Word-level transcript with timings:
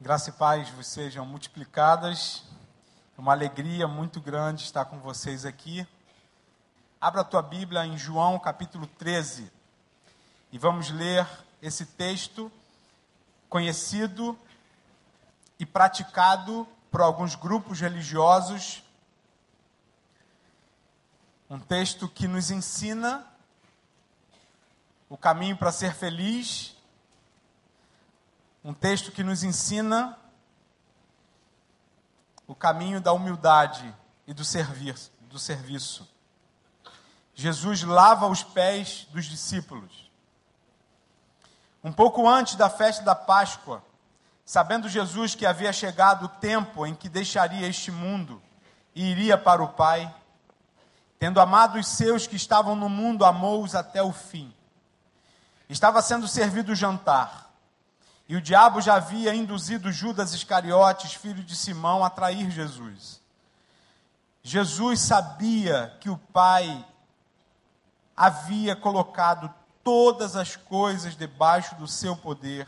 Graça 0.00 0.30
e 0.30 0.32
paz 0.32 0.68
vos 0.70 0.88
sejam 0.88 1.24
multiplicadas. 1.24 2.42
É 3.16 3.20
uma 3.20 3.30
alegria 3.30 3.86
muito 3.86 4.20
grande 4.20 4.64
estar 4.64 4.84
com 4.86 4.98
vocês 4.98 5.44
aqui. 5.44 5.86
Abra 7.00 7.20
a 7.20 7.24
tua 7.24 7.40
Bíblia 7.40 7.86
em 7.86 7.96
João 7.96 8.36
capítulo 8.40 8.88
13 8.88 9.50
e 10.50 10.58
vamos 10.58 10.90
ler 10.90 11.24
esse 11.62 11.86
texto 11.86 12.50
conhecido 13.48 14.36
e 15.60 15.64
praticado 15.64 16.66
por 16.90 17.00
alguns 17.00 17.36
grupos 17.36 17.80
religiosos. 17.80 18.82
Um 21.48 21.60
texto 21.60 22.08
que 22.08 22.26
nos 22.26 22.50
ensina 22.50 23.24
o 25.08 25.16
caminho 25.16 25.56
para 25.56 25.70
ser 25.70 25.94
feliz 25.94 26.73
um 28.64 28.72
texto 28.72 29.12
que 29.12 29.22
nos 29.22 29.44
ensina 29.44 30.18
o 32.46 32.54
caminho 32.54 32.98
da 32.98 33.12
humildade 33.12 33.94
e 34.26 34.32
do 34.32 34.42
serviço, 34.42 35.12
do 35.28 35.38
serviço. 35.38 36.08
Jesus 37.34 37.82
lava 37.82 38.26
os 38.26 38.42
pés 38.42 39.06
dos 39.10 39.26
discípulos. 39.26 40.10
Um 41.82 41.92
pouco 41.92 42.26
antes 42.26 42.54
da 42.54 42.70
festa 42.70 43.04
da 43.04 43.14
Páscoa, 43.14 43.84
sabendo 44.46 44.88
Jesus 44.88 45.34
que 45.34 45.44
havia 45.44 45.72
chegado 45.72 46.24
o 46.24 46.28
tempo 46.28 46.86
em 46.86 46.94
que 46.94 47.10
deixaria 47.10 47.68
este 47.68 47.90
mundo 47.90 48.42
e 48.94 49.04
iria 49.04 49.36
para 49.36 49.62
o 49.62 49.68
Pai, 49.68 50.12
tendo 51.18 51.38
amado 51.38 51.78
os 51.78 51.86
seus 51.86 52.26
que 52.26 52.36
estavam 52.36 52.74
no 52.74 52.88
mundo, 52.88 53.26
amou-os 53.26 53.74
até 53.74 54.02
o 54.02 54.12
fim. 54.12 54.54
Estava 55.68 56.00
sendo 56.00 56.26
servido 56.26 56.72
o 56.72 56.76
jantar. 56.76 57.43
E 58.28 58.36
o 58.36 58.40
diabo 58.40 58.80
já 58.80 58.94
havia 58.94 59.34
induzido 59.34 59.92
Judas 59.92 60.32
Iscariotes, 60.32 61.14
filho 61.14 61.42
de 61.42 61.54
Simão, 61.54 62.02
a 62.02 62.08
trair 62.08 62.50
Jesus. 62.50 63.20
Jesus 64.42 65.00
sabia 65.00 65.96
que 66.00 66.08
o 66.08 66.16
Pai 66.16 66.84
havia 68.16 68.74
colocado 68.74 69.52
todas 69.82 70.36
as 70.36 70.56
coisas 70.56 71.16
debaixo 71.16 71.74
do 71.74 71.86
seu 71.86 72.16
poder, 72.16 72.66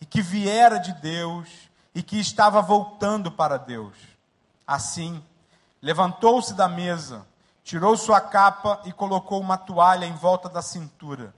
e 0.00 0.06
que 0.06 0.22
viera 0.22 0.78
de 0.78 0.92
Deus 0.94 1.48
e 1.94 2.02
que 2.02 2.18
estava 2.18 2.60
voltando 2.60 3.30
para 3.30 3.58
Deus. 3.58 3.94
Assim, 4.66 5.22
levantou-se 5.80 6.54
da 6.54 6.68
mesa, 6.68 7.26
tirou 7.62 7.96
sua 7.96 8.20
capa 8.20 8.80
e 8.84 8.92
colocou 8.92 9.40
uma 9.40 9.56
toalha 9.56 10.06
em 10.06 10.14
volta 10.14 10.48
da 10.48 10.60
cintura. 10.60 11.34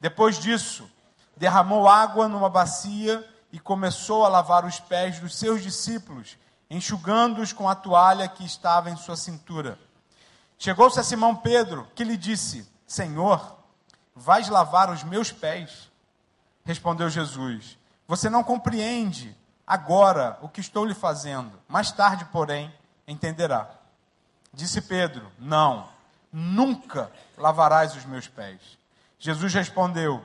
Depois 0.00 0.38
disso, 0.38 0.88
derramou 1.36 1.88
água 1.88 2.28
numa 2.28 2.48
bacia 2.48 3.28
e 3.52 3.58
começou 3.58 4.24
a 4.24 4.28
lavar 4.28 4.64
os 4.64 4.80
pés 4.80 5.18
dos 5.18 5.36
seus 5.36 5.62
discípulos, 5.62 6.38
enxugando-os 6.70 7.52
com 7.52 7.68
a 7.68 7.74
toalha 7.74 8.28
que 8.28 8.44
estava 8.44 8.90
em 8.90 8.96
sua 8.96 9.16
cintura. 9.16 9.78
Chegou-se 10.58 10.98
a 10.98 11.02
Simão 11.02 11.36
Pedro, 11.36 11.86
que 11.94 12.04
lhe 12.04 12.16
disse: 12.16 12.70
Senhor, 12.86 13.58
vais 14.14 14.48
lavar 14.48 14.90
os 14.90 15.02
meus 15.02 15.30
pés? 15.30 15.90
Respondeu 16.64 17.10
Jesus: 17.10 17.76
Você 18.06 18.30
não 18.30 18.44
compreende 18.44 19.36
agora 19.66 20.38
o 20.40 20.48
que 20.48 20.60
estou 20.60 20.84
lhe 20.84 20.94
fazendo. 20.94 21.58
Mais 21.68 21.90
tarde, 21.92 22.24
porém, 22.26 22.72
entenderá. 23.06 23.68
Disse 24.52 24.80
Pedro: 24.80 25.30
Não, 25.38 25.88
nunca 26.32 27.10
lavarás 27.36 27.94
os 27.96 28.04
meus 28.04 28.28
pés. 28.28 28.60
Jesus 29.18 29.52
respondeu: 29.52 30.24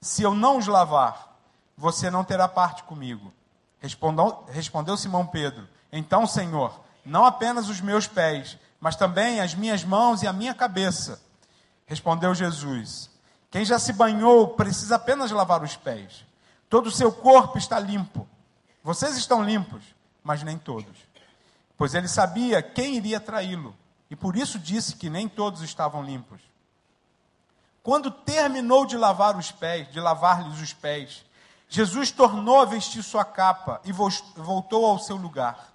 se 0.00 0.22
eu 0.22 0.34
não 0.34 0.58
os 0.58 0.66
lavar, 0.66 1.36
você 1.76 2.10
não 2.10 2.24
terá 2.24 2.48
parte 2.48 2.82
comigo. 2.84 3.32
Respondeu, 3.80 4.44
respondeu 4.48 4.96
Simão 4.96 5.26
Pedro: 5.26 5.68
Então, 5.92 6.26
Senhor, 6.26 6.80
não 7.04 7.24
apenas 7.24 7.68
os 7.68 7.80
meus 7.80 8.06
pés, 8.06 8.58
mas 8.80 8.96
também 8.96 9.40
as 9.40 9.54
minhas 9.54 9.84
mãos 9.84 10.22
e 10.22 10.26
a 10.26 10.32
minha 10.32 10.54
cabeça. 10.54 11.20
Respondeu 11.86 12.34
Jesus: 12.34 13.10
Quem 13.50 13.64
já 13.64 13.78
se 13.78 13.92
banhou 13.92 14.48
precisa 14.48 14.96
apenas 14.96 15.30
lavar 15.30 15.62
os 15.62 15.76
pés. 15.76 16.24
Todo 16.68 16.88
o 16.88 16.92
seu 16.92 17.10
corpo 17.10 17.56
está 17.56 17.78
limpo. 17.78 18.28
Vocês 18.82 19.16
estão 19.16 19.42
limpos, 19.42 19.82
mas 20.22 20.42
nem 20.42 20.58
todos. 20.58 20.98
Pois 21.76 21.94
ele 21.94 22.08
sabia 22.08 22.60
quem 22.62 22.96
iria 22.96 23.20
traí-lo, 23.20 23.74
e 24.10 24.16
por 24.16 24.36
isso 24.36 24.58
disse 24.58 24.96
que 24.96 25.08
nem 25.08 25.28
todos 25.28 25.62
estavam 25.62 26.02
limpos. 26.02 26.40
Quando 27.88 28.10
terminou 28.10 28.84
de 28.84 28.98
lavar 28.98 29.34
os 29.34 29.50
pés, 29.50 29.90
de 29.90 29.98
lavar-lhes 29.98 30.60
os 30.60 30.74
pés, 30.74 31.24
Jesus 31.70 32.10
tornou 32.10 32.60
a 32.60 32.66
vestir 32.66 33.02
sua 33.02 33.24
capa 33.24 33.80
e 33.82 33.92
voltou 33.92 34.84
ao 34.84 34.98
seu 34.98 35.16
lugar. 35.16 35.72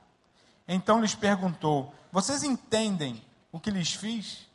Então 0.67 1.01
lhes 1.01 1.15
perguntou: 1.15 1.91
Vocês 2.11 2.43
entendem 2.43 3.19
o 3.51 3.59
que 3.59 3.71
lhes 3.71 3.93
fiz? 3.93 4.47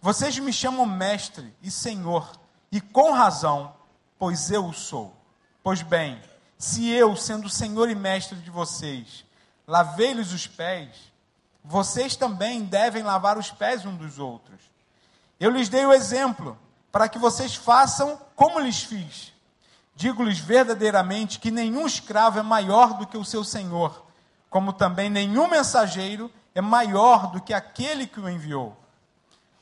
Vocês 0.00 0.36
me 0.40 0.52
chamam 0.52 0.84
mestre 0.84 1.54
e 1.62 1.70
senhor, 1.70 2.32
e 2.72 2.80
com 2.80 3.12
razão, 3.12 3.76
pois 4.18 4.50
eu 4.50 4.66
o 4.66 4.74
sou. 4.74 5.14
Pois 5.62 5.82
bem, 5.82 6.20
se 6.58 6.90
eu, 6.90 7.14
sendo 7.14 7.48
senhor 7.48 7.88
e 7.88 7.94
mestre 7.94 8.40
de 8.40 8.50
vocês, 8.50 9.24
lavei-lhes 9.68 10.32
os 10.32 10.48
pés, 10.48 10.96
vocês 11.62 12.16
também 12.16 12.64
devem 12.64 13.04
lavar 13.04 13.38
os 13.38 13.52
pés 13.52 13.86
um 13.86 13.94
dos 13.94 14.18
outros. 14.18 14.60
Eu 15.38 15.52
lhes 15.52 15.68
dei 15.68 15.86
o 15.86 15.92
exemplo 15.92 16.58
para 16.90 17.08
que 17.08 17.18
vocês 17.18 17.54
façam 17.54 18.20
como 18.34 18.58
lhes 18.58 18.82
fiz. 18.82 19.32
Digo-lhes 19.94 20.38
verdadeiramente 20.38 21.40
que 21.40 21.50
nenhum 21.50 21.86
escravo 21.86 22.38
é 22.38 22.42
maior 22.42 22.94
do 22.94 23.06
que 23.06 23.16
o 23.16 23.24
seu 23.24 23.42
senhor, 23.42 24.06
como 24.48 24.72
também 24.72 25.10
nenhum 25.10 25.48
mensageiro 25.48 26.30
é 26.54 26.60
maior 26.60 27.30
do 27.30 27.40
que 27.40 27.52
aquele 27.52 28.06
que 28.06 28.20
o 28.20 28.28
enviou. 28.28 28.76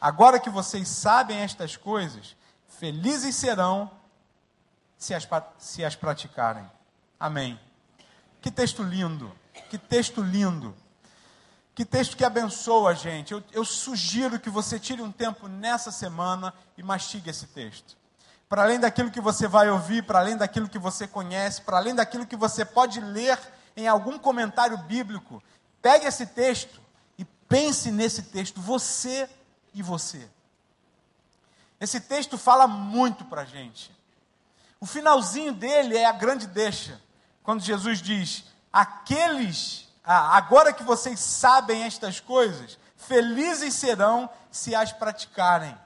Agora 0.00 0.38
que 0.38 0.50
vocês 0.50 0.88
sabem 0.88 1.38
estas 1.38 1.76
coisas, 1.76 2.36
felizes 2.68 3.34
serão 3.34 3.90
se 4.96 5.14
as, 5.14 5.26
se 5.58 5.84
as 5.84 5.96
praticarem. 5.96 6.70
Amém. 7.18 7.58
Que 8.40 8.50
texto 8.50 8.82
lindo, 8.82 9.32
que 9.70 9.78
texto 9.78 10.22
lindo. 10.22 10.74
Que 11.76 11.84
texto 11.84 12.16
que 12.16 12.24
abençoa 12.24 12.92
a 12.92 12.94
gente. 12.94 13.34
Eu, 13.34 13.44
eu, 13.52 13.62
sugiro 13.62 14.40
que 14.40 14.48
você 14.48 14.80
tire 14.80 15.02
um 15.02 15.12
tempo 15.12 15.46
nessa 15.46 15.92
semana 15.92 16.54
e 16.74 16.82
mastigue 16.82 17.28
esse 17.28 17.46
texto. 17.48 17.98
Para 18.48 18.62
além 18.62 18.80
daquilo 18.80 19.10
que 19.10 19.20
você 19.20 19.46
vai 19.46 19.68
ouvir, 19.68 20.02
para 20.02 20.18
além 20.18 20.38
daquilo 20.38 20.70
que 20.70 20.78
você 20.78 21.06
conhece, 21.06 21.60
para 21.60 21.76
além 21.76 21.94
daquilo 21.94 22.24
que 22.24 22.34
você 22.34 22.64
pode 22.64 22.98
ler 22.98 23.38
em 23.76 23.86
algum 23.86 24.18
comentário 24.18 24.78
bíblico, 24.78 25.42
pegue 25.82 26.06
esse 26.06 26.24
texto 26.24 26.80
e 27.18 27.26
pense 27.46 27.90
nesse 27.92 28.22
texto, 28.22 28.58
você 28.58 29.28
e 29.74 29.82
você. 29.82 30.26
Esse 31.78 32.00
texto 32.00 32.38
fala 32.38 32.66
muito 32.66 33.22
para 33.26 33.42
a 33.42 33.44
gente. 33.44 33.94
O 34.80 34.86
finalzinho 34.86 35.52
dele 35.52 35.94
é 35.94 36.06
a 36.06 36.12
grande 36.12 36.46
deixa, 36.46 36.98
quando 37.42 37.60
Jesus 37.60 38.00
diz: 38.00 38.46
Aqueles 38.72 39.85
ah, 40.06 40.36
agora 40.36 40.72
que 40.72 40.84
vocês 40.84 41.18
sabem 41.18 41.82
estas 41.82 42.20
coisas, 42.20 42.78
felizes 42.96 43.74
serão 43.74 44.30
se 44.52 44.72
as 44.72 44.92
praticarem. 44.92 45.76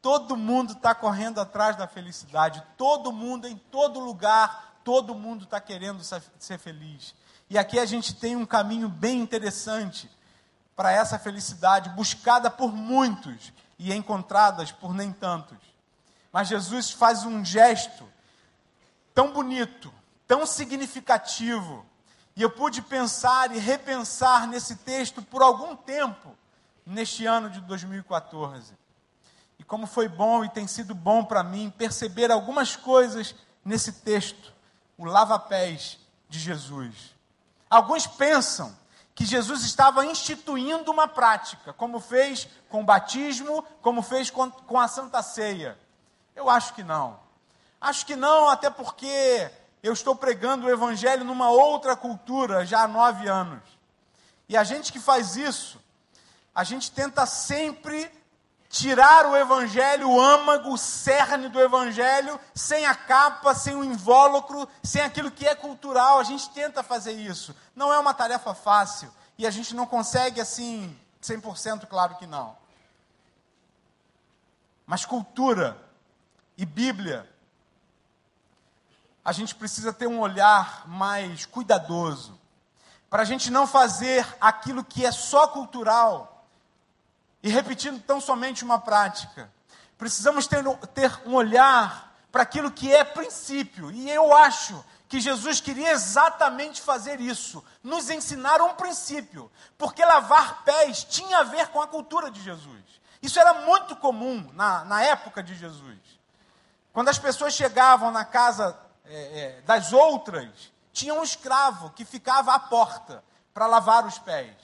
Todo 0.00 0.38
mundo 0.38 0.72
está 0.72 0.94
correndo 0.94 1.38
atrás 1.38 1.76
da 1.76 1.86
felicidade, 1.86 2.62
todo 2.78 3.12
mundo, 3.12 3.46
em 3.46 3.58
todo 3.58 4.00
lugar, 4.00 4.80
todo 4.82 5.14
mundo 5.14 5.44
está 5.44 5.60
querendo 5.60 6.02
ser 6.02 6.58
feliz. 6.58 7.14
E 7.50 7.58
aqui 7.58 7.78
a 7.78 7.84
gente 7.84 8.14
tem 8.14 8.34
um 8.36 8.46
caminho 8.46 8.88
bem 8.88 9.20
interessante 9.20 10.10
para 10.74 10.90
essa 10.90 11.18
felicidade, 11.18 11.90
buscada 11.90 12.50
por 12.50 12.72
muitos 12.72 13.52
e 13.78 13.92
encontradas 13.92 14.72
por 14.72 14.94
nem 14.94 15.12
tantos. 15.12 15.58
Mas 16.32 16.48
Jesus 16.48 16.90
faz 16.90 17.24
um 17.24 17.44
gesto 17.44 18.08
tão 19.14 19.32
bonito, 19.32 19.92
tão 20.26 20.46
significativo, 20.46 21.84
e 22.38 22.42
eu 22.42 22.48
pude 22.48 22.80
pensar 22.80 23.52
e 23.52 23.58
repensar 23.58 24.46
nesse 24.46 24.76
texto 24.76 25.20
por 25.20 25.42
algum 25.42 25.74
tempo, 25.74 26.38
neste 26.86 27.26
ano 27.26 27.50
de 27.50 27.60
2014. 27.62 28.74
E 29.58 29.64
como 29.64 29.88
foi 29.88 30.06
bom 30.06 30.44
e 30.44 30.48
tem 30.48 30.64
sido 30.68 30.94
bom 30.94 31.24
para 31.24 31.42
mim 31.42 31.68
perceber 31.76 32.30
algumas 32.30 32.76
coisas 32.76 33.34
nesse 33.64 33.90
texto, 33.90 34.54
o 34.96 35.04
lava-pés 35.04 35.98
de 36.28 36.38
Jesus. 36.38 37.12
Alguns 37.68 38.06
pensam 38.06 38.72
que 39.16 39.26
Jesus 39.26 39.64
estava 39.64 40.06
instituindo 40.06 40.92
uma 40.92 41.08
prática, 41.08 41.72
como 41.72 41.98
fez 41.98 42.48
com 42.68 42.82
o 42.82 42.84
batismo, 42.84 43.64
como 43.82 44.00
fez 44.00 44.30
com 44.30 44.78
a 44.78 44.86
Santa 44.86 45.22
Ceia. 45.24 45.76
Eu 46.36 46.48
acho 46.48 46.72
que 46.72 46.84
não. 46.84 47.18
Acho 47.80 48.06
que 48.06 48.14
não, 48.14 48.48
até 48.48 48.70
porque 48.70 49.50
eu 49.82 49.92
estou 49.92 50.14
pregando 50.14 50.66
o 50.66 50.70
Evangelho 50.70 51.24
numa 51.24 51.50
outra 51.50 51.96
cultura 51.96 52.64
já 52.66 52.82
há 52.82 52.88
nove 52.88 53.28
anos. 53.28 53.62
E 54.48 54.56
a 54.56 54.64
gente 54.64 54.92
que 54.92 54.98
faz 54.98 55.36
isso, 55.36 55.78
a 56.54 56.64
gente 56.64 56.90
tenta 56.90 57.26
sempre 57.26 58.10
tirar 58.68 59.26
o 59.26 59.36
evangelho, 59.36 60.10
o 60.10 60.20
âmago, 60.20 60.72
o 60.72 60.78
cerne 60.78 61.48
do 61.48 61.60
evangelho, 61.60 62.38
sem 62.54 62.84
a 62.84 62.94
capa, 62.94 63.54
sem 63.54 63.74
o 63.74 63.84
invólucro, 63.84 64.68
sem 64.82 65.02
aquilo 65.02 65.30
que 65.30 65.46
é 65.46 65.54
cultural. 65.54 66.18
A 66.18 66.24
gente 66.24 66.50
tenta 66.50 66.82
fazer 66.82 67.12
isso. 67.12 67.54
Não 67.74 67.92
é 67.92 67.98
uma 67.98 68.12
tarefa 68.12 68.54
fácil 68.54 69.12
e 69.38 69.46
a 69.46 69.50
gente 69.50 69.74
não 69.74 69.86
consegue 69.86 70.40
assim 70.40 70.96
100%, 71.22 71.86
claro 71.86 72.16
que 72.16 72.26
não. 72.26 72.56
Mas 74.86 75.04
cultura 75.04 75.76
e 76.56 76.66
Bíblia 76.66 77.28
a 79.24 79.32
gente 79.32 79.54
precisa 79.54 79.92
ter 79.92 80.06
um 80.06 80.20
olhar 80.20 80.88
mais 80.88 81.44
cuidadoso, 81.44 82.38
para 83.10 83.22
a 83.22 83.24
gente 83.24 83.50
não 83.50 83.66
fazer 83.66 84.26
aquilo 84.40 84.84
que 84.84 85.04
é 85.04 85.12
só 85.12 85.48
cultural 85.48 86.46
e 87.42 87.48
repetindo 87.48 88.02
tão 88.02 88.20
somente 88.20 88.64
uma 88.64 88.78
prática. 88.78 89.50
Precisamos 89.96 90.46
ter, 90.46 90.62
ter 90.94 91.20
um 91.26 91.34
olhar 91.34 92.14
para 92.30 92.42
aquilo 92.42 92.70
que 92.70 92.94
é 92.94 93.02
princípio, 93.04 93.90
e 93.90 94.10
eu 94.10 94.36
acho 94.36 94.84
que 95.08 95.20
Jesus 95.20 95.60
queria 95.60 95.92
exatamente 95.92 96.82
fazer 96.82 97.18
isso, 97.18 97.64
nos 97.82 98.10
ensinar 98.10 98.60
um 98.60 98.74
princípio, 98.74 99.50
porque 99.78 100.04
lavar 100.04 100.62
pés 100.64 101.02
tinha 101.04 101.38
a 101.38 101.44
ver 101.44 101.68
com 101.68 101.80
a 101.80 101.86
cultura 101.86 102.30
de 102.30 102.42
Jesus. 102.42 102.82
Isso 103.22 103.40
era 103.40 103.54
muito 103.54 103.96
comum 103.96 104.50
na, 104.52 104.84
na 104.84 105.02
época 105.02 105.42
de 105.42 105.54
Jesus. 105.54 105.98
Quando 106.92 107.08
as 107.08 107.18
pessoas 107.18 107.54
chegavam 107.54 108.10
na 108.10 108.24
casa 108.24 108.78
é, 109.08 109.40
é, 109.40 109.60
das 109.62 109.92
outras, 109.92 110.48
tinha 110.92 111.14
um 111.14 111.22
escravo 111.22 111.90
que 111.90 112.04
ficava 112.04 112.54
à 112.54 112.58
porta 112.58 113.22
para 113.54 113.66
lavar 113.66 114.06
os 114.06 114.18
pés. 114.18 114.54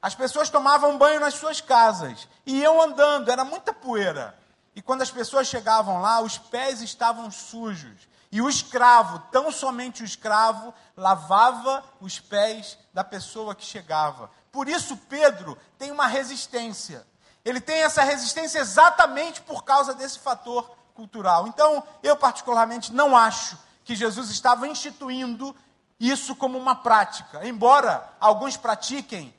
As 0.00 0.14
pessoas 0.14 0.50
tomavam 0.50 0.98
banho 0.98 1.20
nas 1.20 1.34
suas 1.34 1.60
casas 1.60 2.28
e 2.44 2.60
iam 2.60 2.80
andando, 2.80 3.30
era 3.30 3.44
muita 3.44 3.72
poeira. 3.72 4.38
E 4.74 4.82
quando 4.82 5.02
as 5.02 5.10
pessoas 5.10 5.48
chegavam 5.48 6.00
lá, 6.00 6.20
os 6.20 6.38
pés 6.38 6.82
estavam 6.82 7.30
sujos. 7.30 8.06
E 8.30 8.42
o 8.42 8.48
escravo, 8.48 9.18
tão 9.30 9.50
somente 9.50 10.02
o 10.02 10.04
escravo, 10.04 10.74
lavava 10.96 11.82
os 12.00 12.20
pés 12.20 12.78
da 12.92 13.02
pessoa 13.02 13.54
que 13.54 13.64
chegava. 13.64 14.30
Por 14.52 14.68
isso, 14.68 14.96
Pedro 15.08 15.56
tem 15.78 15.90
uma 15.90 16.06
resistência. 16.06 17.06
Ele 17.44 17.60
tem 17.60 17.82
essa 17.82 18.02
resistência 18.02 18.58
exatamente 18.58 19.40
por 19.40 19.64
causa 19.64 19.94
desse 19.94 20.18
fator 20.18 20.70
cultural. 20.94 21.46
Então, 21.46 21.82
eu 22.02 22.16
particularmente 22.16 22.92
não 22.92 23.16
acho 23.16 23.56
que 23.86 23.94
Jesus 23.94 24.30
estava 24.30 24.66
instituindo 24.66 25.54
isso 25.98 26.34
como 26.34 26.58
uma 26.58 26.74
prática. 26.74 27.46
Embora 27.46 28.12
alguns 28.18 28.56
pratiquem, 28.56 29.32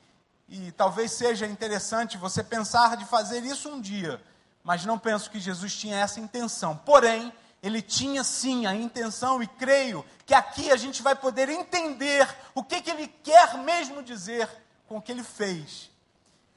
e 0.48 0.72
talvez 0.72 1.12
seja 1.12 1.46
interessante 1.46 2.18
você 2.18 2.42
pensar 2.42 2.96
de 2.96 3.04
fazer 3.04 3.44
isso 3.44 3.70
um 3.70 3.82
dia, 3.82 4.24
mas 4.64 4.86
não 4.86 4.98
penso 4.98 5.30
que 5.30 5.38
Jesus 5.38 5.76
tinha 5.76 5.98
essa 5.98 6.22
intenção. 6.22 6.78
Porém, 6.78 7.32
ele 7.62 7.82
tinha 7.82 8.24
sim 8.24 8.66
a 8.66 8.74
intenção, 8.74 9.44
e 9.44 9.48
creio 9.48 10.06
que 10.26 10.34
aqui 10.34 10.72
a 10.72 10.78
gente 10.78 11.04
vai 11.04 11.14
poder 11.14 11.50
entender 11.50 12.26
o 12.56 12.64
que, 12.64 12.82
que 12.82 12.90
ele 12.90 13.08
quer 13.08 13.58
mesmo 13.58 14.02
dizer 14.02 14.50
com 14.88 14.96
o 14.98 15.02
que 15.02 15.12
ele 15.12 15.24
fez. 15.24 15.92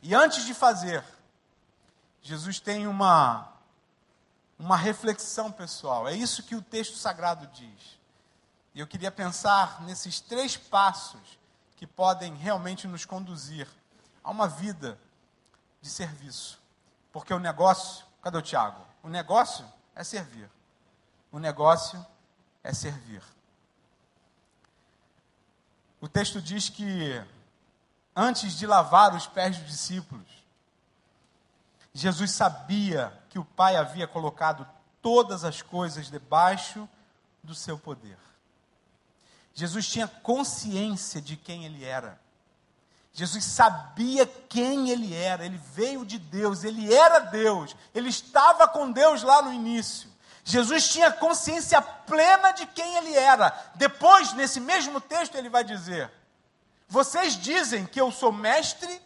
E 0.00 0.14
antes 0.14 0.44
de 0.46 0.54
fazer, 0.54 1.02
Jesus 2.22 2.60
tem 2.60 2.86
uma 2.86 3.52
uma 4.60 4.76
reflexão 4.76 5.50
pessoal. 5.50 6.06
É 6.06 6.14
isso 6.14 6.42
que 6.42 6.54
o 6.54 6.60
texto 6.60 6.96
sagrado 6.96 7.46
diz. 7.46 7.98
E 8.74 8.80
eu 8.80 8.86
queria 8.86 9.10
pensar 9.10 9.80
nesses 9.82 10.20
três 10.20 10.54
passos 10.54 11.38
que 11.76 11.86
podem 11.86 12.34
realmente 12.34 12.86
nos 12.86 13.06
conduzir 13.06 13.66
a 14.22 14.30
uma 14.30 14.46
vida 14.46 15.00
de 15.80 15.88
serviço. 15.88 16.60
Porque 17.10 17.32
o 17.32 17.38
negócio, 17.38 18.04
cadê 18.22 18.36
o 18.36 18.42
Tiago? 18.42 18.84
O 19.02 19.08
negócio 19.08 19.64
é 19.94 20.04
servir. 20.04 20.48
O 21.32 21.38
negócio 21.38 22.04
é 22.62 22.74
servir. 22.74 23.22
O 26.02 26.06
texto 26.06 26.40
diz 26.40 26.68
que 26.68 27.24
antes 28.14 28.52
de 28.58 28.66
lavar 28.66 29.14
os 29.14 29.26
pés 29.26 29.56
dos 29.56 29.68
discípulos, 29.68 30.39
Jesus 31.92 32.30
sabia 32.30 33.12
que 33.28 33.38
o 33.38 33.44
Pai 33.44 33.76
havia 33.76 34.06
colocado 34.06 34.66
todas 35.02 35.44
as 35.44 35.60
coisas 35.62 36.10
debaixo 36.10 36.88
do 37.42 37.54
seu 37.54 37.78
poder. 37.78 38.18
Jesus 39.52 39.88
tinha 39.88 40.06
consciência 40.06 41.20
de 41.20 41.36
quem 41.36 41.64
ele 41.64 41.84
era. 41.84 42.20
Jesus 43.12 43.44
sabia 43.44 44.24
quem 44.24 44.90
ele 44.90 45.12
era, 45.12 45.44
ele 45.44 45.58
veio 45.58 46.06
de 46.06 46.16
Deus, 46.16 46.62
ele 46.62 46.94
era 46.94 47.18
Deus, 47.18 47.74
ele 47.92 48.08
estava 48.08 48.68
com 48.68 48.92
Deus 48.92 49.22
lá 49.22 49.42
no 49.42 49.52
início. 49.52 50.08
Jesus 50.44 50.88
tinha 50.88 51.10
consciência 51.10 51.82
plena 51.82 52.52
de 52.52 52.66
quem 52.66 52.96
ele 52.96 53.14
era. 53.14 53.50
Depois, 53.74 54.32
nesse 54.32 54.60
mesmo 54.60 55.00
texto, 55.00 55.34
ele 55.34 55.48
vai 55.48 55.64
dizer: 55.64 56.10
Vocês 56.88 57.36
dizem 57.36 57.84
que 57.84 58.00
eu 58.00 58.12
sou 58.12 58.32
mestre 58.32 59.02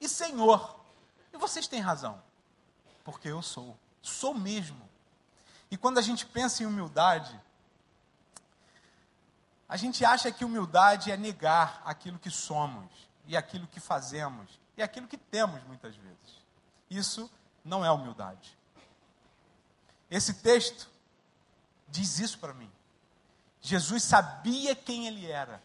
e 0.00 0.08
senhor, 0.08 0.78
e 1.32 1.38
vocês 1.38 1.66
têm 1.66 1.80
razão 1.80 2.25
porque 3.06 3.28
eu 3.28 3.40
sou. 3.40 3.78
Sou 4.02 4.34
mesmo. 4.34 4.86
E 5.70 5.76
quando 5.76 5.98
a 5.98 6.02
gente 6.02 6.26
pensa 6.26 6.64
em 6.64 6.66
humildade, 6.66 7.40
a 9.68 9.76
gente 9.76 10.04
acha 10.04 10.30
que 10.32 10.44
humildade 10.44 11.12
é 11.12 11.16
negar 11.16 11.80
aquilo 11.84 12.18
que 12.18 12.30
somos, 12.30 12.90
e 13.24 13.36
aquilo 13.36 13.68
que 13.68 13.78
fazemos, 13.78 14.60
e 14.76 14.82
aquilo 14.82 15.06
que 15.06 15.16
temos 15.16 15.62
muitas 15.64 15.94
vezes. 15.94 16.44
Isso 16.90 17.30
não 17.64 17.84
é 17.84 17.90
humildade. 17.92 18.58
Esse 20.10 20.34
texto 20.34 20.88
diz 21.88 22.18
isso 22.18 22.40
para 22.40 22.54
mim. 22.54 22.70
Jesus 23.60 24.02
sabia 24.02 24.74
quem 24.74 25.06
ele 25.06 25.30
era. 25.30 25.62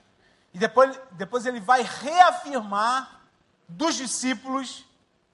E 0.53 0.59
depois, 0.59 0.99
depois 1.13 1.45
ele 1.47 1.59
vai 1.59 1.81
reafirmar 1.81 3.21
dos 3.67 3.95
discípulos 3.95 4.85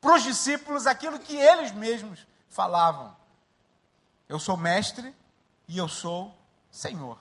para 0.07 0.15
os 0.15 0.23
discípulos 0.23 0.87
aquilo 0.87 1.19
que 1.19 1.35
eles 1.35 1.73
mesmos 1.73 2.25
falavam. 2.47 3.13
Eu 4.29 4.39
sou 4.39 4.55
mestre 4.55 5.13
e 5.67 5.77
eu 5.77 5.89
sou 5.89 6.33
Senhor. 6.71 7.19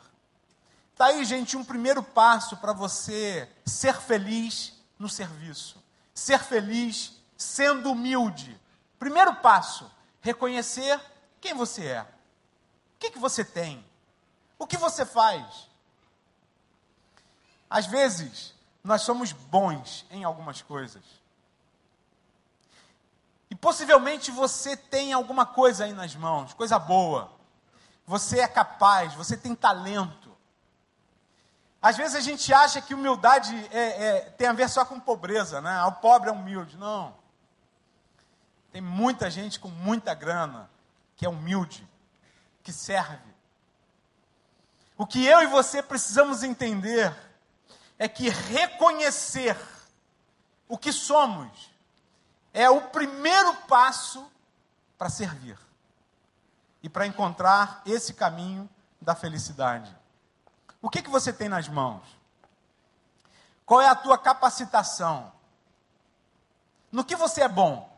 Está 0.93 1.07
aí, 1.07 1.25
gente, 1.25 1.57
um 1.57 1.65
primeiro 1.65 2.01
passo 2.01 2.57
para 2.59 2.73
você 2.73 3.51
ser 3.65 3.97
feliz 4.01 4.73
no 5.01 5.09
serviço. 5.09 5.83
Ser 6.15 6.39
feliz 6.39 7.21
sendo 7.37 7.91
humilde. 7.91 8.57
Primeiro 9.01 9.35
passo, 9.35 9.91
reconhecer 10.21 11.01
quem 11.41 11.55
você 11.55 11.87
é. 11.87 12.03
O 12.03 12.07
que, 13.01 13.11
que 13.11 13.19
você 13.19 13.45
tem? 13.45 13.85
O 14.57 14.65
que 14.65 14.77
você 14.77 15.05
faz? 15.05 15.69
Às 17.69 17.87
vezes, 17.87 18.55
nós 18.85 19.03
somos 19.03 19.33
bons 19.33 20.07
em 20.09 20.23
algumas 20.23 20.63
coisas. 20.63 21.26
E 23.51 23.55
possivelmente 23.55 24.31
você 24.31 24.77
tem 24.77 25.13
alguma 25.13 25.47
coisa 25.47 25.85
aí 25.85 25.93
nas 25.93 26.15
mãos, 26.15 26.53
coisa 26.53 26.79
boa. 26.79 27.31
Você 28.07 28.41
é 28.41 28.49
capaz, 28.49 29.15
você 29.15 29.37
tem 29.37 29.55
talento. 29.55 30.35
Às 31.81 31.97
vezes 31.97 32.17
a 32.17 32.21
gente 32.21 32.53
acha 32.53 32.81
que 32.81 32.95
humildade 32.95 33.55
é, 33.71 34.07
é, 34.07 34.21
tem 34.31 34.49
a 34.49 34.53
ver 34.53 34.69
só 34.69 34.85
com 34.85 34.99
pobreza, 34.99 35.61
né? 35.61 35.71
Ah, 35.79 35.87
o 35.87 35.93
pobre 35.93 36.29
é 36.29 36.33
humilde. 36.33 36.77
Não. 36.77 37.15
Tem 38.73 38.81
muita 38.81 39.31
gente 39.31 39.61
com 39.61 39.69
muita 39.69 40.13
grana 40.13 40.69
que 41.17 41.25
é 41.25 41.29
humilde, 41.29 41.89
que 42.63 42.73
serve. 42.73 43.35
O 44.99 45.07
que 45.07 45.25
eu 45.25 45.43
e 45.43 45.47
você 45.47 45.83
precisamos 45.83 46.43
entender 46.43 47.15
é 47.99 48.09
que 48.09 48.29
reconhecer 48.29 49.57
o 50.69 50.77
que 50.77 50.93
somos 50.93 51.71
é 52.57 52.71
o 52.71 52.81
primeiro 52.81 53.55
passo 53.69 54.33
para 54.97 55.11
servir 55.11 55.59
e 56.83 56.89
para 56.89 57.07
encontrar 57.07 57.83
esse 57.85 58.15
caminho 58.15 58.67
da 58.99 59.15
felicidade. 59.15 59.95
O 60.81 60.89
que, 60.89 61.03
que 61.03 61.11
você 61.11 61.35
tem 61.35 61.51
nas 61.51 61.69
mãos? 61.69 62.03
Qual 63.67 63.83
é 63.83 63.89
a 63.89 63.95
tua 63.95 64.17
capacitação? 64.17 65.31
No 66.91 67.05
que 67.05 67.15
você 67.15 67.43
é 67.43 67.49
bom? 67.49 67.95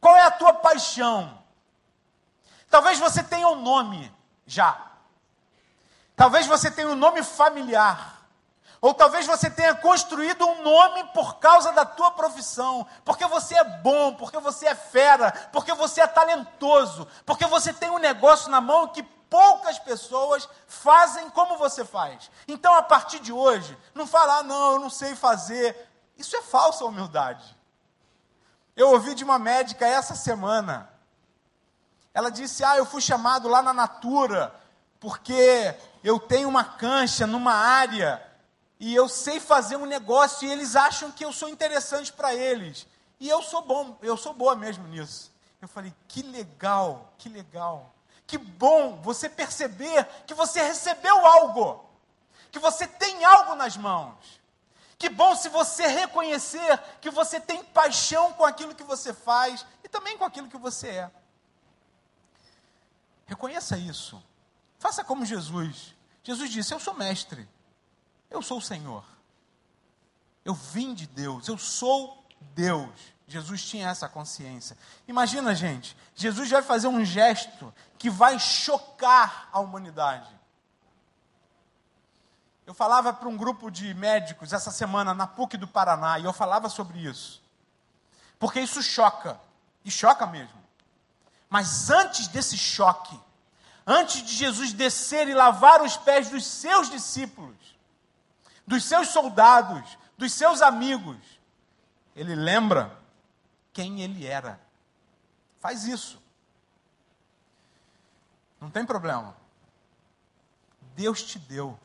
Qual 0.00 0.14
é 0.14 0.22
a 0.22 0.30
tua 0.30 0.52
paixão? 0.52 1.42
Talvez 2.70 3.00
você 3.00 3.20
tenha 3.20 3.48
um 3.48 3.60
nome 3.60 4.14
já. 4.46 4.92
Talvez 6.14 6.46
você 6.46 6.70
tenha 6.70 6.88
um 6.88 6.94
nome 6.94 7.24
familiar. 7.24 8.19
Ou 8.80 8.94
talvez 8.94 9.26
você 9.26 9.50
tenha 9.50 9.74
construído 9.74 10.46
um 10.46 10.62
nome 10.62 11.04
por 11.12 11.36
causa 11.36 11.70
da 11.72 11.84
tua 11.84 12.12
profissão, 12.12 12.86
porque 13.04 13.26
você 13.26 13.54
é 13.54 13.64
bom, 13.64 14.14
porque 14.14 14.38
você 14.38 14.68
é 14.68 14.74
fera, 14.74 15.30
porque 15.52 15.74
você 15.74 16.00
é 16.00 16.06
talentoso, 16.06 17.06
porque 17.26 17.44
você 17.44 17.74
tem 17.74 17.90
um 17.90 17.98
negócio 17.98 18.50
na 18.50 18.60
mão 18.60 18.88
que 18.88 19.02
poucas 19.02 19.78
pessoas 19.78 20.48
fazem 20.66 21.28
como 21.30 21.58
você 21.58 21.84
faz. 21.84 22.30
Então, 22.48 22.74
a 22.74 22.82
partir 22.82 23.20
de 23.20 23.32
hoje, 23.32 23.76
não 23.94 24.06
fala, 24.06 24.38
ah, 24.38 24.42
não, 24.42 24.72
eu 24.72 24.80
não 24.80 24.90
sei 24.90 25.14
fazer. 25.14 25.88
Isso 26.16 26.34
é 26.36 26.42
falsa 26.42 26.84
humildade. 26.84 27.56
Eu 28.74 28.90
ouvi 28.92 29.14
de 29.14 29.24
uma 29.24 29.38
médica 29.38 29.86
essa 29.86 30.14
semana. 30.14 30.88
Ela 32.14 32.30
disse: 32.30 32.64
Ah, 32.64 32.76
eu 32.76 32.86
fui 32.86 33.02
chamado 33.02 33.46
lá 33.46 33.60
na 33.60 33.74
Natura, 33.74 34.54
porque 34.98 35.74
eu 36.02 36.18
tenho 36.18 36.48
uma 36.48 36.64
cancha 36.64 37.26
numa 37.26 37.52
área 37.52 38.29
e 38.80 38.94
eu 38.94 39.10
sei 39.10 39.38
fazer 39.38 39.76
um 39.76 39.84
negócio 39.84 40.48
e 40.48 40.50
eles 40.50 40.74
acham 40.74 41.12
que 41.12 41.22
eu 41.22 41.34
sou 41.34 41.50
interessante 41.50 42.10
para 42.10 42.34
eles. 42.34 42.86
E 43.20 43.28
eu 43.28 43.42
sou 43.42 43.60
bom, 43.60 43.98
eu 44.00 44.16
sou 44.16 44.32
boa 44.32 44.56
mesmo 44.56 44.88
nisso. 44.88 45.30
Eu 45.60 45.68
falei: 45.68 45.94
Que 46.08 46.22
legal, 46.22 47.12
que 47.18 47.28
legal. 47.28 47.94
Que 48.26 48.38
bom 48.38 48.96
você 49.02 49.28
perceber 49.28 50.06
que 50.26 50.32
você 50.32 50.62
recebeu 50.62 51.26
algo, 51.26 51.84
que 52.50 52.58
você 52.58 52.86
tem 52.86 53.22
algo 53.22 53.54
nas 53.54 53.76
mãos. 53.76 54.40
Que 54.96 55.10
bom 55.10 55.36
se 55.36 55.50
você 55.50 55.86
reconhecer 55.86 56.78
que 57.02 57.10
você 57.10 57.38
tem 57.38 57.62
paixão 57.62 58.32
com 58.32 58.44
aquilo 58.46 58.74
que 58.74 58.84
você 58.84 59.12
faz 59.12 59.66
e 59.84 59.88
também 59.88 60.16
com 60.16 60.24
aquilo 60.24 60.48
que 60.48 60.56
você 60.56 60.88
é. 60.88 61.10
Reconheça 63.26 63.76
isso. 63.76 64.22
Faça 64.78 65.04
como 65.04 65.26
Jesus. 65.26 65.94
Jesus 66.22 66.50
disse: 66.50 66.72
Eu 66.72 66.80
sou 66.80 66.94
mestre. 66.94 67.46
Eu 68.30 68.42
sou 68.42 68.58
o 68.58 68.62
Senhor. 68.62 69.04
Eu 70.44 70.54
vim 70.54 70.94
de 70.94 71.06
Deus. 71.06 71.48
Eu 71.48 71.58
sou 71.58 72.24
Deus. 72.54 72.90
Jesus 73.26 73.64
tinha 73.64 73.88
essa 73.88 74.08
consciência. 74.08 74.76
Imagina, 75.06 75.54
gente, 75.54 75.96
Jesus 76.14 76.50
vai 76.50 76.62
fazer 76.62 76.88
um 76.88 77.04
gesto 77.04 77.72
que 77.98 78.10
vai 78.10 78.38
chocar 78.38 79.48
a 79.52 79.60
humanidade. 79.60 80.28
Eu 82.66 82.74
falava 82.74 83.12
para 83.12 83.28
um 83.28 83.36
grupo 83.36 83.70
de 83.70 83.92
médicos 83.94 84.52
essa 84.52 84.70
semana 84.70 85.12
na 85.14 85.26
PUC 85.26 85.56
do 85.56 85.66
Paraná 85.66 86.18
e 86.18 86.24
eu 86.24 86.32
falava 86.32 86.68
sobre 86.68 86.98
isso. 86.98 87.42
Porque 88.38 88.60
isso 88.60 88.82
choca, 88.82 89.40
e 89.84 89.90
choca 89.90 90.26
mesmo. 90.26 90.60
Mas 91.48 91.90
antes 91.90 92.28
desse 92.28 92.56
choque, 92.56 93.18
antes 93.86 94.22
de 94.22 94.34
Jesus 94.34 94.72
descer 94.72 95.28
e 95.28 95.34
lavar 95.34 95.82
os 95.82 95.96
pés 95.96 96.30
dos 96.30 96.44
seus 96.44 96.88
discípulos, 96.88 97.56
dos 98.70 98.84
seus 98.84 99.08
soldados, 99.08 99.98
dos 100.16 100.32
seus 100.32 100.62
amigos, 100.62 101.16
ele 102.14 102.36
lembra 102.36 102.96
quem 103.72 104.00
ele 104.00 104.24
era. 104.24 104.60
Faz 105.58 105.86
isso. 105.86 106.22
Não 108.60 108.70
tem 108.70 108.86
problema. 108.86 109.36
Deus 110.94 111.20
te 111.20 111.36
deu. 111.36 111.76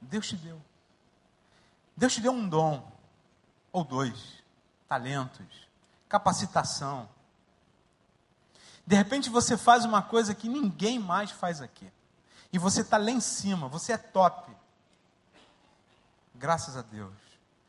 Deus 0.00 0.28
te 0.28 0.36
deu. 0.36 0.62
Deus 1.96 2.14
te 2.14 2.20
deu 2.20 2.30
um 2.30 2.48
dom, 2.48 2.88
ou 3.72 3.82
dois, 3.82 4.44
talentos, 4.88 5.68
capacitação. 6.08 7.08
De 8.86 8.94
repente 8.94 9.28
você 9.28 9.56
faz 9.56 9.84
uma 9.84 10.00
coisa 10.00 10.32
que 10.32 10.48
ninguém 10.48 11.00
mais 11.00 11.32
faz 11.32 11.60
aqui. 11.60 11.92
E 12.52 12.58
você 12.58 12.82
está 12.82 12.96
lá 12.96 13.10
em 13.10 13.20
cima, 13.20 13.66
você 13.66 13.94
é 13.94 13.98
top. 13.98 14.59
Graças 16.40 16.74
a 16.74 16.80
Deus. 16.80 17.12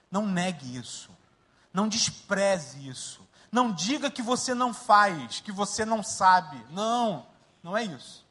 Não 0.10 0.26
negue 0.26 0.78
isso. 0.78 1.12
Não 1.74 1.90
despreze 1.90 2.88
isso. 2.88 3.28
Não 3.52 3.70
diga 3.70 4.10
que 4.10 4.22
você 4.22 4.54
não 4.54 4.74
faz, 4.74 5.42
que 5.42 5.52
você 5.52 5.84
não 5.84 6.02
sabe. 6.02 6.66
Não, 6.70 7.28
não 7.62 7.76
é 7.76 7.84
isso. 7.84 8.26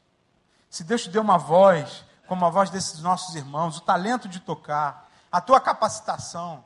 Se 0.67 0.83
Deus 0.83 1.03
te 1.03 1.09
deu 1.09 1.21
uma 1.21 1.37
voz, 1.37 2.03
como 2.25 2.43
a 2.43 2.49
voz 2.49 2.71
desses 2.71 3.01
nossos 3.01 3.35
irmãos, 3.35 3.77
o 3.77 3.81
talento 3.81 4.27
de 4.27 4.39
tocar, 4.39 5.11
a 5.31 5.39
tua 5.39 5.61
capacitação. 5.61 6.65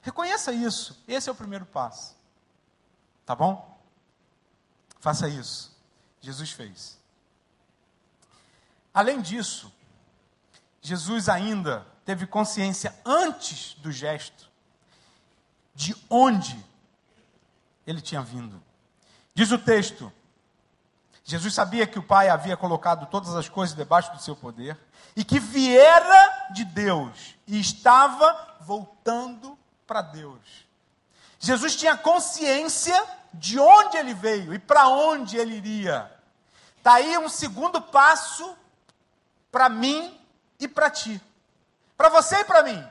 Reconheça 0.00 0.50
isso. 0.50 0.98
Esse 1.06 1.28
é 1.28 1.32
o 1.32 1.34
primeiro 1.34 1.66
passo. 1.66 2.16
Tá 3.26 3.36
bom? 3.36 3.78
Faça 4.98 5.28
isso. 5.28 5.76
Jesus 6.22 6.52
fez. 6.52 6.98
Além 8.94 9.20
disso, 9.20 9.70
Jesus 10.80 11.28
ainda 11.28 11.86
teve 12.04 12.26
consciência 12.26 12.94
antes 13.04 13.74
do 13.74 13.90
gesto 13.92 14.48
de 15.74 15.94
onde 16.10 16.58
ele 17.86 18.00
tinha 18.00 18.20
vindo. 18.20 18.62
Diz 19.34 19.52
o 19.52 19.58
texto: 19.58 20.12
Jesus 21.24 21.54
sabia 21.54 21.86
que 21.86 21.98
o 21.98 22.02
Pai 22.02 22.28
havia 22.28 22.56
colocado 22.56 23.06
todas 23.06 23.34
as 23.34 23.48
coisas 23.48 23.76
debaixo 23.76 24.12
do 24.12 24.22
seu 24.22 24.34
poder 24.34 24.78
e 25.14 25.24
que 25.24 25.38
viera 25.38 26.48
de 26.52 26.64
Deus 26.64 27.36
e 27.46 27.60
estava 27.60 28.56
voltando 28.60 29.58
para 29.86 30.02
Deus. 30.02 30.66
Jesus 31.38 31.76
tinha 31.76 31.96
consciência 31.96 33.00
de 33.32 33.58
onde 33.58 33.96
ele 33.96 34.14
veio 34.14 34.52
e 34.52 34.58
para 34.58 34.88
onde 34.88 35.36
ele 35.36 35.56
iria. 35.56 36.10
Está 36.78 36.94
aí 36.94 37.16
um 37.18 37.28
segundo 37.28 37.80
passo 37.80 38.56
para 39.52 39.68
mim 39.68 40.17
e 40.58 40.66
para 40.66 40.90
ti. 40.90 41.20
Para 41.96 42.08
você 42.08 42.36
e 42.40 42.44
para 42.44 42.62
mim. 42.62 42.88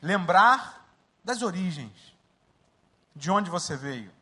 Lembrar 0.00 0.86
das 1.22 1.42
origens, 1.42 2.14
de 3.16 3.30
onde 3.30 3.50
você 3.50 3.76
veio. 3.76 4.12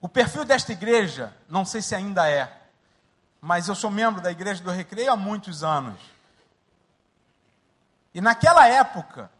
O 0.00 0.08
perfil 0.08 0.44
desta 0.44 0.72
igreja, 0.72 1.34
não 1.48 1.64
sei 1.64 1.80
se 1.80 1.94
ainda 1.94 2.28
é, 2.28 2.62
mas 3.40 3.68
eu 3.68 3.74
sou 3.74 3.90
membro 3.90 4.22
da 4.22 4.30
Igreja 4.30 4.62
do 4.62 4.70
Recreio 4.70 5.12
há 5.12 5.16
muitos 5.16 5.62
anos. 5.62 6.00
E 8.14 8.20
naquela 8.20 8.66
época, 8.68 9.30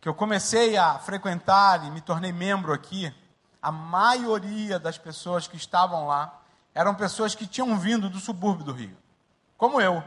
que 0.00 0.08
eu 0.08 0.14
comecei 0.14 0.76
a 0.76 0.98
frequentar 0.98 1.84
e 1.84 1.90
me 1.90 2.00
tornei 2.00 2.32
membro 2.32 2.72
aqui, 2.72 3.14
a 3.60 3.72
maioria 3.72 4.78
das 4.78 4.96
pessoas 4.96 5.48
que 5.48 5.56
estavam 5.56 6.06
lá 6.06 6.42
eram 6.74 6.94
pessoas 6.94 7.34
que 7.34 7.46
tinham 7.46 7.78
vindo 7.78 8.10
do 8.10 8.18
subúrbio 8.18 8.64
do 8.64 8.72
Rio, 8.72 8.96
como 9.56 9.80
eu, 9.80 10.02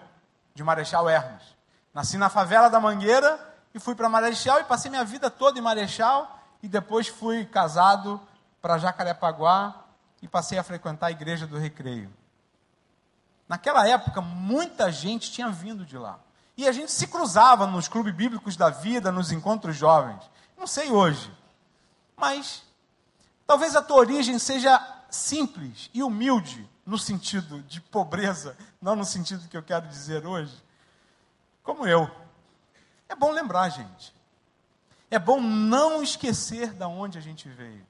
de 0.53 0.63
Marechal 0.63 1.09
Hermes. 1.09 1.55
Nasci 1.93 2.17
na 2.17 2.29
favela 2.29 2.69
da 2.69 2.79
Mangueira 2.79 3.39
e 3.73 3.79
fui 3.79 3.95
para 3.95 4.09
Marechal 4.09 4.59
e 4.59 4.63
passei 4.65 4.91
minha 4.91 5.05
vida 5.05 5.29
toda 5.29 5.57
em 5.57 5.61
Marechal 5.61 6.39
e 6.61 6.67
depois 6.67 7.07
fui 7.07 7.45
casado 7.45 8.19
para 8.61 8.77
Jacarepaguá 8.77 9.85
e 10.21 10.27
passei 10.27 10.57
a 10.57 10.63
frequentar 10.63 11.07
a 11.07 11.11
igreja 11.11 11.47
do 11.47 11.57
Recreio. 11.57 12.11
Naquela 13.47 13.87
época, 13.87 14.19
muita 14.19 14.91
gente 14.91 15.31
tinha 15.31 15.49
vindo 15.49 15.85
de 15.85 15.97
lá. 15.97 16.19
E 16.57 16.67
a 16.67 16.71
gente 16.71 16.91
se 16.91 17.07
cruzava 17.07 17.65
nos 17.67 17.87
clubes 17.87 18.13
bíblicos 18.13 18.57
da 18.57 18.69
vida, 18.69 19.11
nos 19.11 19.31
encontros 19.31 19.75
jovens. 19.75 20.21
Não 20.57 20.67
sei 20.67 20.91
hoje. 20.91 21.31
Mas 22.15 22.63
talvez 23.45 23.75
a 23.75 23.81
tua 23.81 23.97
origem 23.97 24.37
seja 24.39 24.96
simples 25.09 25.89
e 25.93 26.03
humilde, 26.03 26.67
no 26.85 26.97
sentido 26.97 27.61
de 27.63 27.81
pobreza, 27.81 28.57
não 28.81 28.95
no 28.95 29.05
sentido 29.05 29.47
que 29.47 29.57
eu 29.57 29.63
quero 29.63 29.87
dizer 29.87 30.25
hoje. 30.25 30.55
Como 31.63 31.85
eu. 31.85 32.09
É 33.09 33.15
bom 33.15 33.31
lembrar, 33.31 33.69
gente. 33.69 34.15
É 35.09 35.19
bom 35.19 35.41
não 35.41 36.01
esquecer 36.01 36.73
de 36.73 36.83
onde 36.85 37.17
a 37.17 37.21
gente 37.21 37.47
veio. 37.49 37.85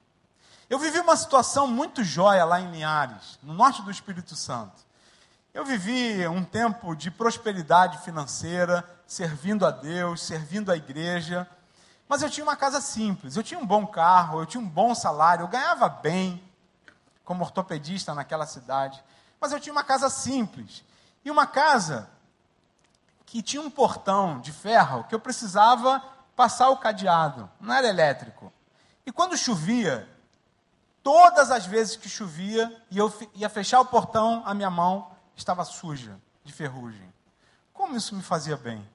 Eu 0.70 0.80
vivi 0.80 1.00
uma 1.00 1.16
situação 1.16 1.68
muito 1.68 2.04
jóia 2.04 2.44
lá 2.44 2.60
em 2.60 2.70
Linhares, 2.72 3.40
no 3.42 3.54
norte 3.54 3.82
do 3.82 3.92
Espírito 3.92 4.36
Santo. 4.36 4.86
Eu 5.54 5.64
vivi 5.64 6.28
um 6.28 6.44
tempo 6.44 6.96
de 6.96 7.10
prosperidade 7.10 8.00
financeira, 8.00 8.84
servindo 9.08 9.66
a 9.66 9.72
Deus, 9.72 10.22
servindo 10.22 10.72
a 10.72 10.78
igreja. 10.78 11.48
Mas 12.08 12.22
eu 12.22 12.30
tinha 12.30 12.44
uma 12.44 12.56
casa 12.56 12.82
simples, 12.82 13.36
eu 13.36 13.44
tinha 13.44 13.60
um 13.60 13.66
bom 13.66 13.88
carro, 13.88 14.42
eu 14.42 14.46
tinha 14.46 14.62
um 14.62 14.68
bom 14.68 14.94
salário, 14.94 15.44
eu 15.44 15.48
ganhava 15.48 15.90
bem 15.90 16.47
como 17.27 17.43
ortopedista 17.43 18.15
naquela 18.15 18.48
cidade. 18.48 19.03
Mas 19.39 19.51
eu 19.51 19.60
tinha 19.60 19.72
uma 19.72 19.84
casa 19.84 20.10
simples. 20.10 20.84
E 21.24 21.29
uma 21.29 21.46
casa 21.46 22.10
que 23.24 23.43
tinha 23.43 23.62
um 23.62 23.69
portão 23.69 24.39
de 24.39 24.51
ferro 24.51 25.03
que 25.03 25.13
eu 25.13 25.19
precisava 25.19 26.01
passar 26.36 26.69
o 26.69 26.77
cadeado, 26.77 27.48
não 27.60 27.75
era 27.75 27.88
elétrico. 27.88 28.51
E 29.05 29.12
quando 29.12 29.38
chovia, 29.38 30.10
Todas 31.07 31.51
as 31.51 31.65
vezes 31.65 31.96
que 31.96 32.10
chovia 32.10 32.84
e 32.91 32.98
eu 32.98 33.13
ia 33.34 33.48
fechar 33.48 33.79
o 33.79 33.86
portão, 33.86 34.43
a 34.46 34.53
minha 34.53 34.69
mão 34.69 35.10
estava 35.38 35.63
suja 35.63 36.19
de 36.43 36.51
ferrugem. 36.51 37.13
Como 37.74 37.96
isso 37.96 38.13
me 38.13 38.22
fazia 38.22 38.57
bem? 38.57 38.86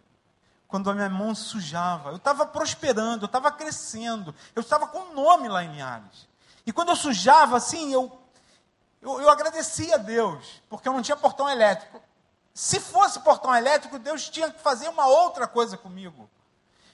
Quando 0.68 0.90
a 0.90 0.94
minha 0.94 1.08
mão 1.08 1.34
sujava, 1.34 2.10
eu 2.10 2.16
estava 2.16 2.44
prosperando, 2.44 3.24
eu 3.24 3.26
estava 3.26 3.50
crescendo, 3.50 4.34
eu 4.54 4.60
estava 4.60 4.86
com 4.88 4.98
um 4.98 5.14
nome 5.14 5.48
lá 5.48 5.64
em 5.64 5.70
Linhares. 5.70 6.28
E 6.66 6.70
quando 6.70 6.90
eu 6.90 6.96
sujava 6.96 7.56
assim, 7.56 7.94
eu, 7.94 8.12
eu, 9.02 9.20
eu 9.20 9.28
agradecia 9.28 9.96
a 9.96 9.98
Deus, 9.98 10.62
porque 10.70 10.88
eu 10.88 10.92
não 10.92 11.02
tinha 11.02 11.16
portão 11.16 11.50
elétrico. 11.50 12.00
Se 12.54 12.78
fosse 12.78 13.20
portão 13.20 13.54
elétrico, 13.54 13.98
Deus 13.98 14.28
tinha 14.28 14.50
que 14.50 14.60
fazer 14.60 14.88
uma 14.88 15.06
outra 15.06 15.46
coisa 15.48 15.76
comigo. 15.76 16.30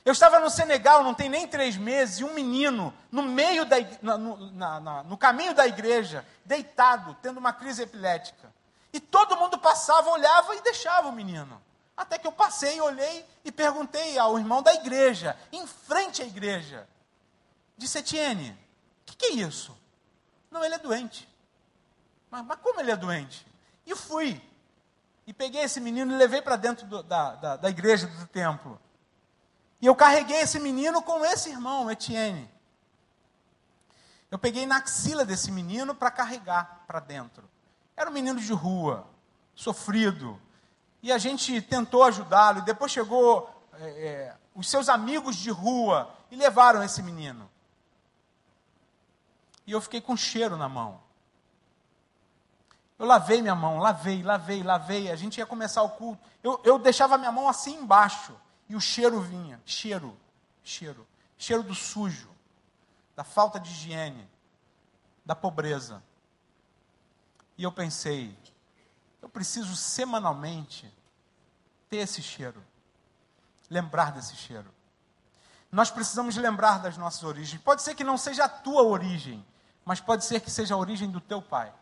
Eu 0.05 0.13
estava 0.13 0.41
no 0.41 0.49
Senegal, 0.49 1.05
não 1.05 1.13
tem 1.13 1.29
nem 1.29 1.47
três 1.47 1.77
meses, 1.77 2.21
e 2.21 2.25
um 2.25 2.33
menino, 2.33 2.95
no 3.13 3.23
meio 3.23 3.67
da, 3.67 3.77
no, 4.01 4.51
na, 4.53 4.81
na, 4.81 5.03
no 5.03 5.19
caminho 5.19 5.53
da 5.53 5.67
igreja, 5.67 6.25
deitado, 6.47 7.15
tendo 7.21 7.37
uma 7.37 7.53
crise 7.53 7.83
epilética. 7.83 8.51
E 8.91 9.01
todo 9.01 9.37
mundo 9.37 9.59
passava, 9.59 10.09
olhava 10.09 10.57
e 10.57 10.63
deixava 10.63 11.09
o 11.09 11.13
menino. 11.13 11.61
Até 11.95 12.17
que 12.17 12.27
eu 12.27 12.33
passei, 12.33 12.81
olhei 12.81 13.27
e 13.45 13.53
perguntei 13.53 14.17
ao 14.17 14.39
irmão 14.39 14.63
da 14.63 14.73
igreja, 14.73 15.37
em 15.53 15.67
frente 15.67 16.23
à 16.23 16.25
igreja. 16.25 16.89
Disse, 17.77 17.99
Etienne, 17.99 18.53
o 19.03 19.05
que, 19.05 19.17
que, 19.17 19.27
é 19.27 19.31
isso? 19.33 19.77
Não, 20.51 20.65
ele 20.65 20.77
é 20.77 20.79
doente. 20.79 21.28
Mas, 22.31 22.45
mas, 22.45 22.59
como 22.61 22.81
ele 22.81 22.91
é 22.91 22.97
doente? 22.97 23.47
E 23.87 23.95
fui. 23.95 24.41
E 25.27 25.33
peguei 25.33 25.63
esse 25.63 25.81
menino 25.81 26.13
e 26.13 26.17
levei 26.17 26.41
para 26.41 26.57
dentro 26.57 26.87
do, 26.87 27.03
da, 27.03 27.35
da, 27.35 27.57
da 27.57 27.71
igreja, 27.71 28.07
do 28.07 28.27
templo. 28.27 28.81
E 29.81 29.87
eu 29.87 29.95
carreguei 29.95 30.41
esse 30.41 30.59
menino 30.59 31.03
com 31.03 31.25
esse 31.25 31.51
irmão, 31.51 31.91
Etienne. 31.91 32.51
Eu 34.31 34.39
peguei 34.39 34.67
na 34.67 34.77
axila 34.77 35.25
desse 35.25 35.51
menino 35.51 35.95
para 35.95 36.11
carregar 36.11 36.85
para 36.87 37.01
dentro. 37.01 37.49
Era 37.97 38.11
um 38.11 38.13
menino 38.13 38.41
de 38.41 38.53
rua, 38.53 39.07
sofrido. 39.55 40.41
E 41.03 41.13
a 41.13 41.19
gente 41.19 41.61
tentou 41.63 42.05
ajudá-lo. 42.05 42.59
E 42.59 42.63
depois 42.63 42.93
chegou 42.93 43.51
é, 43.75 43.87
é, 43.87 44.37
os 44.55 44.69
seus 44.69 44.89
amigos 44.89 45.37
de 45.37 45.51
rua 45.51 46.15
e 46.31 46.37
levaram 46.37 46.83
esse 46.83 47.03
menino. 47.03 47.49
E 49.67 49.73
eu 49.73 49.81
fiquei 49.81 50.01
com 50.01 50.17
cheiro 50.17 50.57
na 50.57 50.69
mão. 50.69 51.01
Eu 52.99 53.07
lavei 53.07 53.41
minha 53.41 53.55
mão, 53.55 53.79
lavei, 53.79 54.23
lavei, 54.23 54.63
lavei. 54.63 55.11
A 55.11 55.17
gente 55.17 55.39
ia 55.39 55.47
começar 55.47 55.83
o 55.83 55.91
culto. 55.91 56.23
Eu, 56.43 56.61
eu 56.65 56.79
deixava 56.79 57.17
minha 57.17 57.31
mão 57.31 57.49
assim 57.49 57.77
embaixo. 57.77 58.35
E 58.69 58.75
o 58.75 58.81
cheiro 58.81 59.21
vinha. 59.21 59.61
Cheiro, 59.65 60.17
cheiro. 60.63 61.07
Cheiro 61.37 61.63
do 61.63 61.75
sujo 61.75 62.29
da 63.19 63.25
falta 63.25 63.59
de 63.59 63.69
higiene, 63.69 64.31
da 65.27 65.35
pobreza. 65.35 66.01
E 67.57 67.65
eu 67.65 67.73
pensei, 67.73 68.39
eu 69.21 69.29
preciso 69.29 69.75
semanalmente 69.75 70.89
ter 71.91 71.97
esse 71.97 72.23
cheiro, 72.23 72.65
lembrar 73.69 74.13
desse 74.13 74.37
cheiro. 74.37 74.73
Nós 75.73 75.91
precisamos 75.91 76.37
lembrar 76.37 76.79
das 76.79 76.97
nossas 76.97 77.25
origens. 77.25 77.61
Pode 77.61 77.83
ser 77.83 77.97
que 77.97 78.05
não 78.05 78.17
seja 78.17 78.45
a 78.45 78.49
tua 78.49 78.85
origem, 78.85 79.45
mas 79.85 80.01
pode 80.01 80.25
ser 80.25 80.39
que 80.39 80.49
seja 80.49 80.75
a 80.75 80.79
origem 80.79 81.11
do 81.11 81.21
teu 81.21 81.43
pai 81.43 81.75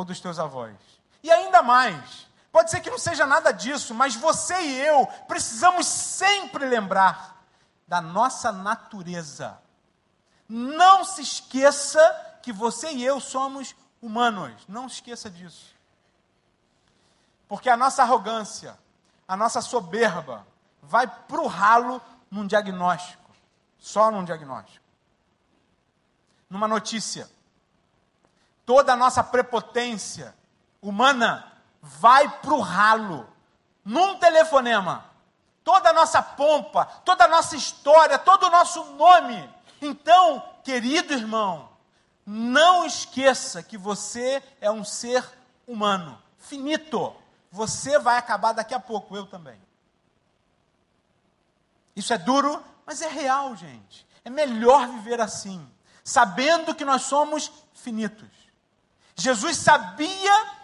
ou 0.00 0.04
dos 0.04 0.20
teus 0.20 0.38
avós. 0.38 0.76
E 1.22 1.30
ainda 1.30 1.62
mais, 1.62 2.26
pode 2.50 2.70
ser 2.70 2.80
que 2.80 2.90
não 2.90 2.98
seja 2.98 3.26
nada 3.26 3.52
disso, 3.52 3.94
mas 3.94 4.14
você 4.14 4.60
e 4.60 4.80
eu 4.80 5.06
precisamos 5.28 5.86
sempre 5.86 6.64
lembrar 6.66 7.42
da 7.86 8.00
nossa 8.00 8.52
natureza 8.52 9.58
não 10.50 11.04
se 11.04 11.22
esqueça 11.22 12.00
que 12.42 12.52
você 12.52 12.90
e 12.90 13.04
eu 13.04 13.20
somos 13.20 13.76
humanos. 14.02 14.52
Não 14.66 14.88
se 14.88 14.96
esqueça 14.96 15.30
disso. 15.30 15.72
Porque 17.48 17.70
a 17.70 17.76
nossa 17.76 18.02
arrogância, 18.02 18.76
a 19.28 19.36
nossa 19.36 19.60
soberba, 19.60 20.44
vai 20.82 21.06
para 21.06 21.40
o 21.40 21.46
ralo 21.46 22.02
num 22.28 22.48
diagnóstico. 22.48 23.30
Só 23.78 24.10
num 24.10 24.24
diagnóstico. 24.24 24.84
Numa 26.48 26.66
notícia. 26.66 27.30
Toda 28.70 28.92
a 28.92 28.96
nossa 28.96 29.24
prepotência 29.24 30.34
humana 30.80 31.52
vai 31.82 32.28
para 32.28 32.54
o 32.54 32.60
ralo. 32.60 33.28
Num 33.84 34.18
telefonema. 34.18 35.04
Toda 35.64 35.90
a 35.90 35.92
nossa 35.92 36.22
pompa, 36.22 36.84
toda 37.04 37.24
a 37.24 37.28
nossa 37.28 37.56
história, 37.56 38.18
todo 38.18 38.46
o 38.46 38.50
nosso 38.50 38.84
nome 38.94 39.48
então, 39.80 40.42
querido 40.62 41.14
irmão, 41.14 41.70
não 42.26 42.84
esqueça 42.84 43.62
que 43.62 43.78
você 43.78 44.42
é 44.60 44.70
um 44.70 44.84
ser 44.84 45.24
humano, 45.66 46.20
finito. 46.38 47.14
Você 47.50 47.98
vai 47.98 48.18
acabar 48.18 48.52
daqui 48.52 48.74
a 48.74 48.80
pouco, 48.80 49.16
eu 49.16 49.26
também. 49.26 49.58
Isso 51.96 52.12
é 52.12 52.18
duro, 52.18 52.62
mas 52.84 53.00
é 53.00 53.08
real, 53.08 53.56
gente. 53.56 54.06
É 54.24 54.28
melhor 54.28 54.86
viver 54.88 55.20
assim, 55.20 55.66
sabendo 56.04 56.74
que 56.74 56.84
nós 56.84 57.02
somos 57.02 57.50
finitos. 57.72 58.28
Jesus 59.20 59.58
sabia 59.58 60.54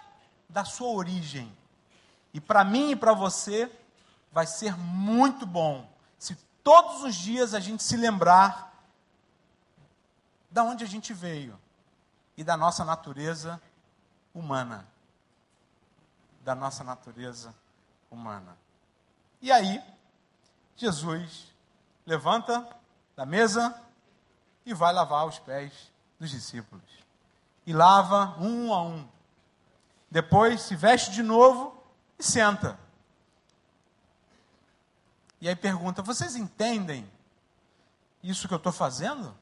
da 0.48 0.64
sua 0.64 0.88
origem. 0.88 1.54
E 2.32 2.40
para 2.40 2.64
mim 2.64 2.92
e 2.92 2.96
para 2.96 3.12
você, 3.12 3.70
vai 4.32 4.46
ser 4.46 4.76
muito 4.76 5.44
bom 5.46 5.88
se 6.18 6.34
todos 6.64 7.02
os 7.02 7.14
dias 7.14 7.54
a 7.54 7.60
gente 7.60 7.82
se 7.82 7.96
lembrar 7.96 8.72
da 10.50 10.62
onde 10.64 10.84
a 10.84 10.86
gente 10.86 11.12
veio 11.12 11.58
e 12.36 12.42
da 12.42 12.56
nossa 12.56 12.84
natureza 12.84 13.60
humana. 14.34 14.86
Da 16.42 16.54
nossa 16.54 16.82
natureza 16.82 17.54
humana. 18.10 18.56
E 19.42 19.52
aí, 19.52 19.82
Jesus 20.76 21.52
levanta 22.06 22.66
da 23.14 23.26
mesa 23.26 23.78
e 24.64 24.72
vai 24.72 24.94
lavar 24.94 25.26
os 25.26 25.38
pés 25.38 25.92
dos 26.18 26.30
discípulos. 26.30 27.05
E 27.66 27.72
lava 27.72 28.36
um 28.38 28.72
a 28.72 28.82
um. 28.82 29.06
Depois 30.10 30.62
se 30.62 30.76
veste 30.76 31.10
de 31.10 31.22
novo 31.22 31.76
e 32.18 32.22
senta. 32.22 32.78
E 35.40 35.48
aí 35.48 35.56
pergunta: 35.56 36.00
vocês 36.00 36.36
entendem 36.36 37.10
isso 38.22 38.46
que 38.46 38.54
eu 38.54 38.58
estou 38.58 38.72
fazendo? 38.72 39.36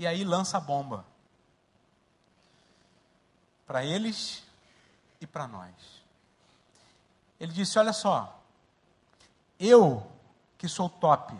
e 0.00 0.06
aí 0.06 0.24
lança 0.24 0.56
a 0.56 0.60
bomba. 0.60 1.04
Para 3.66 3.84
eles 3.84 4.42
e 5.20 5.26
para 5.26 5.46
nós. 5.46 5.74
Ele 7.38 7.52
disse: 7.52 7.78
Olha 7.78 7.92
só, 7.92 8.40
eu 9.58 10.10
que 10.56 10.66
sou 10.66 10.88
top, 10.88 11.38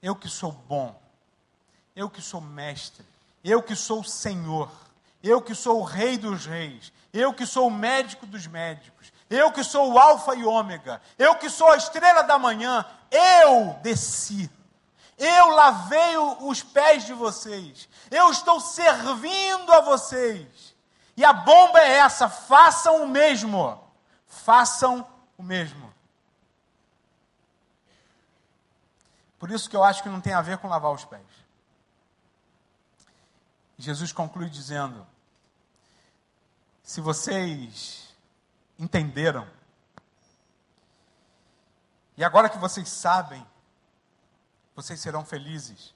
eu 0.00 0.16
que 0.16 0.30
sou 0.30 0.50
bom, 0.50 0.98
eu 1.94 2.08
que 2.08 2.22
sou 2.22 2.40
mestre, 2.40 3.04
eu 3.50 3.62
que 3.62 3.76
sou 3.76 4.02
Senhor, 4.04 4.70
eu 5.22 5.40
que 5.40 5.54
sou 5.54 5.80
o 5.80 5.84
Rei 5.84 6.18
dos 6.18 6.46
Reis, 6.46 6.92
eu 7.12 7.32
que 7.32 7.46
sou 7.46 7.68
o 7.68 7.70
médico 7.70 8.26
dos 8.26 8.46
médicos, 8.46 9.12
eu 9.28 9.50
que 9.50 9.64
sou 9.64 9.92
o 9.92 9.98
Alfa 9.98 10.34
e 10.34 10.44
Ômega, 10.44 11.00
eu 11.18 11.34
que 11.36 11.48
sou 11.48 11.68
a 11.70 11.76
estrela 11.76 12.22
da 12.22 12.38
manhã, 12.38 12.84
eu 13.10 13.74
desci 13.82 14.50
eu 15.18 15.48
lavei 15.48 16.16
os 16.40 16.62
pés 16.62 17.06
de 17.06 17.14
vocês. 17.14 17.88
Eu 18.10 18.30
estou 18.30 18.60
servindo 18.60 19.72
a 19.72 19.80
vocês. 19.80 20.74
E 21.16 21.24
a 21.24 21.32
bomba 21.32 21.80
é 21.80 21.92
essa: 21.98 22.28
façam 22.28 23.02
o 23.02 23.08
mesmo. 23.08 23.82
Façam 24.26 25.06
o 25.38 25.42
mesmo. 25.42 25.92
Por 29.38 29.50
isso 29.50 29.70
que 29.70 29.76
eu 29.76 29.84
acho 29.84 30.02
que 30.02 30.08
não 30.08 30.20
tem 30.20 30.34
a 30.34 30.42
ver 30.42 30.58
com 30.58 30.68
lavar 30.68 30.92
os 30.92 31.04
pés. 31.04 31.22
Jesus 33.78 34.12
conclui 34.12 34.48
dizendo: 34.48 35.06
se 36.82 37.00
vocês 37.00 38.14
entenderam, 38.78 39.48
e 42.16 42.24
agora 42.24 42.48
que 42.48 42.58
vocês 42.58 42.88
sabem 42.88 43.44
vocês 44.76 45.00
serão 45.00 45.24
felizes 45.24 45.94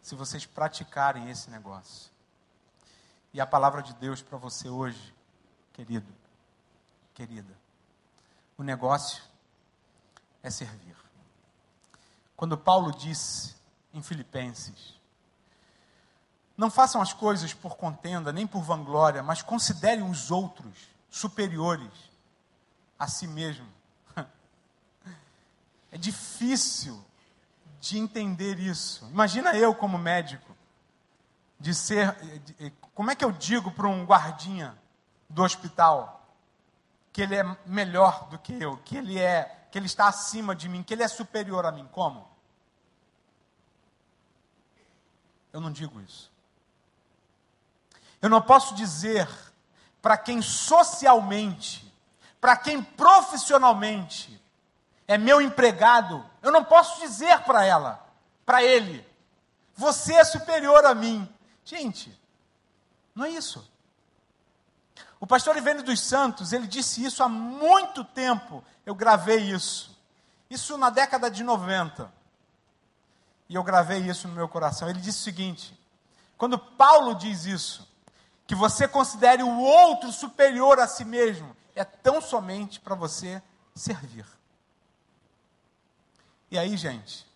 se 0.00 0.14
vocês 0.14 0.46
praticarem 0.46 1.28
esse 1.30 1.50
negócio. 1.50 2.12
E 3.32 3.40
a 3.40 3.46
palavra 3.46 3.82
de 3.82 3.92
Deus 3.94 4.22
para 4.22 4.38
você 4.38 4.68
hoje, 4.68 5.12
querido, 5.72 6.06
querida, 7.12 7.52
o 8.56 8.62
negócio 8.62 9.20
é 10.42 10.50
servir. 10.50 10.94
Quando 12.36 12.56
Paulo 12.56 12.92
disse 12.92 13.56
em 13.92 14.00
Filipenses: 14.00 14.94
Não 16.56 16.70
façam 16.70 17.02
as 17.02 17.12
coisas 17.12 17.52
por 17.52 17.76
contenda, 17.76 18.32
nem 18.32 18.46
por 18.46 18.62
vanglória, 18.62 19.22
mas 19.22 19.42
considerem 19.42 20.08
os 20.08 20.30
outros 20.30 20.88
superiores 21.10 21.92
a 22.98 23.06
si 23.06 23.26
mesmo. 23.26 23.66
É 25.90 25.96
difícil 25.96 27.04
de 27.80 27.98
entender 27.98 28.58
isso. 28.58 29.06
Imagina 29.12 29.54
eu 29.56 29.72
como 29.72 29.96
médico, 29.96 30.56
de 31.60 31.72
ser, 31.72 32.16
como 32.94 33.12
é 33.12 33.14
que 33.14 33.24
eu 33.24 33.30
digo 33.30 33.70
para 33.70 33.86
um 33.86 34.04
guardinha 34.04 34.76
do 35.30 35.44
hospital 35.44 36.28
que 37.12 37.22
ele 37.22 37.36
é 37.36 37.56
melhor 37.64 38.28
do 38.28 38.40
que 38.40 38.60
eu, 38.60 38.76
que 38.78 38.96
ele 38.96 39.20
é, 39.20 39.68
que 39.70 39.78
ele 39.78 39.86
está 39.86 40.08
acima 40.08 40.52
de 40.56 40.68
mim, 40.68 40.82
que 40.82 40.92
ele 40.94 41.04
é 41.04 41.08
superior 41.08 41.64
a 41.64 41.70
mim? 41.70 41.88
Como? 41.92 42.28
Eu 45.52 45.60
não 45.60 45.70
digo 45.70 46.00
isso. 46.00 46.33
Eu 48.24 48.30
não 48.30 48.40
posso 48.40 48.74
dizer 48.74 49.28
para 50.00 50.16
quem 50.16 50.40
socialmente, 50.40 51.94
para 52.40 52.56
quem 52.56 52.82
profissionalmente 52.82 54.42
é 55.06 55.18
meu 55.18 55.42
empregado, 55.42 56.24
eu 56.40 56.50
não 56.50 56.64
posso 56.64 56.98
dizer 57.00 57.40
para 57.40 57.66
ela, 57.66 58.02
para 58.46 58.64
ele, 58.64 59.06
você 59.74 60.14
é 60.14 60.24
superior 60.24 60.86
a 60.86 60.94
mim. 60.94 61.28
Gente, 61.66 62.18
não 63.14 63.26
é 63.26 63.28
isso. 63.28 63.70
O 65.20 65.26
pastor 65.26 65.58
Ivênio 65.58 65.82
dos 65.82 66.00
Santos, 66.00 66.54
ele 66.54 66.66
disse 66.66 67.04
isso 67.04 67.22
há 67.22 67.28
muito 67.28 68.04
tempo. 68.04 68.64
Eu 68.86 68.94
gravei 68.94 69.50
isso. 69.50 69.94
Isso 70.48 70.78
na 70.78 70.88
década 70.88 71.30
de 71.30 71.44
90. 71.44 72.10
E 73.50 73.54
eu 73.54 73.62
gravei 73.62 73.98
isso 73.98 74.26
no 74.28 74.34
meu 74.34 74.48
coração. 74.48 74.88
Ele 74.88 74.98
disse 74.98 75.18
o 75.18 75.24
seguinte: 75.24 75.78
quando 76.38 76.58
Paulo 76.58 77.14
diz 77.16 77.44
isso, 77.44 77.92
que 78.46 78.54
você 78.54 78.86
considere 78.86 79.42
o 79.42 79.58
outro 79.58 80.12
superior 80.12 80.78
a 80.78 80.86
si 80.86 81.04
mesmo, 81.04 81.56
é 81.74 81.84
tão 81.84 82.20
somente 82.20 82.78
para 82.80 82.94
você 82.94 83.42
servir. 83.74 84.26
E 86.50 86.58
aí, 86.58 86.76
gente, 86.76 87.26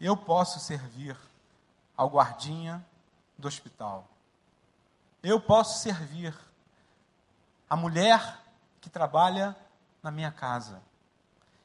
eu 0.00 0.16
posso 0.16 0.60
servir 0.60 1.16
ao 1.96 2.08
guardinha 2.08 2.84
do 3.38 3.48
hospital. 3.48 4.08
Eu 5.22 5.40
posso 5.40 5.80
servir 5.80 6.36
a 7.68 7.74
mulher 7.74 8.40
que 8.80 8.90
trabalha 8.90 9.56
na 10.02 10.10
minha 10.10 10.30
casa. 10.30 10.82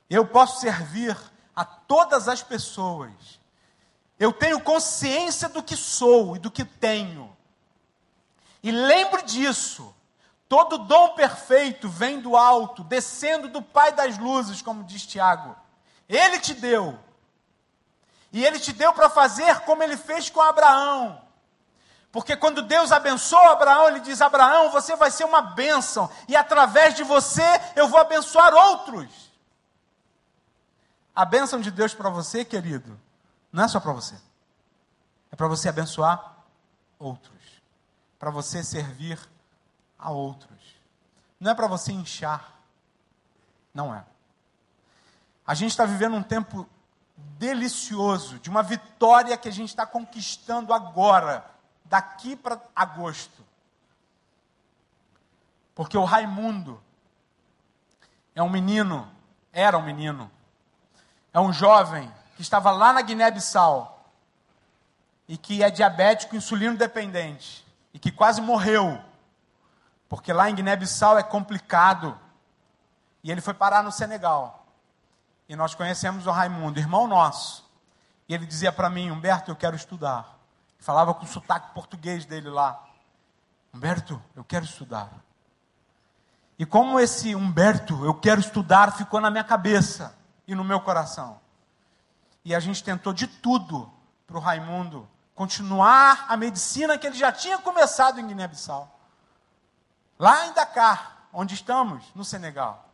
Eu 0.09 0.25
posso 0.25 0.61
servir 0.61 1.15
a 1.55 1.65
todas 1.65 2.27
as 2.27 2.41
pessoas. 2.41 3.39
Eu 4.17 4.31
tenho 4.31 4.61
consciência 4.61 5.49
do 5.49 5.61
que 5.61 5.75
sou 5.75 6.37
e 6.37 6.39
do 6.39 6.49
que 6.49 6.63
tenho. 6.63 7.35
E 8.61 8.71
lembre 8.71 9.21
disso. 9.23 9.95
Todo 10.47 10.79
dom 10.79 11.09
perfeito 11.09 11.87
vem 11.87 12.19
do 12.19 12.35
alto, 12.35 12.83
descendo 12.83 13.47
do 13.47 13.61
Pai 13.61 13.91
das 13.91 14.17
luzes, 14.17 14.61
como 14.61 14.83
diz 14.83 15.05
Tiago. 15.05 15.55
Ele 16.07 16.39
te 16.39 16.55
deu. 16.55 16.99
E 18.31 18.43
ele 18.43 18.59
te 18.59 18.73
deu 18.73 18.93
para 18.93 19.09
fazer 19.09 19.59
como 19.61 19.83
ele 19.83 19.95
fez 19.95 20.29
com 20.29 20.41
Abraão. 20.41 21.21
Porque 22.11 22.35
quando 22.35 22.63
Deus 22.63 22.91
abençoa 22.91 23.51
Abraão, 23.51 23.87
ele 23.87 23.99
diz: 23.99 24.21
Abraão, 24.21 24.71
você 24.71 24.95
vai 24.95 25.11
ser 25.11 25.25
uma 25.25 25.41
bênção, 25.41 26.09
e 26.27 26.35
através 26.35 26.95
de 26.95 27.03
você 27.03 27.43
eu 27.75 27.87
vou 27.87 27.99
abençoar 27.99 28.53
outros. 28.53 29.29
A 31.15 31.23
bênção 31.25 31.59
de 31.59 31.69
Deus 31.69 31.93
para 31.93 32.09
você, 32.09 32.43
querido, 32.43 32.99
não 33.51 33.65
é 33.65 33.67
só 33.67 33.79
para 33.79 33.91
você, 33.91 34.15
é 35.31 35.35
para 35.35 35.47
você 35.47 35.69
abençoar 35.69 36.37
outros, 36.97 37.38
para 38.19 38.29
você 38.29 38.62
servir 38.62 39.17
a 39.97 40.12
outros, 40.12 40.60
não 41.39 41.51
é 41.51 41.55
para 41.55 41.67
você 41.67 41.93
inchar, 41.93 42.53
não 43.73 43.95
é. 43.95 44.03
A 45.47 45.53
gente 45.53 45.71
está 45.71 45.86
vivendo 45.86 46.15
um 46.15 46.21
tempo 46.21 46.69
delicioso, 47.15 48.38
de 48.39 48.49
uma 48.49 48.62
vitória 48.62 49.38
que 49.38 49.47
a 49.47 49.51
gente 49.51 49.69
está 49.69 49.86
conquistando 49.86 50.73
agora 50.73 51.45
daqui 51.86 52.36
para 52.36 52.62
agosto. 52.75 53.45
Porque 55.73 55.97
o 55.97 56.03
Raimundo 56.03 56.82
é 58.36 58.43
um 58.43 58.49
menino, 58.49 59.10
era 59.53 59.77
um 59.77 59.82
menino, 59.82 60.29
é 61.34 61.39
um 61.39 61.53
jovem 61.53 62.12
que 62.36 62.41
estava 62.41 62.69
lá 62.71 62.91
na 62.91 63.01
Guiné-Bissau 63.01 64.05
e 65.27 65.38
que 65.38 65.63
é 65.63 65.71
diabético 65.71 66.36
insulino 66.36 66.77
dependente 66.77 67.68
e 67.93 67.99
que 67.99 68.12
quase 68.12 68.41
morreu, 68.41 68.99
porque 70.08 70.34
lá 70.34 70.49
em 70.49 70.56
Guiné-Bissau 70.56 71.17
é 71.17 71.23
complicado. 71.23 72.17
E 73.23 73.32
ele 73.32 73.41
foi 73.41 73.54
parar 73.54 73.84
no 73.84 73.91
Senegal. 73.91 74.65
E 75.47 75.56
nós 75.56 75.75
conhecemos 75.75 76.28
o 76.28 76.32
Raimundo, 76.32 76.80
irmão 76.80 77.08
nosso. 77.08 77.67
E 78.28 78.34
ele 78.34 78.45
dizia 78.45 78.71
para 78.71 78.89
mim: 78.89 79.12
Humberto, 79.12 79.52
eu 79.52 79.56
quero 79.56 79.75
estudar. 79.75 80.38
Falava 80.80 81.13
com 81.13 81.25
o 81.25 81.28
sotaque 81.28 81.73
português 81.73 82.25
dele 82.25 82.49
lá. 82.49 82.82
Humberto, 83.73 84.21
eu 84.36 84.43
quero 84.43 84.65
estudar. 84.65 85.10
E 86.58 86.65
como 86.65 86.99
esse 86.99 87.36
Humberto, 87.36 88.06
eu 88.06 88.13
quero 88.13 88.39
estudar, 88.39 88.91
ficou 88.95 89.19
na 89.21 89.32
minha 89.32 89.43
cabeça 89.43 90.15
e 90.47 90.56
no 90.56 90.63
meu 90.63 90.80
coração. 90.80 91.39
E 92.43 92.54
a 92.56 92.60
gente 92.60 92.84
tentou 92.84 93.13
de 93.13 93.28
tudo 93.28 93.91
para 94.25 94.38
o 94.38 94.39
Raimundo 94.39 95.08
continuar 95.39 96.25
a 96.28 96.36
medicina 96.36 96.97
que 96.97 97.08
ele 97.08 97.15
já 97.15 97.32
tinha 97.32 97.58
começado 97.60 98.19
em 98.19 98.28
Guiné-Bissau. 98.28 98.93
Lá 100.19 100.47
em 100.47 100.52
Dakar, 100.52 101.30
onde 101.32 101.54
estamos, 101.54 102.04
no 102.13 102.25
Senegal. 102.25 102.89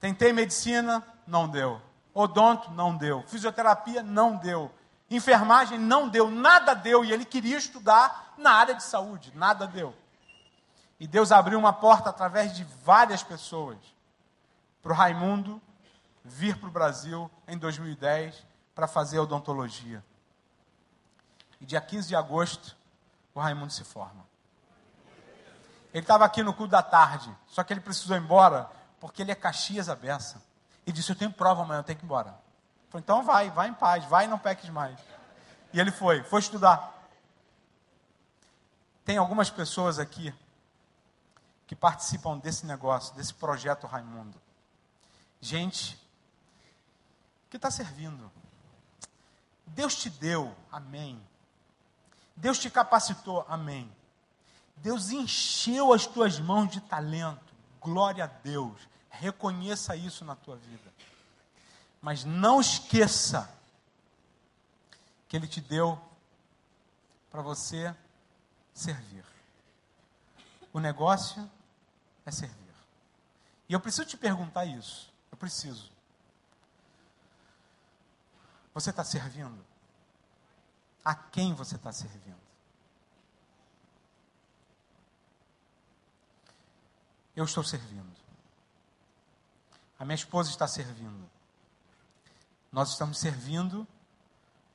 Tentei 0.00 0.32
medicina, 0.32 1.06
não 1.26 1.46
deu. 1.46 1.78
Odonto, 2.14 2.70
não 2.70 2.96
deu. 2.96 3.22
Fisioterapia, 3.26 4.02
não 4.02 4.34
deu. 4.34 4.72
Enfermagem 5.10 5.78
não 5.78 6.08
deu, 6.08 6.30
nada 6.30 6.72
deu, 6.72 7.04
e 7.04 7.12
ele 7.12 7.26
queria 7.26 7.58
estudar 7.58 8.32
na 8.38 8.52
área 8.52 8.74
de 8.74 8.82
saúde, 8.82 9.30
nada 9.34 9.66
deu. 9.66 9.94
E 10.98 11.06
Deus 11.06 11.30
abriu 11.30 11.58
uma 11.58 11.74
porta 11.74 12.08
através 12.08 12.56
de 12.56 12.64
várias 12.82 13.22
pessoas 13.22 13.76
para 14.82 14.90
o 14.90 14.96
Raimundo 14.96 15.60
vir 16.24 16.56
para 16.56 16.68
o 16.70 16.72
Brasil 16.72 17.30
em 17.46 17.58
2010 17.58 18.42
para 18.74 18.88
fazer 18.88 19.18
odontologia. 19.18 20.02
E 21.64 21.66
dia 21.66 21.80
15 21.80 22.08
de 22.08 22.14
agosto, 22.14 22.76
o 23.34 23.40
Raimundo 23.40 23.72
se 23.72 23.84
forma. 23.84 24.22
Ele 25.94 26.04
estava 26.04 26.22
aqui 26.22 26.42
no 26.42 26.52
culto 26.52 26.72
da 26.72 26.82
tarde, 26.82 27.34
só 27.46 27.64
que 27.64 27.72
ele 27.72 27.80
precisou 27.80 28.18
ir 28.18 28.20
embora 28.20 28.70
porque 29.00 29.22
ele 29.22 29.32
é 29.32 29.34
Caxias 29.34 29.88
a 29.88 29.96
beça. 29.96 30.42
E 30.86 30.92
disse: 30.92 31.10
Eu 31.10 31.16
tenho 31.16 31.32
prova 31.32 31.62
amanhã, 31.62 31.78
eu 31.78 31.82
tenho 31.82 31.98
que 31.98 32.04
ir 32.04 32.06
embora. 32.06 32.38
Falei, 32.90 33.02
então 33.02 33.22
vai, 33.24 33.50
vai 33.50 33.68
em 33.68 33.72
paz, 33.72 34.04
vai 34.04 34.26
e 34.26 34.28
não 34.28 34.38
peques 34.38 34.68
mais. 34.68 35.00
E 35.72 35.80
ele 35.80 35.90
foi, 35.90 36.22
foi 36.24 36.40
estudar. 36.40 37.02
Tem 39.02 39.16
algumas 39.16 39.48
pessoas 39.48 39.98
aqui 39.98 40.34
que 41.66 41.74
participam 41.74 42.36
desse 42.36 42.66
negócio, 42.66 43.14
desse 43.14 43.32
projeto 43.32 43.86
Raimundo. 43.86 44.38
Gente 45.40 45.98
que 47.48 47.56
está 47.56 47.70
servindo. 47.70 48.30
Deus 49.64 49.94
te 49.94 50.10
deu, 50.10 50.54
amém. 50.70 51.18
Deus 52.36 52.58
te 52.58 52.68
capacitou, 52.70 53.44
amém. 53.48 53.90
Deus 54.76 55.10
encheu 55.10 55.92
as 55.92 56.06
tuas 56.06 56.38
mãos 56.38 56.70
de 56.70 56.80
talento, 56.80 57.54
glória 57.80 58.24
a 58.24 58.26
Deus. 58.26 58.88
Reconheça 59.08 59.94
isso 59.94 60.24
na 60.24 60.34
tua 60.34 60.56
vida. 60.56 60.92
Mas 62.02 62.24
não 62.24 62.60
esqueça 62.60 63.48
que 65.28 65.36
Ele 65.36 65.46
te 65.46 65.60
deu 65.60 66.00
para 67.30 67.40
você 67.40 67.94
servir. 68.72 69.24
O 70.72 70.80
negócio 70.80 71.48
é 72.26 72.30
servir. 72.30 72.74
E 73.68 73.72
eu 73.72 73.80
preciso 73.80 74.06
te 74.06 74.16
perguntar 74.16 74.64
isso. 74.66 75.12
Eu 75.30 75.38
preciso. 75.38 75.90
Você 78.74 78.90
está 78.90 79.04
servindo? 79.04 79.64
A 81.04 81.14
quem 81.14 81.52
você 81.52 81.76
está 81.76 81.92
servindo? 81.92 82.42
Eu 87.36 87.44
estou 87.44 87.62
servindo. 87.62 88.14
A 89.98 90.04
minha 90.04 90.14
esposa 90.14 90.50
está 90.50 90.66
servindo. 90.66 91.28
Nós 92.72 92.90
estamos 92.90 93.18
servindo 93.18 93.86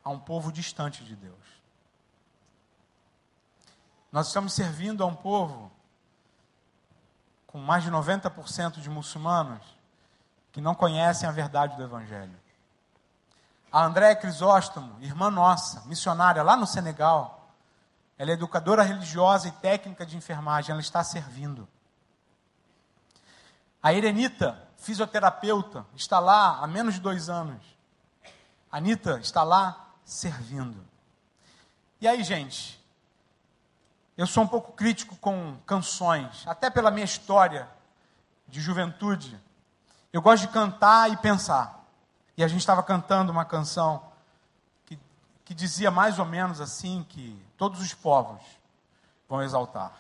a 0.04 0.10
um 0.10 0.20
povo 0.20 0.52
distante 0.52 1.04
de 1.04 1.16
Deus. 1.16 1.60
Nós 4.12 4.28
estamos 4.28 4.54
servindo 4.54 5.04
a 5.04 5.06
um 5.06 5.16
povo 5.16 5.72
com 7.46 7.60
mais 7.60 7.84
de 7.84 7.92
90% 7.92 8.80
de 8.80 8.90
muçulmanos 8.90 9.64
que 10.52 10.62
não 10.62 10.76
conhecem 10.76 11.28
a 11.28 11.32
verdade 11.32 11.76
do 11.76 11.84
Evangelho. 11.84 12.40
A 13.72 13.86
Andréa 13.86 14.16
Crisóstomo, 14.16 14.98
irmã 15.02 15.30
nossa, 15.30 15.82
missionária 15.86 16.42
lá 16.42 16.56
no 16.56 16.66
Senegal, 16.66 17.54
ela 18.18 18.32
é 18.32 18.34
educadora 18.34 18.84
religiosa 18.84 19.48
e 19.48 19.52
técnica 19.52 20.06
de 20.06 20.18
enfermagem, 20.18 20.72
ela 20.72 20.82
está 20.82 21.04
servindo. 21.04 21.68
A 23.82 23.94
Erenita, 23.94 24.62
fisioterapeuta, 24.78 25.86
está 25.96 26.20
lá 26.20 26.60
há 26.60 26.68
menos 26.68 26.96
de 26.96 27.00
dois 27.00 27.30
anos. 27.30 27.64
Anitta 28.72 29.20
está 29.20 29.42
lá 29.44 29.88
servindo. 30.04 30.86
E 32.02 32.08
aí, 32.08 32.24
gente, 32.24 32.84
eu 34.18 34.28
sou 34.28 34.44
um 34.44 34.48
pouco 34.48 34.74
crítico 34.74 35.16
com 35.16 35.58
canções, 35.66 36.46
até 36.46 36.70
pela 36.70 36.92
minha 36.92 37.06
história 37.06 37.70
de 38.48 38.60
juventude. 38.60 39.40
Eu 40.12 40.22
gosto 40.22 40.46
de 40.46 40.54
cantar 40.54 41.10
e 41.10 41.16
pensar. 41.18 41.79
E 42.40 42.44
a 42.44 42.48
gente 42.48 42.62
estava 42.62 42.82
cantando 42.82 43.34
uma 43.34 43.44
canção 43.44 44.02
que, 44.86 44.98
que 45.44 45.54
dizia 45.54 45.92
mais 45.92 46.20
ou 46.20 46.26
menos 46.26 46.62
assim 46.62 47.06
que 47.10 47.38
todos 47.58 47.82
os 47.82 47.94
povos 47.94 48.42
vão 49.28 49.44
exaltar. 49.44 49.92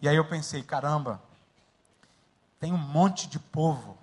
E 0.00 0.08
aí 0.08 0.14
eu 0.14 0.24
pensei, 0.24 0.62
caramba, 0.62 1.20
tem 2.60 2.72
um 2.72 2.78
monte 2.78 3.26
de 3.26 3.40
povo 3.40 3.98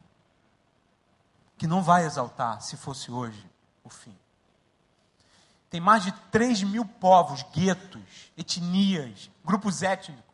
que 1.57 1.65
não 1.65 1.81
vai 1.81 2.05
exaltar 2.05 2.61
se 2.61 2.75
fosse 2.75 3.09
hoje 3.09 3.49
o 3.81 3.89
fim. 3.89 4.13
Tem 5.69 5.79
mais 5.79 6.03
de 6.03 6.11
3 6.29 6.61
mil 6.63 6.83
povos, 6.85 7.41
guetos, 7.53 8.33
etnias, 8.35 9.31
grupos 9.45 9.81
étnicos, 9.81 10.25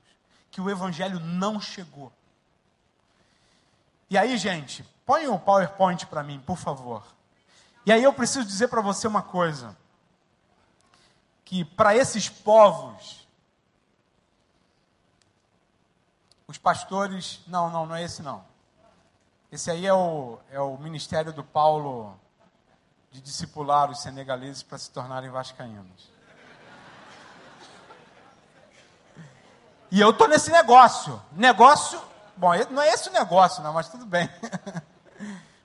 que 0.50 0.60
que 0.60 0.60
o 0.60 0.72
evangelho 0.72 1.20
não 1.20 1.62
chegou. 1.62 2.12
E 4.10 4.18
aí, 4.18 4.36
gente, 4.40 4.84
põe 5.10 5.28
o 5.28 5.40
PowerPoint 5.40 6.06
para 6.06 6.22
mim, 6.22 6.40
por 6.40 6.56
favor. 6.56 7.04
E 7.84 7.92
aí 7.92 8.04
eu 8.04 8.14
preciso 8.14 8.46
dizer 8.46 8.68
para 8.68 8.80
você 8.80 9.08
uma 9.08 9.24
coisa: 9.24 9.76
que 11.44 11.66
para 11.66 11.96
esses 11.96 12.30
povos, 12.30 13.28
os 16.48 16.60
pastores. 16.60 17.40
Não, 17.48 17.72
não, 17.72 17.88
não 17.88 17.96
é 17.96 18.04
esse 18.04 18.22
não. 18.22 18.46
Esse 19.52 19.72
aí 19.72 19.88
é 19.88 19.94
o, 19.94 20.38
é 20.52 20.60
o 20.60 20.78
ministério 20.78 21.34
do 21.34 21.44
Paulo 21.44 22.16
de 23.12 23.20
discipular 23.20 23.90
os 23.90 24.04
senegaleses 24.04 24.62
para 24.62 24.78
se 24.78 24.92
tornarem 24.92 25.32
vascaínos. 25.32 26.12
E 29.90 30.00
eu 30.00 30.12
estou 30.12 30.28
nesse 30.28 30.52
negócio. 30.52 31.20
Negócio. 31.32 32.00
Bom, 32.38 32.52
não 32.70 32.84
é 32.84 32.90
esse 32.90 33.10
o 33.10 33.12
negócio, 33.12 33.64
não, 33.64 33.74
mas 33.74 33.90
tudo 33.90 34.06
bem. 34.06 34.30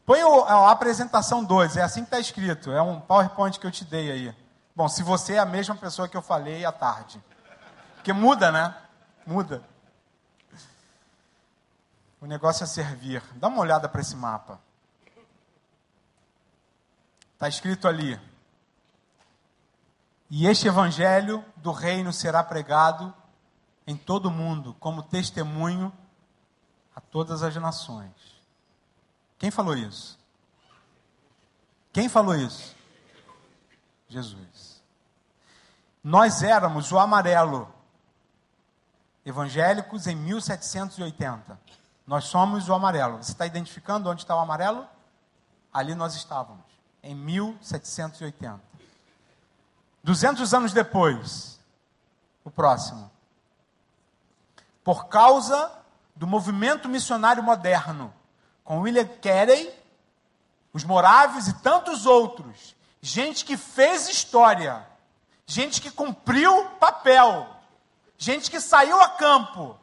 Põe 0.07 0.21
a 0.21 0.71
apresentação 0.71 1.43
2, 1.43 1.79
é 1.79 1.83
assim 1.83 2.01
que 2.01 2.09
está 2.09 2.21
escrito. 2.21 2.71
É 2.71 2.83
um 2.83 3.01
PowerPoint 3.01 3.59
que 3.59 3.67
eu 3.67 3.71
te 3.71 3.85
dei 3.85 4.11
aí. 4.11 4.37
Bom, 4.77 4.89
se 4.89 5.03
você 5.03 5.35
é 5.35 5.39
a 5.39 5.47
mesma 5.47 5.75
pessoa 5.75 6.09
que 6.09 6.17
eu 6.17 6.23
falei 6.23 6.65
à 6.65 6.73
tarde. 6.73 7.23
Porque 7.95 8.13
muda, 8.13 8.53
né? 8.53 8.77
Muda. 9.27 9.63
O 12.21 12.27
negócio 12.27 12.65
é 12.65 12.67
servir. 12.67 13.23
Dá 13.37 13.49
uma 13.49 13.61
olhada 13.61 13.89
para 13.89 14.01
esse 14.01 14.15
mapa. 14.15 14.61
Está 17.33 17.49
escrito 17.49 17.89
ali. 17.89 18.21
E 20.29 20.47
este 20.47 20.69
evangelho 20.69 21.45
do 21.57 21.73
reino 21.73 22.13
será 22.13 22.43
pregado 22.43 23.15
em 23.87 23.97
todo 23.97 24.27
o 24.27 24.31
mundo 24.31 24.75
como 24.81 25.03
testemunho 25.03 25.93
a 26.95 27.01
todas 27.01 27.43
as 27.43 27.55
nações. 27.57 28.34
Quem 29.39 29.51
falou 29.51 29.77
isso? 29.77 30.19
Quem 31.93 32.09
falou 32.09 32.35
isso? 32.35 32.75
Jesus. 34.09 34.83
Nós 36.03 36.43
éramos 36.43 36.93
o 36.93 36.99
amarelo 36.99 37.73
evangélicos 39.25 40.07
em 40.07 40.15
1780. 40.15 41.59
Nós 42.07 42.25
somos 42.25 42.69
o 42.69 42.75
amarelo. 42.75 43.19
Você 43.19 43.33
está 43.33 43.47
identificando 43.47 44.11
onde 44.11 44.23
está 44.23 44.37
o 44.37 44.41
amarelo? 44.41 44.87
Ali 45.73 45.95
nós 45.95 46.15
estávamos, 46.15 46.65
em 47.03 47.15
1780. 47.15 48.61
200 50.03 50.55
anos 50.55 50.73
depois, 50.73 51.59
o 52.45 52.51
próximo 52.51 53.11
por 54.85 55.07
causa 55.07 55.73
do 56.15 56.27
movimento 56.27 56.89
missionário 56.89 57.43
moderno, 57.43 58.13
com 58.65 58.81
William 58.81 59.07
Carey, 59.23 59.73
os 60.73 60.83
Moráveis 60.83 61.47
e 61.47 61.53
tantos 61.61 62.07
outros, 62.07 62.75
gente 63.01 63.45
que 63.45 63.57
fez 63.57 64.09
história, 64.09 64.85
gente 65.47 65.81
que 65.81 65.91
cumpriu 65.91 66.65
papel, 66.81 67.47
gente 68.17 68.51
que 68.51 68.61
saiu 68.61 69.01
a 69.01 69.09
campo. 69.11 69.79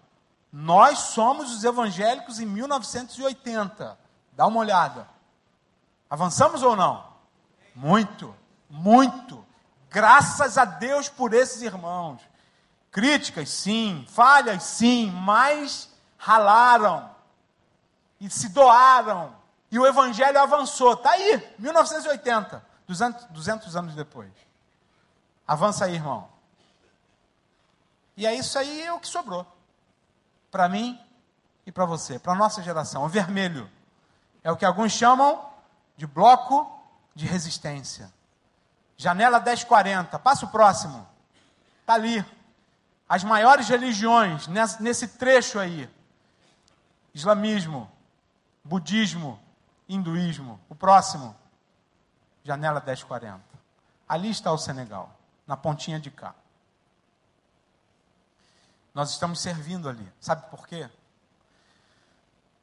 Nós 0.51 0.97
somos 0.99 1.55
os 1.55 1.63
evangélicos 1.63 2.39
em 2.39 2.45
1980. 2.45 3.97
Dá 4.33 4.47
uma 4.47 4.59
olhada. 4.59 5.07
Avançamos 6.09 6.61
ou 6.61 6.75
não? 6.75 7.05
Muito, 7.73 8.35
muito. 8.69 9.45
Graças 9.89 10.57
a 10.57 10.65
Deus 10.65 11.07
por 11.07 11.33
esses 11.33 11.61
irmãos. 11.61 12.21
Críticas, 12.91 13.49
sim. 13.49 14.05
Falhas, 14.09 14.63
sim. 14.63 15.09
Mas 15.11 15.89
ralaram. 16.17 17.10
E 18.21 18.29
se 18.29 18.47
doaram. 18.49 19.35
E 19.71 19.77
o 19.77 19.85
evangelho 19.85 20.39
avançou. 20.39 20.93
Está 20.93 21.11
aí, 21.11 21.55
1980. 21.57 22.63
200, 22.87 23.25
200 23.25 23.75
anos 23.75 23.95
depois. 23.95 24.31
Avança 25.47 25.85
aí, 25.85 25.95
irmão. 25.95 26.29
E 28.15 28.25
é 28.27 28.35
isso 28.35 28.57
aí 28.59 28.83
é 28.83 28.93
o 28.93 28.99
que 28.99 29.07
sobrou. 29.07 29.45
Para 30.51 30.69
mim 30.69 30.99
e 31.65 31.71
para 31.71 31.85
você, 31.85 32.19
para 32.19 32.33
a 32.33 32.35
nossa 32.35 32.61
geração. 32.61 33.03
O 33.03 33.09
vermelho 33.09 33.69
é 34.43 34.51
o 34.51 34.55
que 34.55 34.65
alguns 34.65 34.91
chamam 34.91 35.43
de 35.97 36.05
bloco 36.05 36.79
de 37.15 37.25
resistência. 37.25 38.13
Janela 38.97 39.39
1040. 39.39 40.19
Passa 40.19 40.45
o 40.45 40.49
próximo. 40.49 41.07
Está 41.79 41.95
ali 41.95 42.23
as 43.09 43.23
maiores 43.23 43.67
religiões 43.67 44.47
nesse 44.47 45.07
trecho 45.07 45.59
aí: 45.59 45.89
islamismo, 47.13 47.91
budismo, 48.63 49.39
hinduísmo. 49.87 50.59
O 50.69 50.75
próximo, 50.75 51.35
janela 52.43 52.79
1040. 52.79 53.41
Ali 54.07 54.29
está 54.29 54.51
o 54.51 54.57
Senegal, 54.57 55.15
na 55.47 55.55
pontinha 55.55 55.99
de 55.99 56.11
cá. 56.11 56.35
Nós 58.93 59.11
estamos 59.11 59.39
servindo 59.39 59.87
ali. 59.87 60.11
Sabe 60.19 60.49
por 60.49 60.67
quê? 60.67 60.89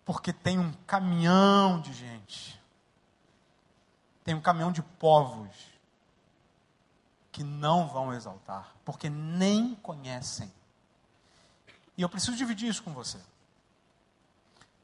Porque 0.05 0.33
tem 0.33 0.59
um 0.59 0.73
caminhão 0.87 1.81
de 1.81 1.93
gente. 1.93 2.61
Tem 4.25 4.35
um 4.35 4.41
caminhão 4.41 4.71
de 4.71 4.83
povos 4.83 5.49
que 7.33 7.43
não 7.43 7.89
vão 7.89 8.13
exaltar, 8.13 8.75
porque 8.85 9.09
nem 9.09 9.75
conhecem. 9.77 10.53
E 11.97 12.03
eu 12.03 12.09
preciso 12.09 12.37
dividir 12.37 12.69
isso 12.69 12.83
com 12.83 12.93
você. 12.93 13.19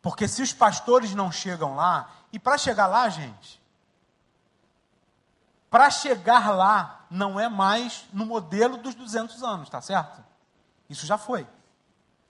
Porque 0.04 0.28
se 0.28 0.42
os 0.42 0.52
pastores 0.52 1.14
não 1.14 1.32
chegam 1.32 1.76
lá, 1.76 2.10
e 2.30 2.38
para 2.38 2.58
chegar 2.58 2.86
lá, 2.86 3.08
gente, 3.08 3.58
para 5.70 5.88
chegar 5.90 6.54
lá 6.54 7.06
não 7.08 7.40
é 7.40 7.48
mais 7.48 8.04
no 8.12 8.26
modelo 8.26 8.76
dos 8.76 8.94
200 8.94 9.42
anos, 9.42 9.70
tá 9.70 9.80
certo? 9.80 10.22
Isso 10.90 11.06
já 11.06 11.16
foi. 11.16 11.48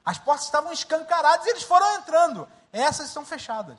As 0.04 0.18
portas 0.18 0.44
estavam 0.44 0.70
escancaradas 0.70 1.46
e 1.46 1.50
eles 1.50 1.64
foram 1.64 1.96
entrando. 1.96 2.46
Essas 2.72 3.08
estão 3.08 3.26
fechadas. 3.26 3.78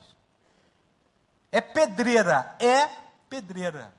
É 1.50 1.62
pedreira, 1.62 2.54
é 2.58 2.90
pedreira. 3.30 3.94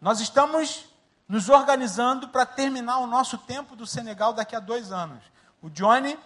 Nós 0.00 0.20
estamos 0.20 0.86
nos 1.28 1.50
organizando 1.50 2.30
para 2.30 2.46
terminar 2.46 2.96
o 3.00 3.06
nosso 3.06 3.36
tempo 3.36 3.76
do 3.76 3.86
Senegal 3.86 4.32
daqui 4.32 4.56
a 4.56 4.60
dois 4.60 4.90
anos. 4.90 5.22
O 5.60 5.68
Johnny 5.68 6.18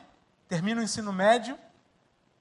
termina 0.47 0.81
o 0.81 0.85
ensino 0.85 1.13
médio 1.13 1.59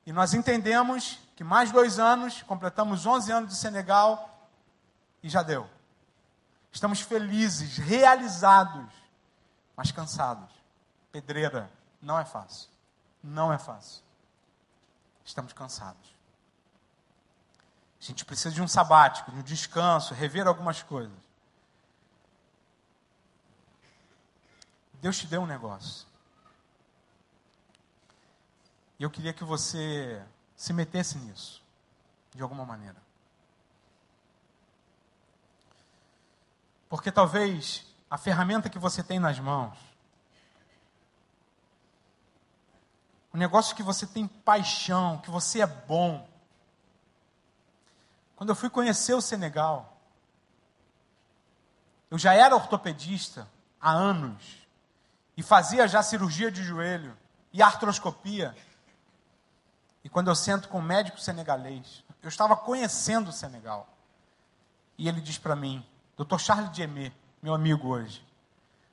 e 0.08 0.13
nós 0.13 0.34
entendemos 0.34 1.20
que 1.36 1.43
mais 1.43 1.70
dois 1.70 2.00
anos, 2.00 2.41
completamos 2.43 3.06
11 3.06 3.30
anos 3.30 3.50
de 3.50 3.58
Senegal 3.58 4.48
e 5.22 5.28
já 5.28 5.43
deu. 5.43 5.70
Estamos 6.72 7.02
felizes, 7.02 7.78
realizados, 7.78 8.89
mas 9.76 9.91
cansados. 9.91 10.50
Pedreira, 11.12 11.70
não 12.02 12.17
é 12.17 12.24
fácil. 12.24 12.70
Não 13.22 13.52
é 13.52 13.58
fácil. 13.58 14.02
Estamos 15.26 15.52
cansados. 15.52 16.15
A 18.00 18.06
gente 18.06 18.24
precisa 18.24 18.56
de 18.56 18.62
um 18.62 18.67
sabático, 18.67 19.30
de 19.30 19.39
um 19.39 19.43
descanso, 19.43 20.13
rever 20.13 20.48
algumas 20.48 20.82
coisas. 20.82 21.20
Deus 25.02 25.17
te 25.17 25.28
deu 25.28 25.41
um 25.41 25.46
negócio. 25.46 26.08
E 28.99 29.03
eu 29.03 29.10
queria 29.10 29.33
que 29.33 29.43
você 29.43 30.23
se 30.55 30.73
metesse 30.73 31.17
nisso, 31.17 31.63
de 32.33 32.41
alguma 32.41 32.65
maneira. 32.65 32.97
Porque 36.89 37.12
talvez 37.12 37.86
a 38.10 38.17
ferramenta 38.17 38.69
que 38.69 38.79
você 38.79 39.03
tem 39.03 39.19
nas 39.19 39.39
mãos, 39.39 39.77
o 43.33 43.38
negócio 43.38 43.75
que 43.75 43.83
você 43.83 44.07
tem 44.07 44.27
paixão, 44.27 45.19
que 45.19 45.29
você 45.29 45.62
é 45.62 45.67
bom. 45.67 46.27
Quando 48.36 48.49
eu 48.49 48.55
fui 48.55 48.69
conhecer 48.69 49.13
o 49.13 49.21
Senegal, 49.21 49.95
eu 52.10 52.17
já 52.17 52.33
era 52.33 52.55
ortopedista 52.55 53.47
há 53.79 53.91
anos 53.91 54.65
e 55.36 55.43
fazia 55.43 55.88
já 55.88 56.01
cirurgia 56.01 56.49
de 56.49 56.63
joelho 56.63 57.15
e 57.53 57.62
artroscopia. 57.62 58.55
E 60.08 60.10
quando 60.10 60.30
eu 60.30 60.36
sento 60.36 60.70
com 60.70 60.80
um 60.80 60.82
médico 60.82 61.20
senegalês, 61.20 62.02
eu 62.24 62.30
estava 62.30 62.56
conhecendo 62.56 63.28
o 63.28 63.34
Senegal. 63.34 63.86
E 64.98 65.06
ele 65.10 65.20
diz 65.20 65.38
para 65.38 65.54
mim, 65.54 65.86
Dr. 66.15 66.38
Charles 66.38 66.72
Diemer, 66.72 67.12
meu 67.43 67.54
amigo 67.54 67.89
hoje, 67.89 68.26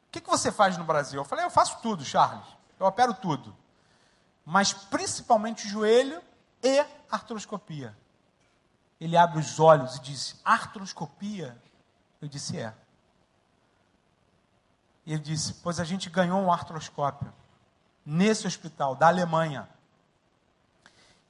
o 0.08 0.10
que, 0.10 0.20
que 0.20 0.28
você 0.28 0.50
faz 0.50 0.76
no 0.76 0.82
Brasil? 0.82 1.20
Eu 1.20 1.24
falei, 1.24 1.44
eu 1.44 1.50
faço 1.50 1.78
tudo, 1.80 2.04
Charles. 2.04 2.44
Eu 2.80 2.86
opero 2.86 3.14
tudo. 3.14 3.56
Mas 4.44 4.72
principalmente 4.72 5.68
joelho 5.68 6.20
e 6.60 6.84
artroscopia. 7.08 7.96
Ele 9.00 9.16
abre 9.16 9.38
os 9.38 9.60
olhos 9.60 9.94
e 9.94 10.00
diz, 10.00 10.40
artroscopia? 10.44 11.56
Eu 12.20 12.26
disse, 12.26 12.58
é. 12.58 12.74
E 15.06 15.12
ele 15.12 15.22
disse: 15.22 15.54
Pois 15.62 15.78
a 15.78 15.84
gente 15.84 16.10
ganhou 16.10 16.40
um 16.40 16.52
artroscópio. 16.52 17.32
nesse 18.04 18.48
hospital 18.48 18.96
da 18.96 19.06
Alemanha. 19.06 19.68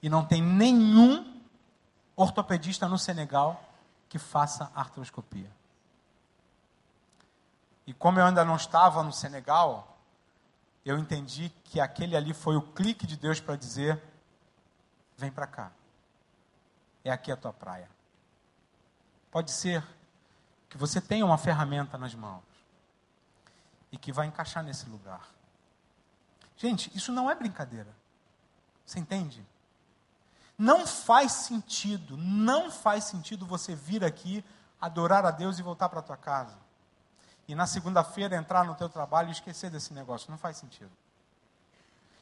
E 0.04 0.08
não 0.10 0.22
tem 0.22 0.42
nenhum 0.42 1.42
ortopedista 2.14 2.86
no 2.86 2.98
Senegal 2.98 3.64
que 4.06 4.18
faça 4.18 4.70
artroscopia. 4.74 5.50
E 7.86 7.94
como 7.94 8.20
eu 8.20 8.26
ainda 8.26 8.44
não 8.44 8.54
estava 8.54 9.02
no 9.02 9.14
Senegal, 9.14 9.96
eu 10.84 10.98
entendi 10.98 11.50
que 11.64 11.80
aquele 11.80 12.14
ali 12.14 12.34
foi 12.34 12.54
o 12.54 12.60
clique 12.60 13.06
de 13.06 13.16
Deus 13.16 13.40
para 13.40 13.56
dizer: 13.56 13.98
vem 15.16 15.30
para 15.30 15.46
cá. 15.46 15.72
É 17.02 17.10
aqui 17.10 17.32
a 17.32 17.36
tua 17.38 17.54
praia. 17.54 17.88
Pode 19.30 19.52
ser 19.52 19.82
que 20.68 20.76
você 20.76 21.00
tenha 21.00 21.24
uma 21.24 21.38
ferramenta 21.38 21.96
nas 21.96 22.14
mãos 22.14 22.44
e 23.90 23.96
que 23.96 24.12
vai 24.12 24.26
encaixar 24.26 24.62
nesse 24.62 24.86
lugar. 24.86 25.26
Gente, 26.58 26.94
isso 26.94 27.10
não 27.10 27.30
é 27.30 27.34
brincadeira. 27.34 27.96
Você 28.84 28.98
entende? 28.98 29.42
Não 30.56 30.86
faz 30.86 31.32
sentido, 31.32 32.16
não 32.16 32.70
faz 32.70 33.04
sentido 33.04 33.44
você 33.44 33.74
vir 33.74 34.04
aqui 34.04 34.44
adorar 34.80 35.24
a 35.24 35.30
Deus 35.30 35.58
e 35.58 35.62
voltar 35.62 35.88
para 35.88 36.00
a 36.00 36.02
tua 36.02 36.16
casa. 36.16 36.56
E 37.48 37.54
na 37.54 37.66
segunda-feira 37.66 38.36
entrar 38.36 38.64
no 38.64 38.74
teu 38.74 38.88
trabalho 38.88 39.28
e 39.28 39.32
esquecer 39.32 39.70
desse 39.70 39.92
negócio. 39.92 40.30
Não 40.30 40.38
faz 40.38 40.56
sentido. 40.56 40.90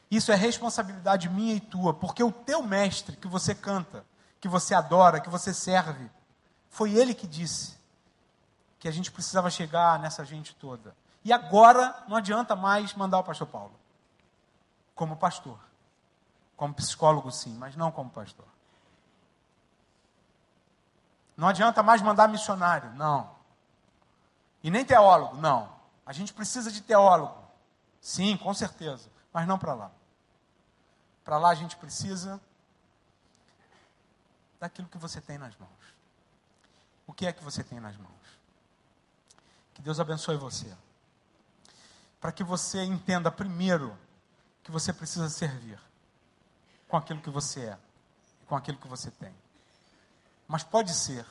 Isso 0.09 0.31
é 0.31 0.35
responsabilidade 0.35 1.29
minha 1.29 1.55
e 1.55 1.59
tua, 1.59 1.93
porque 1.93 2.23
o 2.23 2.31
teu 2.31 2.61
mestre 2.61 3.15
que 3.15 3.27
você 3.27 3.55
canta, 3.55 4.05
que 4.39 4.47
você 4.47 4.75
adora, 4.75 5.19
que 5.19 5.29
você 5.29 5.53
serve, 5.53 6.09
foi 6.69 6.93
ele 6.93 7.13
que 7.13 7.25
disse 7.25 7.77
que 8.79 8.87
a 8.87 8.91
gente 8.91 9.11
precisava 9.11 9.49
chegar 9.49 9.97
nessa 9.99 10.25
gente 10.25 10.53
toda. 10.55 10.95
E 11.23 11.31
agora 11.31 12.03
não 12.07 12.17
adianta 12.17 12.55
mais 12.55 12.93
mandar 12.93 13.19
o 13.19 13.23
pastor 13.23 13.47
Paulo 13.47 13.73
como 14.93 15.15
pastor. 15.15 15.57
Como 16.55 16.73
psicólogo, 16.73 17.31
sim, 17.31 17.55
mas 17.55 17.75
não 17.75 17.91
como 17.91 18.09
pastor. 18.09 18.45
Não 21.35 21.47
adianta 21.47 21.81
mais 21.81 22.01
mandar 22.01 22.27
missionário, 22.27 22.91
não. 22.93 23.35
E 24.63 24.69
nem 24.69 24.85
teólogo, 24.85 25.37
não. 25.37 25.73
A 26.05 26.13
gente 26.13 26.33
precisa 26.33 26.71
de 26.71 26.81
teólogo. 26.81 27.41
Sim, 27.99 28.37
com 28.37 28.53
certeza, 28.53 29.09
mas 29.31 29.47
não 29.47 29.57
para 29.57 29.73
lá. 29.73 29.91
Para 31.23 31.37
lá 31.37 31.49
a 31.49 31.55
gente 31.55 31.75
precisa 31.77 32.39
daquilo 34.59 34.87
que 34.87 34.97
você 34.97 35.19
tem 35.19 35.37
nas 35.37 35.55
mãos. 35.57 35.71
O 37.07 37.13
que 37.13 37.25
é 37.25 37.33
que 37.33 37.43
você 37.43 37.63
tem 37.63 37.79
nas 37.79 37.97
mãos? 37.97 38.39
Que 39.73 39.81
Deus 39.81 39.99
abençoe 39.99 40.37
você. 40.37 40.75
Para 42.21 42.31
que 42.31 42.43
você 42.43 42.83
entenda 42.83 43.31
primeiro 43.31 43.97
que 44.61 44.71
você 44.71 44.93
precisa 44.93 45.27
servir 45.29 45.79
com 46.93 46.97
aquilo 46.97 47.21
que 47.21 47.29
você 47.31 47.61
é, 47.61 47.77
com 48.47 48.55
aquilo 48.55 48.77
que 48.77 48.87
você 48.87 49.09
tem. 49.09 49.33
Mas 50.47 50.61
pode 50.61 50.93
ser. 50.93 51.25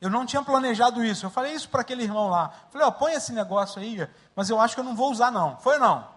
Eu 0.00 0.08
não 0.08 0.24
tinha 0.24 0.40
planejado 0.44 1.04
isso. 1.04 1.26
Eu 1.26 1.30
falei 1.30 1.54
isso 1.54 1.68
para 1.68 1.80
aquele 1.80 2.04
irmão 2.04 2.28
lá. 2.28 2.50
Falei, 2.70 2.86
ó, 2.86 2.90
põe 2.92 3.14
esse 3.14 3.32
negócio 3.32 3.82
aí, 3.82 4.08
mas 4.36 4.48
eu 4.48 4.60
acho 4.60 4.76
que 4.76 4.80
eu 4.80 4.84
não 4.84 4.94
vou 4.94 5.10
usar 5.10 5.32
não. 5.32 5.56
Foi 5.56 5.74
ou 5.74 5.80
não? 5.80 6.08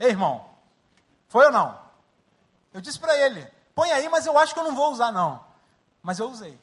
Ei, 0.00 0.08
irmão. 0.08 0.42
Foi 1.28 1.44
ou 1.44 1.52
não? 1.52 1.78
Eu 2.72 2.80
disse 2.80 2.98
para 2.98 3.14
ele, 3.14 3.46
põe 3.74 3.92
aí, 3.92 4.08
mas 4.08 4.24
eu 4.24 4.38
acho 4.38 4.54
que 4.54 4.60
eu 4.60 4.64
não 4.64 4.74
vou 4.74 4.90
usar 4.90 5.12
não. 5.12 5.44
Mas 6.02 6.18
eu 6.18 6.30
usei. 6.30 6.58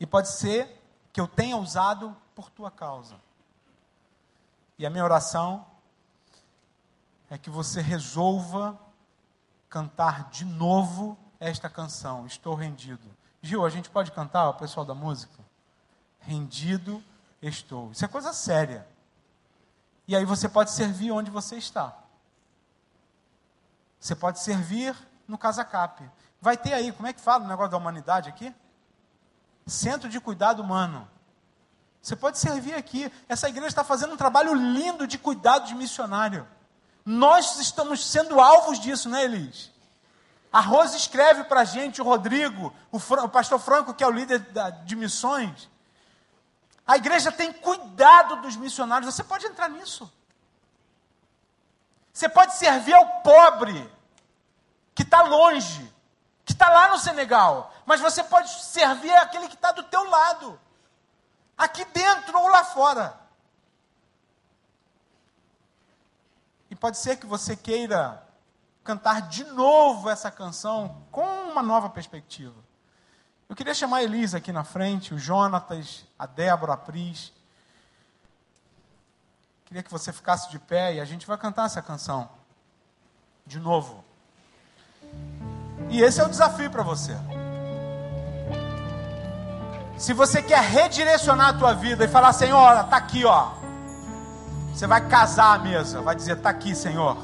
E 0.00 0.04
pode 0.04 0.28
ser 0.28 0.82
que 1.12 1.20
eu 1.20 1.28
tenha 1.28 1.56
usado 1.56 2.16
por 2.34 2.50
tua 2.50 2.72
causa. 2.72 3.14
E 4.76 4.84
a 4.84 4.90
minha 4.90 5.04
oração 5.04 5.64
é 7.30 7.38
que 7.38 7.48
você 7.48 7.80
resolva 7.80 8.76
cantar 9.74 10.30
de 10.30 10.44
novo 10.44 11.18
esta 11.40 11.68
canção, 11.68 12.24
Estou 12.26 12.54
Rendido. 12.54 13.10
Gil, 13.42 13.66
a 13.66 13.68
gente 13.68 13.90
pode 13.90 14.12
cantar, 14.12 14.48
o 14.50 14.54
pessoal 14.54 14.86
da 14.86 14.94
música? 14.94 15.42
Rendido 16.20 17.02
estou. 17.42 17.90
Isso 17.90 18.04
é 18.04 18.08
coisa 18.08 18.32
séria. 18.32 18.86
E 20.06 20.14
aí 20.14 20.24
você 20.24 20.48
pode 20.48 20.70
servir 20.70 21.10
onde 21.10 21.28
você 21.28 21.56
está. 21.56 21.92
Você 23.98 24.14
pode 24.14 24.38
servir 24.38 24.96
no 25.26 25.36
Casacap. 25.36 26.08
Vai 26.40 26.56
ter 26.56 26.72
aí, 26.72 26.92
como 26.92 27.08
é 27.08 27.12
que 27.12 27.20
fala 27.20 27.44
o 27.44 27.48
negócio 27.48 27.72
da 27.72 27.76
humanidade 27.76 28.28
aqui? 28.28 28.54
Centro 29.66 30.08
de 30.08 30.20
Cuidado 30.20 30.62
Humano. 30.62 31.08
Você 32.00 32.14
pode 32.14 32.38
servir 32.38 32.74
aqui. 32.74 33.10
Essa 33.28 33.48
igreja 33.48 33.68
está 33.68 33.82
fazendo 33.82 34.14
um 34.14 34.16
trabalho 34.16 34.54
lindo 34.54 35.04
de 35.04 35.18
cuidado 35.18 35.66
de 35.66 35.74
missionário. 35.74 36.46
Nós 37.04 37.58
estamos 37.58 38.04
sendo 38.04 38.40
alvos 38.40 38.80
disso, 38.80 39.08
né, 39.08 39.24
Elis? 39.24 39.70
A 40.50 40.60
Rose 40.60 40.96
escreve 40.96 41.44
para 41.44 41.60
a 41.60 41.64
gente, 41.64 42.00
o 42.00 42.04
Rodrigo, 42.04 42.72
o, 42.90 42.96
o, 42.96 43.28
pastor 43.28 43.58
Franco, 43.58 43.92
que 43.92 44.04
é 44.04 44.06
o 44.06 44.10
líder 44.10 44.38
da, 44.38 44.70
de 44.70 44.94
missões. 44.94 45.68
A 46.86 46.96
igreja 46.96 47.32
tem 47.32 47.52
cuidado 47.52 48.36
dos 48.36 48.56
missionários. 48.56 49.12
Você 49.12 49.24
pode 49.24 49.44
entrar 49.46 49.68
nisso. 49.68 50.10
Você 52.12 52.28
pode 52.28 52.54
servir 52.54 52.94
ao 52.94 53.20
pobre, 53.22 53.92
que 54.94 55.02
está 55.02 55.22
longe, 55.22 55.92
que 56.44 56.52
está 56.52 56.68
lá 56.68 56.88
no 56.88 56.98
Senegal. 56.98 57.74
Mas 57.84 58.00
você 58.00 58.22
pode 58.22 58.48
servir 58.48 59.12
aquele 59.16 59.48
que 59.48 59.56
está 59.56 59.72
do 59.72 59.82
teu 59.82 60.08
lado, 60.08 60.60
aqui 61.58 61.84
dentro 61.86 62.38
ou 62.38 62.48
lá 62.48 62.64
fora. 62.64 63.23
E 66.74 66.76
pode 66.76 66.98
ser 66.98 67.18
que 67.18 67.24
você 67.24 67.54
queira 67.54 68.20
cantar 68.82 69.28
de 69.28 69.44
novo 69.44 70.10
essa 70.10 70.28
canção 70.28 71.04
com 71.12 71.22
uma 71.22 71.62
nova 71.62 71.88
perspectiva. 71.88 72.56
Eu 73.48 73.54
queria 73.54 73.72
chamar 73.72 73.98
a 73.98 74.02
Elisa 74.02 74.38
aqui 74.38 74.50
na 74.50 74.64
frente, 74.64 75.14
o 75.14 75.18
Jonatas, 75.18 76.04
a 76.18 76.26
Débora, 76.26 76.72
a 76.72 76.76
Pris. 76.76 77.32
Queria 79.66 79.84
que 79.84 79.90
você 79.90 80.12
ficasse 80.12 80.50
de 80.50 80.58
pé 80.58 80.94
e 80.94 81.00
a 81.00 81.04
gente 81.04 81.28
vai 81.28 81.38
cantar 81.38 81.66
essa 81.66 81.80
canção 81.80 82.28
de 83.46 83.60
novo. 83.60 84.04
E 85.90 86.02
esse 86.02 86.20
é 86.20 86.24
o 86.24 86.28
desafio 86.28 86.72
para 86.72 86.82
você. 86.82 87.16
Se 89.96 90.12
você 90.12 90.42
quer 90.42 90.60
redirecionar 90.60 91.50
a 91.50 91.56
tua 91.56 91.72
vida 91.72 92.04
e 92.04 92.08
falar, 92.08 92.32
Senhor, 92.32 92.80
está 92.80 92.96
aqui, 92.96 93.24
ó. 93.24 93.63
Você 94.74 94.88
vai 94.88 95.06
casar 95.06 95.54
a 95.54 95.58
mesa, 95.58 96.02
vai 96.02 96.16
dizer: 96.16 96.36
está 96.36 96.50
aqui, 96.50 96.74
Senhor. 96.74 97.16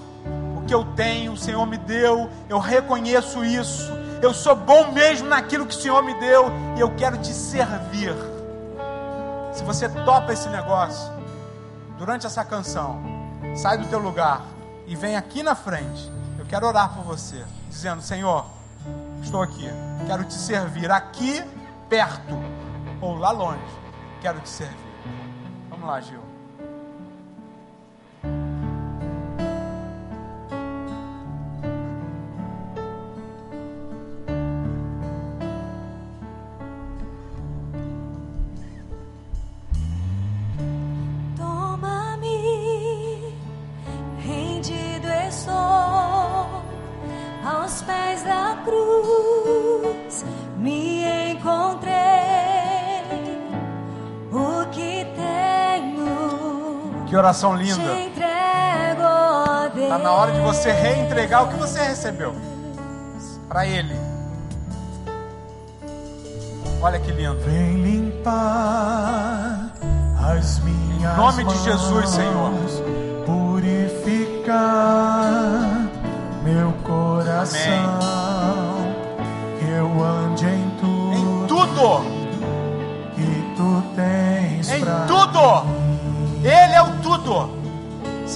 O 0.56 0.64
que 0.64 0.72
eu 0.72 0.84
tenho, 0.94 1.32
o 1.32 1.36
Senhor 1.36 1.66
me 1.66 1.76
deu, 1.76 2.30
eu 2.48 2.60
reconheço 2.60 3.44
isso. 3.44 3.90
Eu 4.22 4.32
sou 4.32 4.54
bom 4.54 4.92
mesmo 4.92 5.28
naquilo 5.28 5.66
que 5.66 5.74
o 5.74 5.80
Senhor 5.80 6.02
me 6.02 6.14
deu 6.20 6.50
e 6.76 6.80
eu 6.80 6.94
quero 6.94 7.18
te 7.18 7.32
servir. 7.32 8.14
Se 9.52 9.64
você 9.64 9.88
topa 9.88 10.32
esse 10.32 10.48
negócio, 10.48 11.10
durante 11.98 12.24
essa 12.24 12.44
canção, 12.44 13.02
sai 13.56 13.78
do 13.78 13.88
teu 13.88 13.98
lugar 13.98 14.42
e 14.86 14.94
vem 14.94 15.16
aqui 15.16 15.42
na 15.42 15.56
frente. 15.56 16.10
Eu 16.38 16.46
quero 16.46 16.66
orar 16.68 16.94
por 16.94 17.02
você, 17.02 17.44
dizendo: 17.68 18.00
Senhor, 18.00 18.46
estou 19.22 19.42
aqui, 19.42 19.68
quero 20.06 20.22
te 20.22 20.34
servir 20.34 20.88
aqui 20.88 21.42
perto 21.88 22.38
ou 23.00 23.16
lá 23.16 23.32
longe, 23.32 23.58
quero 24.20 24.38
te 24.38 24.48
servir. 24.48 24.76
Vamos 25.68 25.88
lá, 25.88 26.00
Gil. 26.00 26.29
Oração 57.30 57.54
linda. 57.54 57.94
Está 59.82 59.98
na 59.98 60.12
hora 60.12 60.32
de 60.32 60.40
você 60.40 60.72
reentregar 60.72 61.44
o 61.44 61.48
que 61.48 61.54
você 61.56 61.80
recebeu 61.80 62.34
para 63.48 63.64
Ele. 63.66 63.94
Olha 66.82 66.98
que 66.98 67.12
lindo. 67.12 67.38
Vem 67.40 67.82
limpar 67.82 69.70
as 70.18 70.58
minhas 70.60 71.12
Em 71.12 71.16
nome 71.16 71.44
de 71.44 71.58
Jesus, 71.62 72.10
Senhor. 72.10 72.52
Purificar 73.26 74.58
meu 76.42 76.72
coração. 76.82 77.72
Amém. 77.72 77.79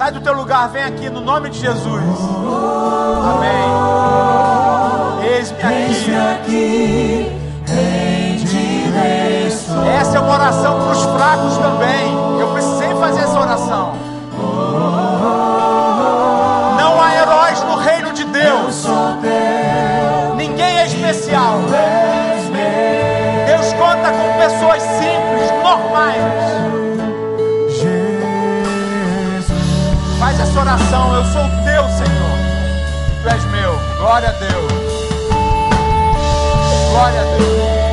Sai 0.04 0.12
do 0.12 0.20
teu 0.20 0.34
lugar, 0.34 0.68
vem 0.68 0.84
aqui 0.84 1.08
no 1.08 1.22
nome 1.22 1.48
de 1.48 1.60
Jesus. 1.60 2.04
Amém. 3.32 3.64
Eis-me 5.26 6.14
aqui. 6.14 7.32
Essa 9.98 10.18
é 10.18 10.20
uma 10.20 10.34
oração 10.34 10.78
para 10.82 10.90
os 10.90 11.02
fracos 11.04 11.56
também. 11.56 12.38
Eu 12.38 12.48
precisei 12.52 12.94
fazer 12.96 13.20
essa 13.22 13.40
oração. 13.40 13.94
Não 16.78 17.00
há 17.00 17.14
heróis 17.14 17.62
no 17.62 17.76
reino 17.76 18.12
de 18.12 18.24
Eu 18.24 18.28
Deus. 18.28 18.86
Ninguém 20.36 20.80
é 20.80 20.86
especial. 20.86 21.60
Deus 23.46 23.72
conta 23.72 24.12
com 24.12 24.38
pessoas 24.38 24.82
simples, 24.82 25.50
normais. 25.62 26.63
Essa 30.54 30.60
oração. 30.60 31.14
Eu 31.14 31.24
sou 31.24 31.42
teu, 31.64 31.84
Senhor. 31.88 32.38
Tu 33.22 33.28
és 33.28 33.44
meu. 33.46 33.76
Glória 33.98 34.28
a 34.28 34.32
Deus. 34.32 34.72
Glória 36.90 37.20
a 37.20 37.24
Deus. 37.24 37.83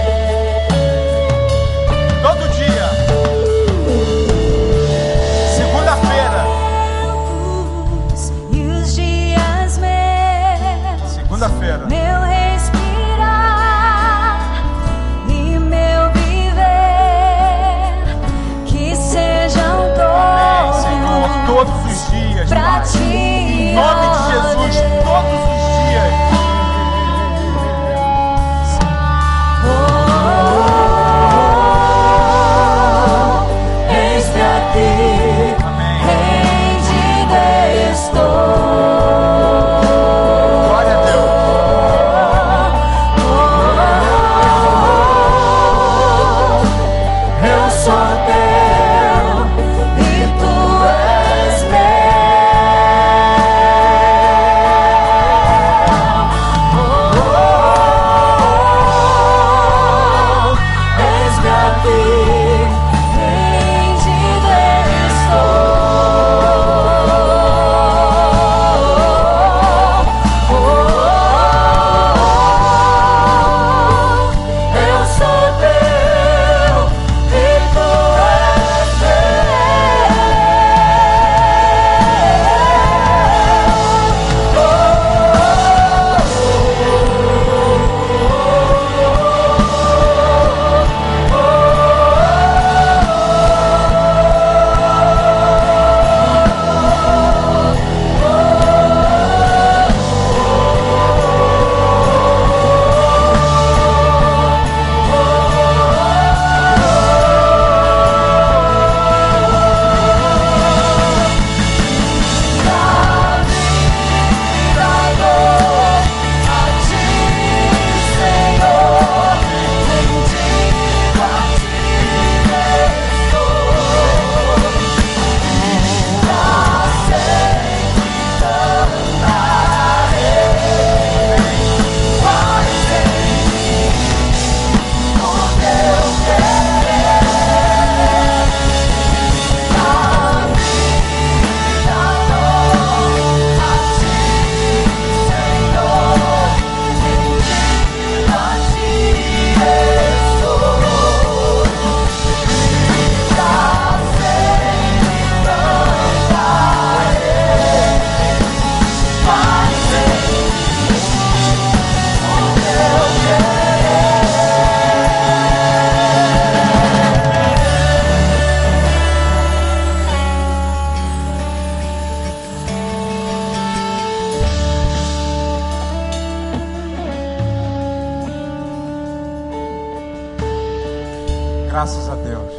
Graças 182.01 182.09
a 182.09 182.23
Deus. 182.23 182.53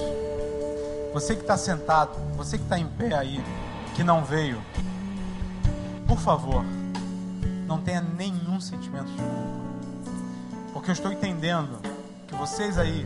Você 1.12 1.34
que 1.34 1.40
está 1.40 1.56
sentado, 1.56 2.12
você 2.36 2.56
que 2.56 2.62
está 2.62 2.78
em 2.78 2.86
pé 2.86 3.12
aí, 3.12 3.42
que 3.92 4.04
não 4.04 4.24
veio, 4.24 4.62
por 6.06 6.18
favor, 6.18 6.64
não 7.66 7.80
tenha 7.80 8.00
nenhum 8.00 8.60
sentimento 8.60 9.06
de 9.06 9.16
culpa. 9.16 10.12
Porque 10.72 10.90
eu 10.90 10.92
estou 10.92 11.12
entendendo 11.12 11.80
que 12.28 12.36
vocês 12.36 12.78
aí, 12.78 13.04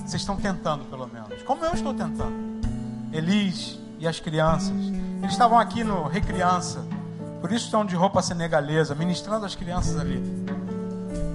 vocês 0.00 0.20
estão 0.20 0.36
tentando 0.36 0.84
pelo 0.84 1.06
menos. 1.06 1.42
Como 1.42 1.64
eu 1.64 1.72
estou 1.72 1.94
tentando. 1.94 2.34
Elis 3.10 3.78
e 3.98 4.06
as 4.06 4.20
crianças, 4.20 4.76
eles 5.22 5.32
estavam 5.32 5.58
aqui 5.58 5.82
no 5.82 6.06
Recriança, 6.06 6.84
por 7.40 7.50
isso 7.50 7.64
estão 7.64 7.86
de 7.86 7.96
roupa 7.96 8.20
senegalesa, 8.20 8.94
ministrando 8.94 9.46
as 9.46 9.54
crianças 9.54 9.98
ali. 9.98 10.22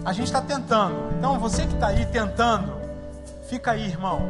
A 0.05 0.13
gente 0.13 0.27
está 0.27 0.41
tentando. 0.41 0.95
Então 1.17 1.39
você 1.39 1.65
que 1.65 1.73
está 1.73 1.87
aí 1.87 2.05
tentando, 2.05 2.76
fica 3.47 3.71
aí, 3.71 3.85
irmão. 3.85 4.21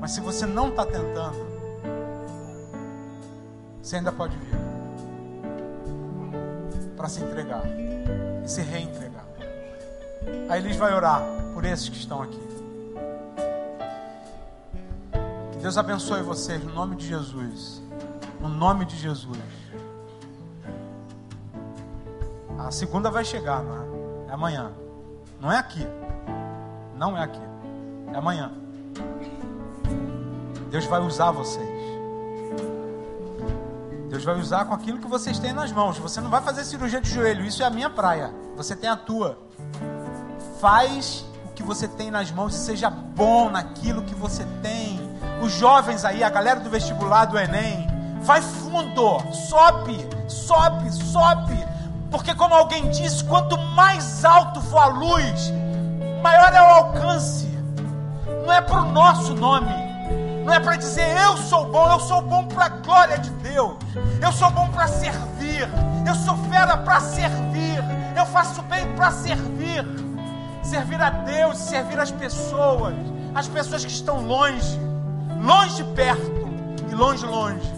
Mas 0.00 0.12
se 0.12 0.20
você 0.20 0.46
não 0.46 0.68
está 0.68 0.84
tentando, 0.84 1.46
você 3.80 3.96
ainda 3.96 4.12
pode 4.12 4.36
vir 4.36 4.54
para 6.96 7.08
se 7.08 7.22
entregar 7.22 7.62
e 8.44 8.48
se 8.48 8.62
reentregar. 8.62 9.24
Aí 10.48 10.60
Elis 10.60 10.76
vai 10.76 10.94
orar 10.94 11.22
por 11.52 11.64
esses 11.64 11.88
que 11.88 11.96
estão 11.96 12.22
aqui. 12.22 12.40
Que 15.52 15.58
Deus 15.58 15.76
abençoe 15.78 16.22
vocês 16.22 16.62
no 16.62 16.72
nome 16.72 16.96
de 16.96 17.06
Jesus. 17.06 17.82
No 18.40 18.48
nome 18.48 18.84
de 18.84 18.96
Jesus. 18.96 19.38
A 22.58 22.70
segunda 22.70 23.10
vai 23.10 23.24
chegar, 23.24 23.62
não 23.62 23.74
é? 24.26 24.30
É 24.30 24.32
amanhã. 24.32 24.83
Não 25.40 25.52
é 25.52 25.58
aqui. 25.58 25.86
Não 26.96 27.16
é 27.16 27.22
aqui. 27.22 27.40
É 28.12 28.16
amanhã. 28.16 28.52
Deus 30.70 30.86
vai 30.86 31.00
usar 31.00 31.30
vocês. 31.30 31.68
Deus 34.10 34.24
vai 34.24 34.38
usar 34.38 34.64
com 34.64 34.74
aquilo 34.74 34.98
que 34.98 35.08
vocês 35.08 35.38
têm 35.38 35.52
nas 35.52 35.72
mãos. 35.72 35.98
Você 35.98 36.20
não 36.20 36.30
vai 36.30 36.40
fazer 36.40 36.64
cirurgia 36.64 37.00
de 37.00 37.10
joelho. 37.10 37.44
Isso 37.44 37.62
é 37.62 37.66
a 37.66 37.70
minha 37.70 37.90
praia. 37.90 38.32
Você 38.56 38.76
tem 38.76 38.88
a 38.88 38.96
tua. 38.96 39.38
Faz 40.60 41.24
o 41.44 41.52
que 41.52 41.62
você 41.62 41.88
tem 41.88 42.10
nas 42.10 42.30
mãos 42.30 42.54
e 42.54 42.58
seja 42.58 42.88
bom 42.88 43.50
naquilo 43.50 44.02
que 44.02 44.14
você 44.14 44.44
tem. 44.62 45.00
os 45.42 45.52
jovens 45.52 46.04
aí, 46.04 46.22
a 46.22 46.30
galera 46.30 46.60
do 46.60 46.70
vestibular 46.70 47.24
do 47.24 47.38
Enem, 47.38 47.86
vai 48.22 48.40
fundo, 48.40 49.20
sobe, 49.32 49.98
sobe, 50.28 50.90
sobe. 50.92 51.73
Porque, 52.14 52.32
como 52.32 52.54
alguém 52.54 52.88
disse, 52.90 53.24
quanto 53.24 53.58
mais 53.58 54.24
alto 54.24 54.60
for 54.60 54.78
a 54.78 54.86
luz, 54.86 55.52
maior 56.22 56.54
é 56.54 56.62
o 56.62 56.74
alcance. 56.76 57.48
Não 58.46 58.52
é 58.52 58.60
para 58.60 58.82
o 58.82 58.92
nosso 58.92 59.34
nome, 59.34 59.74
não 60.44 60.52
é 60.52 60.60
para 60.60 60.76
dizer 60.76 61.04
eu 61.24 61.36
sou 61.36 61.68
bom, 61.68 61.90
eu 61.90 61.98
sou 61.98 62.22
bom 62.22 62.44
para 62.44 62.66
a 62.66 62.68
glória 62.68 63.18
de 63.18 63.30
Deus, 63.30 63.74
eu 64.22 64.30
sou 64.30 64.48
bom 64.52 64.68
para 64.68 64.86
servir, 64.86 65.68
eu 66.06 66.14
sou 66.14 66.36
fera 66.48 66.76
para 66.76 67.00
servir, 67.00 67.82
eu 68.16 68.26
faço 68.26 68.62
bem 68.62 68.86
para 68.94 69.10
servir, 69.10 69.84
servir 70.62 71.02
a 71.02 71.10
Deus, 71.10 71.58
servir 71.58 71.98
as 71.98 72.12
pessoas, 72.12 72.94
as 73.34 73.48
pessoas 73.48 73.84
que 73.84 73.90
estão 73.90 74.24
longe, 74.24 74.78
longe 75.42 75.82
de 75.82 75.84
perto 75.94 76.48
e 76.88 76.94
longe, 76.94 77.26
longe. 77.26 77.74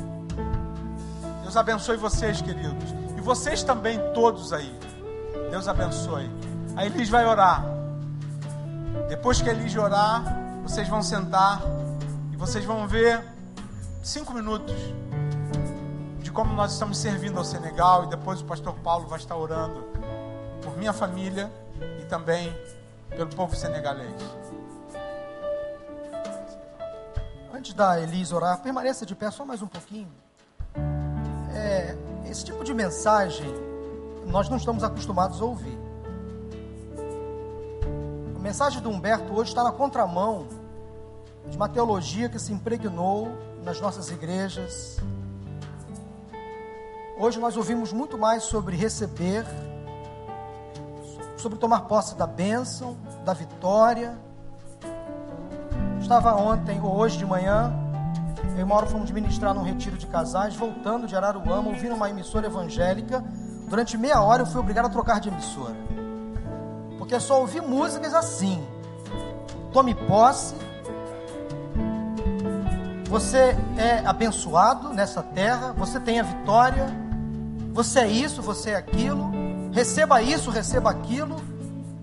Deus 1.43 1.57
abençoe 1.57 1.97
vocês, 1.97 2.43
queridos, 2.43 3.05
vocês 3.26 3.64
também, 3.64 3.98
todos 4.14 4.52
aí. 4.52 4.72
Deus 5.50 5.66
abençoe. 5.66 6.30
A 6.76 6.86
Elis 6.86 7.08
vai 7.08 7.26
orar. 7.26 7.64
Depois 9.08 9.42
que 9.42 9.50
a 9.50 9.52
Elis 9.52 9.74
orar, 9.74 10.22
vocês 10.62 10.88
vão 10.88 11.02
sentar 11.02 11.60
e 12.32 12.36
vocês 12.36 12.64
vão 12.64 12.86
ver 12.86 13.20
cinco 14.00 14.32
minutos 14.32 14.76
de 16.20 16.30
como 16.30 16.54
nós 16.54 16.74
estamos 16.74 16.98
servindo 16.98 17.36
ao 17.36 17.44
Senegal 17.44 18.04
e 18.04 18.06
depois 18.10 18.40
o 18.42 18.44
pastor 18.44 18.74
Paulo 18.74 19.08
vai 19.08 19.18
estar 19.18 19.34
orando 19.34 19.82
por 20.62 20.76
minha 20.78 20.92
família 20.92 21.50
e 22.00 22.04
também 22.04 22.56
pelo 23.08 23.30
povo 23.30 23.56
senegalês. 23.56 24.14
Antes 27.52 27.74
da 27.74 28.00
Elis 28.00 28.30
orar, 28.30 28.62
permaneça 28.62 29.04
de 29.04 29.16
pé 29.16 29.32
só 29.32 29.44
mais 29.44 29.62
um 29.62 29.66
pouquinho. 29.66 30.12
É, 31.52 31.96
esse 32.30 32.44
tipo 32.44 32.64
de 32.64 32.74
mensagem 32.74 33.46
nós 34.26 34.48
não 34.48 34.56
estamos 34.56 34.82
acostumados 34.82 35.40
a 35.40 35.44
ouvir. 35.44 35.78
A 38.34 38.38
mensagem 38.38 38.82
do 38.82 38.90
Humberto 38.90 39.32
hoje 39.32 39.50
está 39.50 39.62
na 39.62 39.72
contramão 39.72 40.46
de 41.48 41.56
uma 41.56 41.68
teologia 41.68 42.28
que 42.28 42.38
se 42.38 42.52
impregnou 42.52 43.30
nas 43.62 43.80
nossas 43.80 44.10
igrejas. 44.10 44.98
Hoje 47.18 47.38
nós 47.38 47.56
ouvimos 47.56 47.92
muito 47.92 48.18
mais 48.18 48.42
sobre 48.42 48.76
receber, 48.76 49.46
sobre 51.36 51.58
tomar 51.58 51.82
posse 51.82 52.14
da 52.16 52.26
bênção, 52.26 52.96
da 53.24 53.32
vitória. 53.32 54.18
Estava 56.00 56.34
ontem 56.34 56.80
ou 56.80 56.94
hoje 56.94 57.16
de 57.16 57.24
manhã, 57.24 57.72
eu 58.55 58.61
e 58.61 58.64
Mauro 58.64 58.86
fomos 58.86 59.11
ministrar 59.11 59.55
num 59.55 59.62
retiro 59.62 59.97
de 59.97 60.07
casais, 60.07 60.55
voltando 60.55 61.07
de 61.07 61.16
Araruama, 61.16 61.68
ouvindo 61.68 61.94
uma 61.94 62.09
emissora 62.09 62.47
evangélica. 62.47 63.22
Durante 63.68 63.99
meia 63.99 64.20
hora 64.20 64.42
eu 64.42 64.47
fui 64.47 64.61
obrigado 64.61 64.86
a 64.86 64.88
trocar 64.88 65.20
de 65.20 65.28
emissora. 65.28 65.74
Porque 66.99 67.18
só 67.20 67.40
ouvi 67.40 67.61
músicas 67.61 68.14
assim. 68.14 68.66
Tome 69.72 69.94
posse, 69.94 70.55
você 73.09 73.57
é 73.76 74.03
abençoado 74.05 74.92
nessa 74.92 75.22
terra, 75.22 75.72
você 75.76 76.01
tem 76.01 76.18
a 76.18 76.22
vitória, 76.22 76.86
você 77.72 78.01
é 78.01 78.09
isso, 78.09 78.42
você 78.42 78.70
é 78.70 78.76
aquilo, 78.76 79.30
receba 79.72 80.20
isso, 80.22 80.51
receba 80.51 80.90
aquilo, 80.90 81.36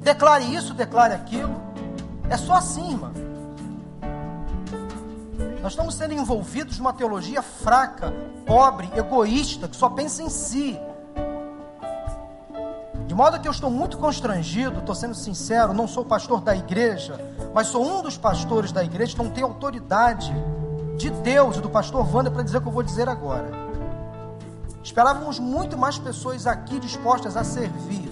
declare 0.02 0.44
isso, 0.44 0.74
declare 0.74 1.14
aquilo. 1.14 1.56
É 2.30 2.38
só 2.38 2.54
assim, 2.54 2.92
irmão. 2.92 3.12
Nós 5.64 5.72
estamos 5.72 5.96
sendo 5.96 6.14
envolvidos 6.14 6.78
numa 6.78 6.92
teologia 6.92 7.42
fraca, 7.42 8.14
pobre, 8.46 8.92
egoísta, 8.98 9.66
que 9.66 9.78
só 9.78 9.90
pensa 9.90 10.22
em 10.22 10.28
si. 10.30 10.78
De 13.08 13.16
modo 13.16 13.40
que 13.40 13.48
eu 13.48 13.52
estou 13.52 13.70
muito 13.70 13.98
constrangido, 13.98 14.80
estou 14.80 14.94
sendo 14.94 15.16
sincero, 15.16 15.74
não 15.74 15.88
sou 15.88 16.04
pastor 16.04 16.42
da 16.42 16.54
igreja, 16.54 17.18
mas 17.54 17.68
sou 17.68 17.82
um 17.82 18.02
dos 18.02 18.18
pastores 18.18 18.74
da 18.74 18.84
igreja, 18.84 19.18
não 19.18 19.30
tenho 19.30 19.48
autoridade 19.48 20.36
de 20.98 21.10
Deus 21.10 21.56
e 21.56 21.62
do 21.62 21.70
pastor 21.70 22.14
Wander 22.14 22.34
para 22.34 22.44
dizer 22.44 22.58
o 22.58 22.62
que 22.62 22.68
eu 22.68 22.72
vou 22.74 22.84
dizer 22.84 23.08
agora. 23.08 23.50
Esperávamos 24.84 25.40
muito 25.40 25.78
mais 25.78 25.98
pessoas 25.98 26.46
aqui 26.46 26.78
dispostas 26.78 27.38
a 27.38 27.44
servir. 27.46 28.12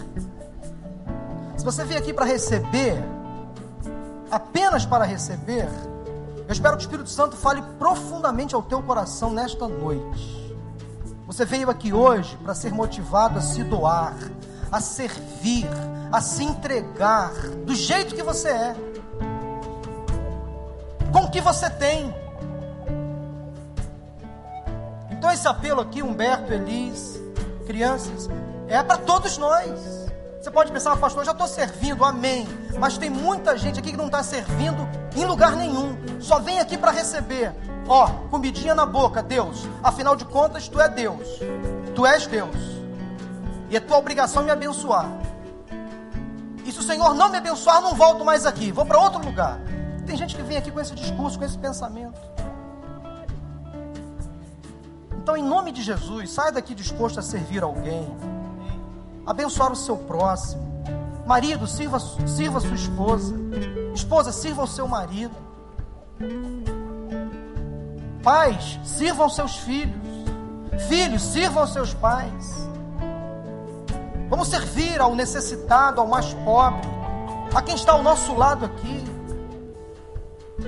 Se 1.57 1.65
você 1.65 1.83
veio 1.83 1.99
aqui 1.99 2.13
para 2.13 2.25
receber, 2.25 3.03
apenas 4.31 4.85
para 4.85 5.03
receber, 5.03 5.67
eu 6.51 6.53
espero 6.53 6.75
que 6.75 6.83
o 6.83 6.85
Espírito 6.85 7.09
Santo 7.09 7.37
fale 7.37 7.61
profundamente 7.79 8.53
ao 8.53 8.61
teu 8.61 8.83
coração 8.83 9.31
nesta 9.31 9.69
noite. 9.69 10.53
Você 11.25 11.45
veio 11.45 11.69
aqui 11.69 11.93
hoje 11.93 12.35
para 12.43 12.53
ser 12.53 12.73
motivado 12.73 13.39
a 13.39 13.41
se 13.41 13.63
doar, 13.63 14.17
a 14.69 14.81
servir, 14.81 15.65
a 16.11 16.19
se 16.19 16.43
entregar 16.43 17.31
do 17.65 17.73
jeito 17.73 18.13
que 18.13 18.21
você 18.21 18.49
é, 18.49 18.75
com 21.13 21.19
o 21.19 21.31
que 21.31 21.39
você 21.39 21.69
tem. 21.69 22.13
Então 25.11 25.31
esse 25.31 25.47
apelo 25.47 25.79
aqui, 25.79 26.03
Humberto, 26.03 26.51
Elis, 26.51 27.17
crianças, 27.65 28.29
é 28.67 28.83
para 28.83 28.97
todos 28.97 29.37
nós. 29.37 30.00
Você 30.41 30.49
pode 30.49 30.71
pensar, 30.71 30.97
pastor, 30.97 31.23
já 31.23 31.33
estou 31.33 31.47
servindo, 31.47 32.03
amém. 32.03 32.47
Mas 32.79 32.97
tem 32.97 33.11
muita 33.11 33.55
gente 33.55 33.79
aqui 33.79 33.91
que 33.91 33.97
não 33.97 34.07
está 34.07 34.23
servindo 34.23 34.89
em 35.15 35.23
lugar 35.23 35.55
nenhum. 35.55 35.95
Só 36.19 36.39
vem 36.39 36.59
aqui 36.59 36.75
para 36.75 36.89
receber. 36.89 37.53
Ó, 37.87 38.07
comidinha 38.31 38.73
na 38.73 38.83
boca, 38.83 39.21
Deus. 39.21 39.67
Afinal 39.83 40.15
de 40.15 40.25
contas, 40.25 40.67
tu 40.67 40.81
é 40.81 40.89
Deus. 40.89 41.27
Tu 41.93 42.05
és 42.07 42.25
Deus. 42.25 42.55
E 43.69 43.77
é 43.77 43.79
tua 43.79 43.97
obrigação 43.99 44.41
me 44.41 44.49
abençoar. 44.49 45.05
E 46.65 46.71
se 46.71 46.79
o 46.79 46.83
Senhor 46.83 47.13
não 47.13 47.29
me 47.29 47.37
abençoar, 47.37 47.79
não 47.79 47.93
volto 47.93 48.25
mais 48.25 48.43
aqui. 48.43 48.71
Vou 48.71 48.85
para 48.85 48.97
outro 48.97 49.23
lugar. 49.23 49.59
Tem 50.07 50.17
gente 50.17 50.35
que 50.35 50.41
vem 50.41 50.57
aqui 50.57 50.71
com 50.71 50.79
esse 50.79 50.95
discurso, 50.95 51.37
com 51.37 51.45
esse 51.45 51.57
pensamento. 51.57 52.19
Então, 55.21 55.37
em 55.37 55.43
nome 55.43 55.71
de 55.71 55.83
Jesus, 55.83 56.31
saia 56.31 56.51
daqui 56.51 56.73
disposto 56.73 57.19
a 57.19 57.21
servir 57.21 57.61
alguém, 57.61 58.11
abençoar 59.25 59.71
o 59.71 59.75
seu 59.75 59.97
próximo. 59.97 60.61
Marido, 61.25 61.67
sirva, 61.67 61.99
sirva 61.99 62.59
sua 62.59 62.75
esposa. 62.75 63.35
Esposa, 63.93 64.31
sirva 64.31 64.63
o 64.63 64.67
seu 64.67 64.87
marido. 64.87 65.35
Pais, 68.23 68.79
sirvam 68.83 69.29
seus 69.29 69.55
filhos. 69.57 70.01
Filhos, 70.87 71.21
sirvam 71.21 71.67
seus 71.67 71.93
pais. 71.93 72.69
Vamos 74.29 74.47
servir 74.47 74.99
ao 75.01 75.13
necessitado, 75.13 75.99
ao 75.99 76.07
mais 76.07 76.33
pobre, 76.45 76.87
a 77.53 77.61
quem 77.61 77.75
está 77.75 77.91
ao 77.91 78.01
nosso 78.01 78.33
lado 78.33 78.65
aqui. 78.65 79.03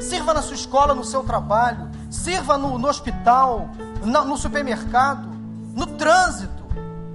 Sirva 0.01 0.33
na 0.33 0.41
sua 0.41 0.55
escola, 0.55 0.93
no 0.93 1.03
seu 1.03 1.23
trabalho. 1.23 1.89
Sirva 2.09 2.57
no, 2.57 2.77
no 2.77 2.87
hospital, 2.87 3.69
no, 4.03 4.25
no 4.25 4.37
supermercado, 4.37 5.27
no 5.73 5.85
trânsito. 5.87 6.63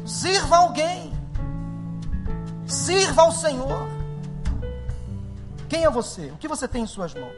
Sirva 0.06 0.56
alguém. 0.56 1.12
Sirva 2.68 3.22
ao 3.22 3.32
Senhor. 3.32 3.88
Quem 5.70 5.84
é 5.84 5.90
você? 5.90 6.26
O 6.26 6.36
que 6.36 6.46
você 6.46 6.68
tem 6.68 6.82
em 6.82 6.86
suas 6.86 7.14
mãos? 7.14 7.34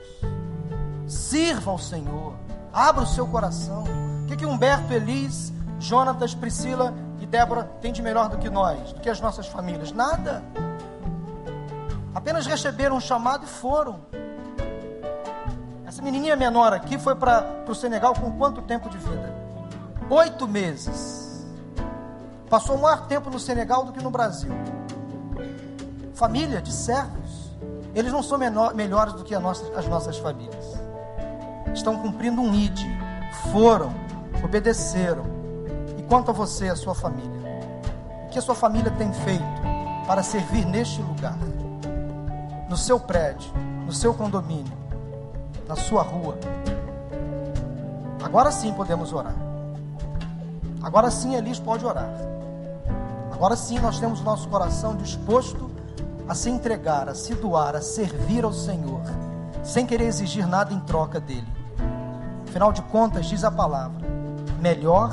Sirva 1.06 1.70
ao 1.70 1.78
Senhor. 1.78 2.34
Abra 2.72 3.04
o 3.04 3.06
seu 3.06 3.28
coração. 3.28 3.84
O 4.24 4.26
que, 4.26 4.36
que 4.36 4.44
Humberto, 4.44 4.92
Elis, 4.92 5.52
Jonatas, 5.78 6.34
Priscila 6.34 6.92
e 7.20 7.26
Débora 7.26 7.62
têm 7.80 7.92
de 7.92 8.02
melhor 8.02 8.28
do 8.28 8.38
que 8.38 8.50
nós, 8.50 8.92
do 8.92 9.00
que 9.00 9.08
as 9.08 9.20
nossas 9.20 9.46
famílias? 9.46 9.92
Nada. 9.92 10.42
Apenas 12.12 12.44
receberam 12.44 12.96
um 12.96 13.00
chamado 13.00 13.44
e 13.44 13.48
foram. 13.48 14.00
Essa 15.86 16.02
menininha 16.02 16.34
menor 16.34 16.72
aqui 16.72 16.98
foi 16.98 17.14
para 17.14 17.64
o 17.68 17.74
Senegal 17.74 18.14
com 18.14 18.32
quanto 18.32 18.62
tempo 18.62 18.90
de 18.90 18.98
vida? 18.98 19.32
Oito 20.10 20.48
meses. 20.48 21.46
Passou 22.48 22.76
maior 22.76 23.06
tempo 23.06 23.30
no 23.30 23.38
Senegal 23.38 23.84
do 23.84 23.92
que 23.92 24.02
no 24.02 24.10
Brasil. 24.10 24.52
Família 26.20 26.60
de 26.60 26.70
servos, 26.70 27.50
eles 27.94 28.12
não 28.12 28.22
são 28.22 28.36
menor, 28.36 28.74
melhores 28.74 29.14
do 29.14 29.24
que 29.24 29.34
nossa, 29.38 29.64
as 29.74 29.88
nossas 29.88 30.18
famílias. 30.18 30.78
Estão 31.72 31.96
cumprindo 31.96 32.42
um 32.42 32.54
ID. 32.54 32.78
Foram, 33.50 33.90
obedeceram. 34.44 35.24
E 35.96 36.02
quanto 36.02 36.30
a 36.30 36.34
você 36.34 36.66
e 36.66 36.68
a 36.68 36.76
sua 36.76 36.94
família? 36.94 37.40
O 38.26 38.28
que 38.28 38.38
a 38.38 38.42
sua 38.42 38.54
família 38.54 38.90
tem 38.98 39.10
feito 39.14 39.42
para 40.06 40.22
servir 40.22 40.66
neste 40.66 41.00
lugar? 41.00 41.38
No 42.68 42.76
seu 42.76 43.00
prédio, 43.00 43.50
no 43.86 43.92
seu 43.92 44.12
condomínio, 44.12 44.76
na 45.66 45.74
sua 45.74 46.02
rua. 46.02 46.36
Agora 48.22 48.52
sim 48.52 48.74
podemos 48.74 49.14
orar. 49.14 49.34
Agora 50.82 51.10
sim 51.10 51.34
Elis 51.34 51.58
pode 51.58 51.86
orar. 51.86 52.10
Agora 53.32 53.56
sim 53.56 53.78
nós 53.78 53.98
temos 53.98 54.20
o 54.20 54.22
nosso 54.22 54.46
coração 54.50 54.94
disposto 54.94 55.69
a 56.30 56.34
se 56.36 56.48
entregar, 56.48 57.08
a 57.08 57.14
se 57.14 57.34
doar, 57.34 57.74
a 57.74 57.80
servir 57.82 58.44
ao 58.44 58.52
Senhor, 58.52 59.02
sem 59.64 59.84
querer 59.84 60.04
exigir 60.04 60.46
nada 60.46 60.72
em 60.72 60.78
troca 60.78 61.18
dele. 61.18 61.46
Afinal 62.48 62.72
de 62.72 62.82
contas, 62.82 63.26
diz 63.26 63.42
a 63.42 63.50
palavra: 63.50 64.06
melhor 64.60 65.12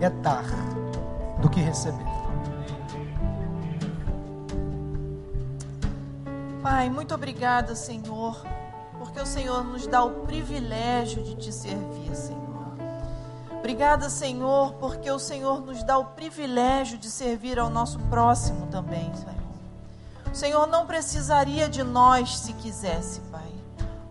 é 0.00 0.10
dar 0.10 0.44
do 1.40 1.48
que 1.48 1.60
receber. 1.60 2.04
Pai, 6.60 6.90
muito 6.90 7.14
obrigada, 7.14 7.76
Senhor, 7.76 8.44
porque 8.98 9.20
o 9.20 9.26
Senhor 9.26 9.62
nos 9.62 9.86
dá 9.86 10.02
o 10.02 10.26
privilégio 10.26 11.22
de 11.22 11.36
te 11.36 11.52
servir, 11.52 12.16
Senhor. 12.16 12.74
Obrigada, 13.56 14.10
Senhor, 14.10 14.72
porque 14.74 15.08
o 15.08 15.20
Senhor 15.20 15.60
nos 15.60 15.84
dá 15.84 15.96
o 15.98 16.06
privilégio 16.06 16.98
de 16.98 17.08
servir 17.08 17.60
ao 17.60 17.70
nosso 17.70 18.00
próximo 18.10 18.66
também, 18.66 19.14
Senhor. 19.14 19.37
O 20.32 20.34
Senhor 20.34 20.66
não 20.66 20.86
precisaria 20.86 21.68
de 21.68 21.82
nós 21.82 22.38
se 22.38 22.52
quisesse, 22.52 23.20
Pai. 23.32 23.48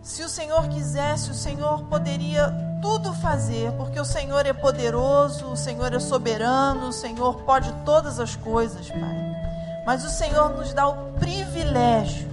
Se 0.01 0.23
o 0.23 0.29
Senhor 0.29 0.67
quisesse, 0.69 1.31
o 1.31 1.33
Senhor 1.33 1.83
poderia 1.83 2.53
tudo 2.81 3.13
fazer, 3.13 3.71
porque 3.73 3.99
o 3.99 4.05
Senhor 4.05 4.45
é 4.45 4.53
poderoso, 4.53 5.47
o 5.47 5.57
Senhor 5.57 5.93
é 5.93 5.99
soberano, 5.99 6.87
o 6.87 6.93
Senhor 6.93 7.41
pode 7.43 7.71
todas 7.83 8.19
as 8.19 8.35
coisas, 8.35 8.89
Pai. 8.89 9.27
Mas 9.85 10.03
o 10.03 10.09
Senhor 10.09 10.49
nos 10.49 10.73
dá 10.73 10.87
o 10.87 11.13
privilégio 11.13 12.29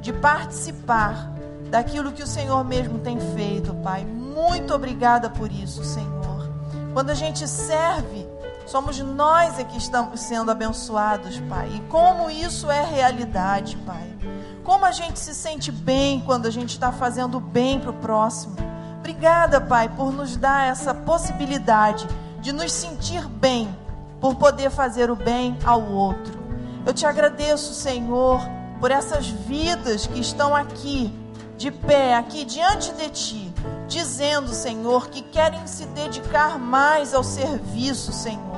de 0.00 0.12
participar 0.12 1.30
daquilo 1.70 2.12
que 2.12 2.22
o 2.22 2.26
Senhor 2.26 2.64
mesmo 2.64 2.98
tem 2.98 3.18
feito, 3.34 3.74
Pai. 3.74 4.04
Muito 4.04 4.74
obrigada 4.74 5.28
por 5.28 5.50
isso, 5.50 5.84
Senhor. 5.84 6.50
Quando 6.92 7.10
a 7.10 7.14
gente 7.14 7.46
serve, 7.48 8.26
somos 8.66 8.98
nós 8.98 9.58
é 9.58 9.64
que 9.64 9.78
estamos 9.78 10.20
sendo 10.20 10.50
abençoados, 10.50 11.38
Pai. 11.48 11.70
E 11.74 11.80
como 11.88 12.30
isso 12.30 12.70
é 12.70 12.84
realidade, 12.84 13.76
Pai. 13.78 14.12
Como 14.62 14.84
a 14.84 14.92
gente 14.92 15.18
se 15.18 15.34
sente 15.34 15.70
bem 15.70 16.20
quando 16.26 16.46
a 16.46 16.50
gente 16.50 16.70
está 16.70 16.92
fazendo 16.92 17.38
bem 17.40 17.78
para 17.78 17.90
o 17.90 17.94
próximo. 17.94 18.56
Obrigada, 18.98 19.60
Pai, 19.60 19.88
por 19.88 20.12
nos 20.12 20.36
dar 20.36 20.66
essa 20.66 20.92
possibilidade 20.92 22.06
de 22.40 22.52
nos 22.52 22.72
sentir 22.72 23.26
bem, 23.28 23.68
por 24.20 24.34
poder 24.34 24.70
fazer 24.70 25.10
o 25.10 25.16
bem 25.16 25.56
ao 25.64 25.82
outro. 25.82 26.36
Eu 26.84 26.92
te 26.92 27.06
agradeço, 27.06 27.72
Senhor, 27.72 28.40
por 28.80 28.90
essas 28.90 29.28
vidas 29.28 30.06
que 30.06 30.20
estão 30.20 30.54
aqui, 30.54 31.12
de 31.56 31.70
pé, 31.70 32.14
aqui 32.14 32.44
diante 32.44 32.92
de 32.92 33.08
Ti, 33.10 33.54
dizendo, 33.88 34.52
Senhor, 34.52 35.08
que 35.08 35.22
querem 35.22 35.66
se 35.66 35.86
dedicar 35.86 36.58
mais 36.58 37.14
ao 37.14 37.22
serviço, 37.22 38.12
Senhor. 38.12 38.56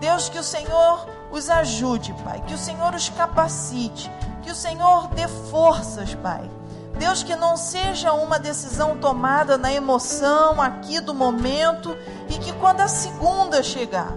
Deus, 0.00 0.28
que 0.28 0.38
o 0.38 0.44
Senhor 0.44 1.06
os 1.30 1.50
ajude, 1.50 2.14
Pai, 2.24 2.42
que 2.46 2.54
o 2.54 2.58
Senhor 2.58 2.94
os 2.94 3.08
capacite, 3.08 4.10
que 4.42 4.50
o 4.50 4.54
Senhor 4.54 5.08
dê 5.08 5.26
forças, 5.26 6.14
Pai. 6.14 6.48
Deus, 6.98 7.22
que 7.22 7.34
não 7.34 7.56
seja 7.56 8.12
uma 8.12 8.38
decisão 8.38 8.96
tomada 8.98 9.58
na 9.58 9.72
emoção 9.72 10.60
aqui 10.60 11.00
do 11.00 11.12
momento 11.12 11.96
e 12.28 12.38
que 12.38 12.52
quando 12.52 12.80
a 12.80 12.88
segunda 12.88 13.62
chegar, 13.62 14.12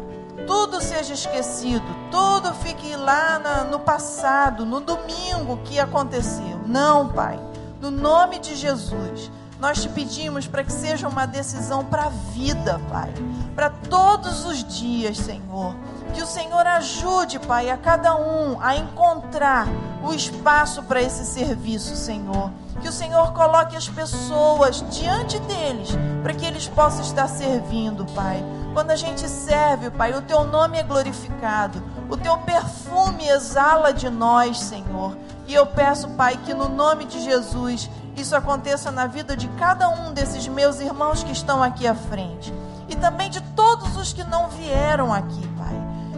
tudo 0.46 0.80
seja 0.80 1.14
esquecido, 1.14 1.86
tudo 2.12 2.54
fique 2.54 2.96
lá 2.96 3.40
na, 3.40 3.64
no 3.64 3.80
passado, 3.80 4.66
no 4.66 4.80
domingo 4.80 5.60
que 5.66 5.80
aconteceu. 5.80 6.62
Não, 6.66 7.10
Pai. 7.10 7.40
No 7.82 7.92
nome 7.92 8.40
de 8.40 8.56
Jesus, 8.56 9.32
nós 9.60 9.82
te 9.82 9.90
pedimos 9.90 10.46
para 10.46 10.64
que 10.64 10.72
seja 10.72 11.08
uma 11.08 11.26
decisão 11.26 11.84
para 11.84 12.06
a 12.06 12.10
vida, 12.10 12.80
Pai. 12.90 13.12
Para 13.56 13.70
todos 13.70 14.46
os 14.46 14.64
dias, 14.64 15.18
Senhor. 15.18 15.76
Que 16.14 16.22
o 16.22 16.28
Senhor 16.28 16.66
ajude, 16.66 17.40
Pai, 17.40 17.70
a 17.70 17.78
cada 17.78 18.16
um 18.16 18.62
a 18.62 18.76
encontrar 18.76 19.68
o 20.04 20.14
espaço 20.14 20.84
para 20.84 21.02
esse 21.02 21.26
serviço, 21.26 21.96
Senhor. 21.96 22.52
Que 22.82 22.88
o 22.88 22.92
Senhor 22.92 23.34
coloque 23.34 23.76
as 23.76 23.90
pessoas 23.90 24.86
diante 24.92 25.40
deles, 25.40 25.90
para 26.22 26.34
que 26.34 26.46
eles 26.46 26.68
possam 26.68 27.02
estar 27.02 27.28
servindo, 27.28 28.06
Pai. 28.14 28.44
Quando 28.74 28.92
a 28.92 28.96
gente 28.96 29.28
serve, 29.28 29.90
Pai, 29.90 30.14
o 30.14 30.22
teu 30.22 30.44
nome 30.44 30.78
é 30.78 30.84
glorificado, 30.84 31.82
o 32.08 32.16
teu 32.16 32.38
perfume 32.38 33.28
exala 33.28 33.92
de 33.92 34.08
nós, 34.08 34.60
Senhor. 34.60 35.18
E 35.48 35.54
eu 35.54 35.66
peço, 35.66 36.10
Pai, 36.10 36.38
que 36.46 36.54
no 36.54 36.70
nome 36.70 37.06
de 37.06 37.20
Jesus 37.22 37.90
isso 38.22 38.36
aconteça 38.36 38.92
na 38.92 39.06
vida 39.06 39.38
de 39.38 39.48
cada 39.50 39.88
um 39.90 40.12
desses 40.12 40.48
meus 40.48 40.80
irmãos 40.80 41.24
que 41.24 41.32
estão 41.32 41.62
aqui 41.62 41.88
à 41.88 41.94
frente. 41.94 42.52
E 42.90 42.96
também 42.96 43.30
de 43.30 43.42
todos 43.42 43.96
os 43.96 44.12
que 44.12 44.24
não 44.24 44.50
vieram 44.50 45.14
aqui, 45.14 45.48
Pai. 45.58 45.76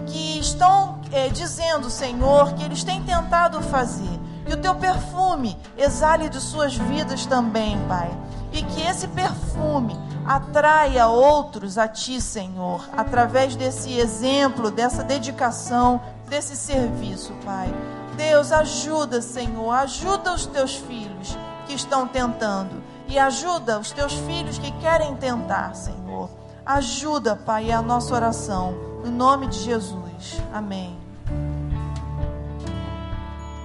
Que 0.07 0.39
estão 0.39 1.01
é, 1.11 1.27
dizendo, 1.27 1.89
Senhor, 1.89 2.53
que 2.53 2.63
eles 2.63 2.83
têm 2.83 3.03
tentado 3.03 3.61
fazer. 3.61 4.19
Que 4.45 4.53
o 4.53 4.57
teu 4.57 4.75
perfume 4.75 5.57
exale 5.77 6.29
de 6.29 6.39
suas 6.39 6.75
vidas 6.75 7.25
também, 7.25 7.77
Pai. 7.87 8.09
E 8.53 8.63
que 8.63 8.81
esse 8.81 9.07
perfume 9.07 9.99
atraia 10.25 11.07
outros 11.07 11.77
a 11.77 11.87
ti, 11.87 12.21
Senhor, 12.21 12.87
através 12.95 13.55
desse 13.55 13.99
exemplo, 13.99 14.71
dessa 14.71 15.03
dedicação, 15.03 16.01
desse 16.27 16.55
serviço, 16.55 17.33
Pai. 17.43 17.73
Deus, 18.15 18.51
ajuda, 18.51 19.21
Senhor, 19.21 19.71
ajuda 19.71 20.33
os 20.33 20.45
teus 20.45 20.75
filhos 20.75 21.08
estão 21.79 22.07
tentando 22.07 22.81
e 23.07 23.17
ajuda 23.17 23.79
os 23.79 23.91
teus 23.91 24.13
filhos 24.13 24.57
que 24.57 24.71
querem 24.73 25.15
tentar, 25.15 25.73
Senhor. 25.73 26.29
Ajuda, 26.65 27.35
Pai, 27.35 27.71
é 27.71 27.73
a 27.73 27.81
nossa 27.81 28.13
oração. 28.13 28.73
No 29.03 29.11
nome 29.11 29.47
de 29.47 29.59
Jesus. 29.59 30.41
Amém. 30.53 30.97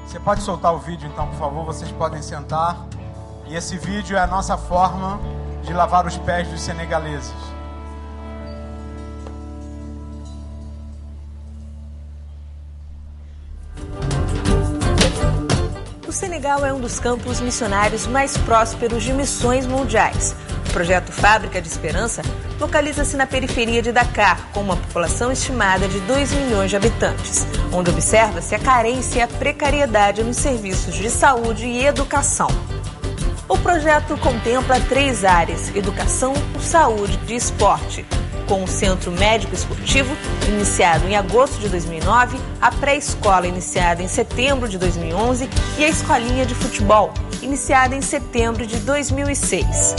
Você 0.06 0.18
pode 0.20 0.42
soltar 0.42 0.72
o 0.74 0.78
vídeo, 0.78 1.08
então, 1.12 1.26
por 1.26 1.36
favor? 1.36 1.64
Vocês 1.64 1.90
podem 1.92 2.22
sentar. 2.22 2.86
E 3.46 3.54
esse 3.54 3.76
vídeo 3.76 4.16
é 4.16 4.20
a 4.20 4.26
nossa 4.26 4.56
forma 4.56 5.20
de 5.62 5.72
lavar 5.72 6.06
os 6.06 6.16
pés 6.16 6.48
dos 6.48 6.60
senegaleses. 6.60 7.53
Senegal 16.14 16.64
é 16.64 16.72
um 16.72 16.80
dos 16.80 17.00
campos 17.00 17.40
missionários 17.40 18.06
mais 18.06 18.36
prósperos 18.36 19.02
de 19.02 19.12
missões 19.12 19.66
mundiais. 19.66 20.36
O 20.68 20.72
projeto 20.72 21.10
Fábrica 21.10 21.60
de 21.60 21.66
Esperança 21.66 22.22
localiza-se 22.60 23.16
na 23.16 23.26
periferia 23.26 23.82
de 23.82 23.90
Dakar, 23.90 24.48
com 24.52 24.60
uma 24.60 24.76
população 24.76 25.32
estimada 25.32 25.88
de 25.88 25.98
2 26.00 26.32
milhões 26.32 26.70
de 26.70 26.76
habitantes, 26.76 27.44
onde 27.72 27.90
observa-se 27.90 28.54
a 28.54 28.60
carência 28.60 29.18
e 29.18 29.22
a 29.22 29.26
precariedade 29.26 30.22
nos 30.22 30.36
serviços 30.36 30.94
de 30.94 31.10
saúde 31.10 31.66
e 31.66 31.84
educação. 31.84 32.48
O 33.48 33.58
projeto 33.58 34.16
contempla 34.18 34.78
três 34.88 35.24
áreas: 35.24 35.74
educação, 35.74 36.32
saúde 36.60 37.18
e 37.26 37.34
esporte. 37.34 38.06
Com 38.46 38.62
o 38.62 38.68
Centro 38.68 39.10
Médico 39.10 39.54
Esportivo, 39.54 40.14
iniciado 40.46 41.08
em 41.08 41.16
agosto 41.16 41.58
de 41.58 41.68
2009, 41.68 42.38
a 42.60 42.70
pré-escola, 42.70 43.46
iniciada 43.46 44.02
em 44.02 44.08
setembro 44.08 44.68
de 44.68 44.76
2011, 44.76 45.48
e 45.78 45.84
a 45.84 45.88
escolinha 45.88 46.44
de 46.44 46.54
futebol, 46.54 47.12
iniciada 47.40 47.96
em 47.96 48.02
setembro 48.02 48.66
de 48.66 48.76
2006. 48.80 49.94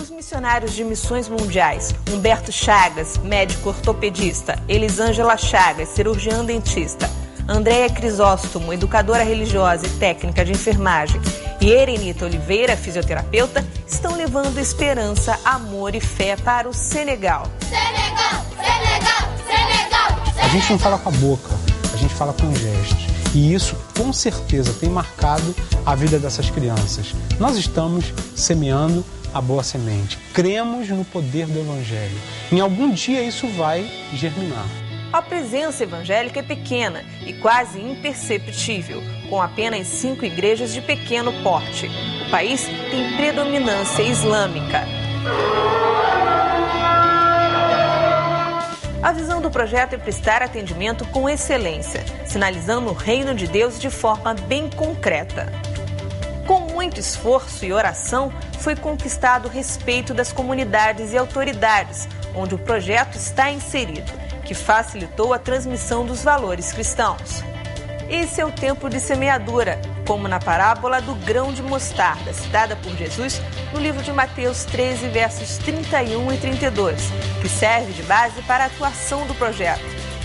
Os 0.00 0.10
missionários 0.10 0.72
de 0.72 0.82
missões 0.82 1.28
mundiais, 1.28 1.94
Humberto 2.10 2.50
Chagas, 2.50 3.18
médico 3.18 3.68
ortopedista, 3.68 4.58
Elisângela 4.66 5.36
Chagas, 5.36 5.90
cirurgiã 5.90 6.42
dentista, 6.42 7.10
Andréia 7.46 7.90
Crisóstomo, 7.90 8.72
educadora 8.72 9.22
religiosa 9.22 9.86
e 9.86 9.90
técnica 9.90 10.42
de 10.42 10.52
enfermagem, 10.52 11.20
e 11.64 11.72
Erenita 11.72 12.26
Oliveira, 12.26 12.76
fisioterapeuta, 12.76 13.66
estão 13.88 14.14
levando 14.14 14.58
esperança, 14.58 15.40
amor 15.42 15.94
e 15.94 16.00
fé 16.00 16.36
para 16.36 16.68
o 16.68 16.74
Senegal. 16.74 17.50
Senegal, 17.60 18.44
Senegal, 18.54 19.32
Senegal, 19.46 20.44
A 20.44 20.48
gente 20.48 20.70
não 20.70 20.78
fala 20.78 20.98
com 20.98 21.08
a 21.08 21.12
boca, 21.12 21.48
a 21.90 21.96
gente 21.96 22.12
fala 22.12 22.34
com 22.34 22.54
gestos. 22.54 23.06
E 23.34 23.54
isso, 23.54 23.74
com 23.96 24.12
certeza, 24.12 24.74
tem 24.78 24.90
marcado 24.90 25.56
a 25.86 25.94
vida 25.94 26.18
dessas 26.18 26.50
crianças. 26.50 27.14
Nós 27.40 27.56
estamos 27.56 28.12
semeando 28.36 29.02
a 29.32 29.40
boa 29.40 29.62
semente. 29.62 30.18
Cremos 30.34 30.90
no 30.90 31.02
poder 31.02 31.46
do 31.46 31.60
Evangelho. 31.60 32.20
Em 32.52 32.60
algum 32.60 32.90
dia 32.90 33.22
isso 33.22 33.48
vai 33.48 33.90
germinar. 34.12 34.66
A 35.14 35.22
presença 35.22 35.84
evangélica 35.84 36.40
é 36.40 36.42
pequena 36.42 37.04
e 37.24 37.32
quase 37.34 37.80
imperceptível, 37.80 39.00
com 39.30 39.40
apenas 39.40 39.86
cinco 39.86 40.24
igrejas 40.24 40.74
de 40.74 40.80
pequeno 40.80 41.32
porte. 41.40 41.88
O 42.26 42.30
país 42.32 42.66
tem 42.90 43.16
predominância 43.16 44.02
islâmica. 44.02 44.82
A 49.00 49.12
visão 49.12 49.40
do 49.40 49.52
projeto 49.52 49.92
é 49.92 49.98
prestar 49.98 50.42
atendimento 50.42 51.06
com 51.06 51.28
excelência, 51.28 52.04
sinalizando 52.26 52.90
o 52.90 52.92
reino 52.92 53.36
de 53.36 53.46
Deus 53.46 53.78
de 53.78 53.90
forma 53.90 54.34
bem 54.34 54.68
concreta. 54.68 55.46
Com 56.44 56.72
muito 56.72 56.98
esforço 56.98 57.64
e 57.64 57.72
oração, 57.72 58.32
foi 58.58 58.74
conquistado 58.74 59.46
o 59.46 59.48
respeito 59.48 60.12
das 60.12 60.32
comunidades 60.32 61.12
e 61.12 61.16
autoridades 61.16 62.08
onde 62.34 62.56
o 62.56 62.58
projeto 62.58 63.14
está 63.14 63.48
inserido, 63.48 64.23
que 64.44 64.54
facilitou 64.54 65.32
a 65.32 65.38
transmissão 65.38 66.04
dos 66.04 66.22
valores 66.22 66.72
cristãos. 66.72 67.42
Esse 68.08 68.40
é 68.40 68.44
o 68.44 68.52
tempo 68.52 68.90
de 68.90 69.00
semeadura, 69.00 69.80
como 70.06 70.28
na 70.28 70.38
parábola 70.38 71.00
do 71.00 71.14
grão 71.14 71.52
de 71.52 71.62
mostarda, 71.62 72.32
citada 72.34 72.76
por 72.76 72.94
Jesus 72.94 73.40
no 73.72 73.80
livro 73.80 74.02
de 74.02 74.12
Mateus 74.12 74.64
13, 74.64 75.08
versos 75.08 75.56
31 75.58 76.32
e 76.32 76.36
32, 76.36 77.02
que 77.40 77.48
serve 77.48 77.92
de 77.92 78.02
base 78.02 78.42
para 78.42 78.64
a 78.64 78.66
atuação 78.66 79.26
do 79.26 79.34
projeto. 79.34 79.82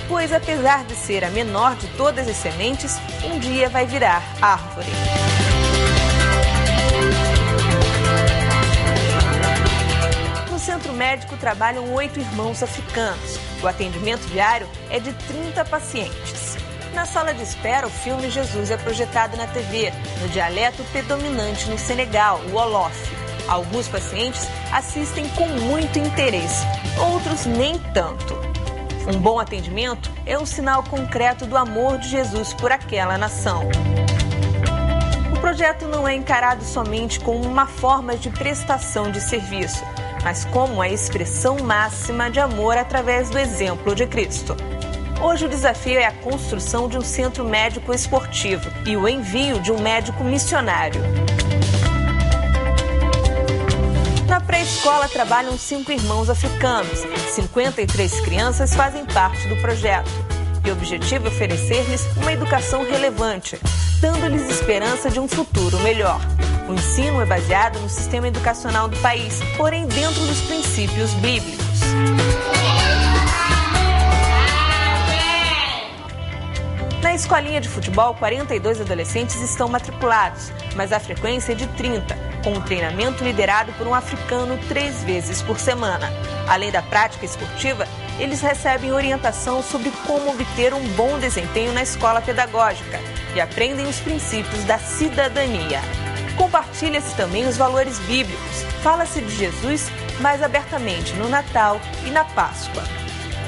Pois, 0.10 0.34
apesar 0.34 0.84
de 0.86 0.96
ser 0.96 1.24
a 1.24 1.30
menor 1.30 1.76
de 1.76 1.88
todas 1.96 2.28
as 2.28 2.36
sementes, 2.36 3.00
um 3.24 3.40
dia 3.40 3.70
vai 3.70 3.86
virar 3.86 4.22
árvore. 4.42 4.88
No 10.52 10.60
centro 10.60 10.92
médico 10.94 11.38
trabalham 11.38 11.94
oito 11.94 12.20
irmãos 12.20 12.62
africanos. 12.62 13.49
O 13.62 13.68
atendimento 13.68 14.26
diário 14.28 14.68
é 14.90 15.00
de 15.00 15.12
30 15.14 15.66
pacientes. 15.66 16.58
Na 16.94 17.06
sala 17.06 17.34
de 17.34 17.44
espera, 17.44 17.86
o 17.86 17.90
filme 17.90 18.30
Jesus 18.30 18.72
é 18.72 18.78
projetado 18.78 19.38
na 19.38 19.48
TV, 19.48 19.92
no 20.22 20.30
dialeto 20.30 20.84
predominante 20.92 21.70
no 21.70 21.78
Senegal, 21.78 22.42
o 22.50 22.56
Wolof. 22.56 22.96
Alguns 23.48 23.88
pacientes 23.88 24.48
assistem 24.72 25.28
com 25.30 25.48
muito 25.48 26.00
interesse, 26.00 26.66
outros 27.12 27.46
nem 27.46 27.78
tanto. 27.94 28.38
Um 29.08 29.20
bom 29.20 29.40
atendimento 29.40 30.12
é 30.26 30.38
um 30.38 30.46
sinal 30.46 30.84
concreto 30.84 31.46
do 31.46 31.58
amor 31.58 31.98
de 31.98 32.10
Jesus 32.10 32.54
por 32.54 32.72
aquela 32.72 33.18
nação. 33.18 33.68
O 35.36 35.40
projeto 35.40 35.88
não 35.88 36.08
é 36.08 36.14
encarado 36.14 36.64
somente 36.64 37.20
como 37.20 37.44
uma 37.44 37.66
forma 37.66 38.16
de 38.16 38.30
prestação 38.30 39.12
de 39.12 39.20
serviço, 39.20 39.84
mas 40.24 40.46
como 40.46 40.82
a 40.82 40.90
expressão 40.90 41.58
máxima 41.60 42.30
de 42.30 42.40
amor 42.40 42.78
através 42.78 43.30
do 43.30 43.38
exemplo 43.38 43.96
de 43.96 44.06
Cristo. 44.06 44.56
Hoje 45.22 45.46
o 45.46 45.50
desafio 45.50 46.00
é 46.00 46.06
a 46.06 46.14
construção 46.14 46.88
de 46.88 46.98
um 46.98 47.02
centro 47.02 47.44
médico 47.44 47.94
esportivo 47.94 48.70
e 48.86 48.96
o 48.96 49.08
envio 49.08 49.60
de 49.60 49.72
um 49.72 49.80
médico 49.80 50.24
missionário. 50.24 51.02
Na 54.28 54.40
pré-escola 54.40 55.10
trabalham 55.10 55.58
cinco 55.58 55.92
irmãos 55.92 56.30
africanos. 56.30 57.00
53 57.32 58.22
crianças 58.22 58.74
fazem 58.74 59.06
parte 59.06 59.46
do 59.50 59.58
projeto. 59.58 60.10
E 60.64 60.70
o 60.70 60.74
objetivo 60.74 61.26
é 61.26 61.30
oferecer-lhes 61.30 62.06
uma 62.16 62.32
educação 62.32 62.84
relevante, 62.84 63.60
dando-lhes 64.00 64.50
esperança 64.50 65.10
de 65.10 65.20
um 65.20 65.28
futuro 65.28 65.78
melhor. 65.80 66.20
O 66.70 66.74
ensino 66.74 67.20
é 67.20 67.26
baseado 67.26 67.80
no 67.80 67.90
sistema 67.90 68.28
educacional 68.28 68.88
do 68.88 68.96
país, 68.98 69.40
porém 69.58 69.79
dentro 69.90 70.26
dos 70.26 70.42
princípios 70.42 71.14
bíblicos. 71.16 71.66
Na 77.02 77.16
escolinha 77.16 77.60
de 77.60 77.70
futebol, 77.70 78.14
42 78.16 78.82
adolescentes 78.82 79.42
estão 79.42 79.68
matriculados, 79.68 80.52
mas 80.76 80.92
a 80.92 81.00
frequência 81.00 81.54
é 81.54 81.56
de 81.56 81.68
30, 81.68 82.16
com 82.44 82.52
um 82.52 82.62
treinamento 82.62 83.24
liderado 83.24 83.72
por 83.74 83.88
um 83.88 83.94
africano 83.94 84.60
três 84.68 85.04
vezes 85.04 85.42
por 85.42 85.60
semana. 85.60 86.12
Além 86.48 86.72
da 86.72 86.82
prática 86.82 87.26
esportiva, 87.26 87.88
eles 88.20 88.42
recebem 88.42 88.92
orientação 88.92 89.64
sobre 89.64 89.92
como 90.06 90.30
obter 90.32 90.74
um 90.74 90.86
bom 90.90 91.18
desempenho 91.20 91.74
na 91.74 91.84
escola 91.84 92.22
pedagógica 92.22 93.00
e 93.36 93.40
aprendem 93.40 93.88
os 93.88 94.00
princípios 94.00 94.64
da 94.66 94.78
cidadania. 94.78 95.80
Compartilha-se 96.40 97.14
também 97.16 97.46
os 97.46 97.58
valores 97.58 98.00
bíblicos. 98.00 98.64
Fala-se 98.82 99.20
de 99.20 99.36
Jesus 99.36 99.92
mais 100.22 100.42
abertamente 100.42 101.14
no 101.16 101.28
Natal 101.28 101.82
e 102.06 102.10
na 102.10 102.24
Páscoa. 102.24 102.82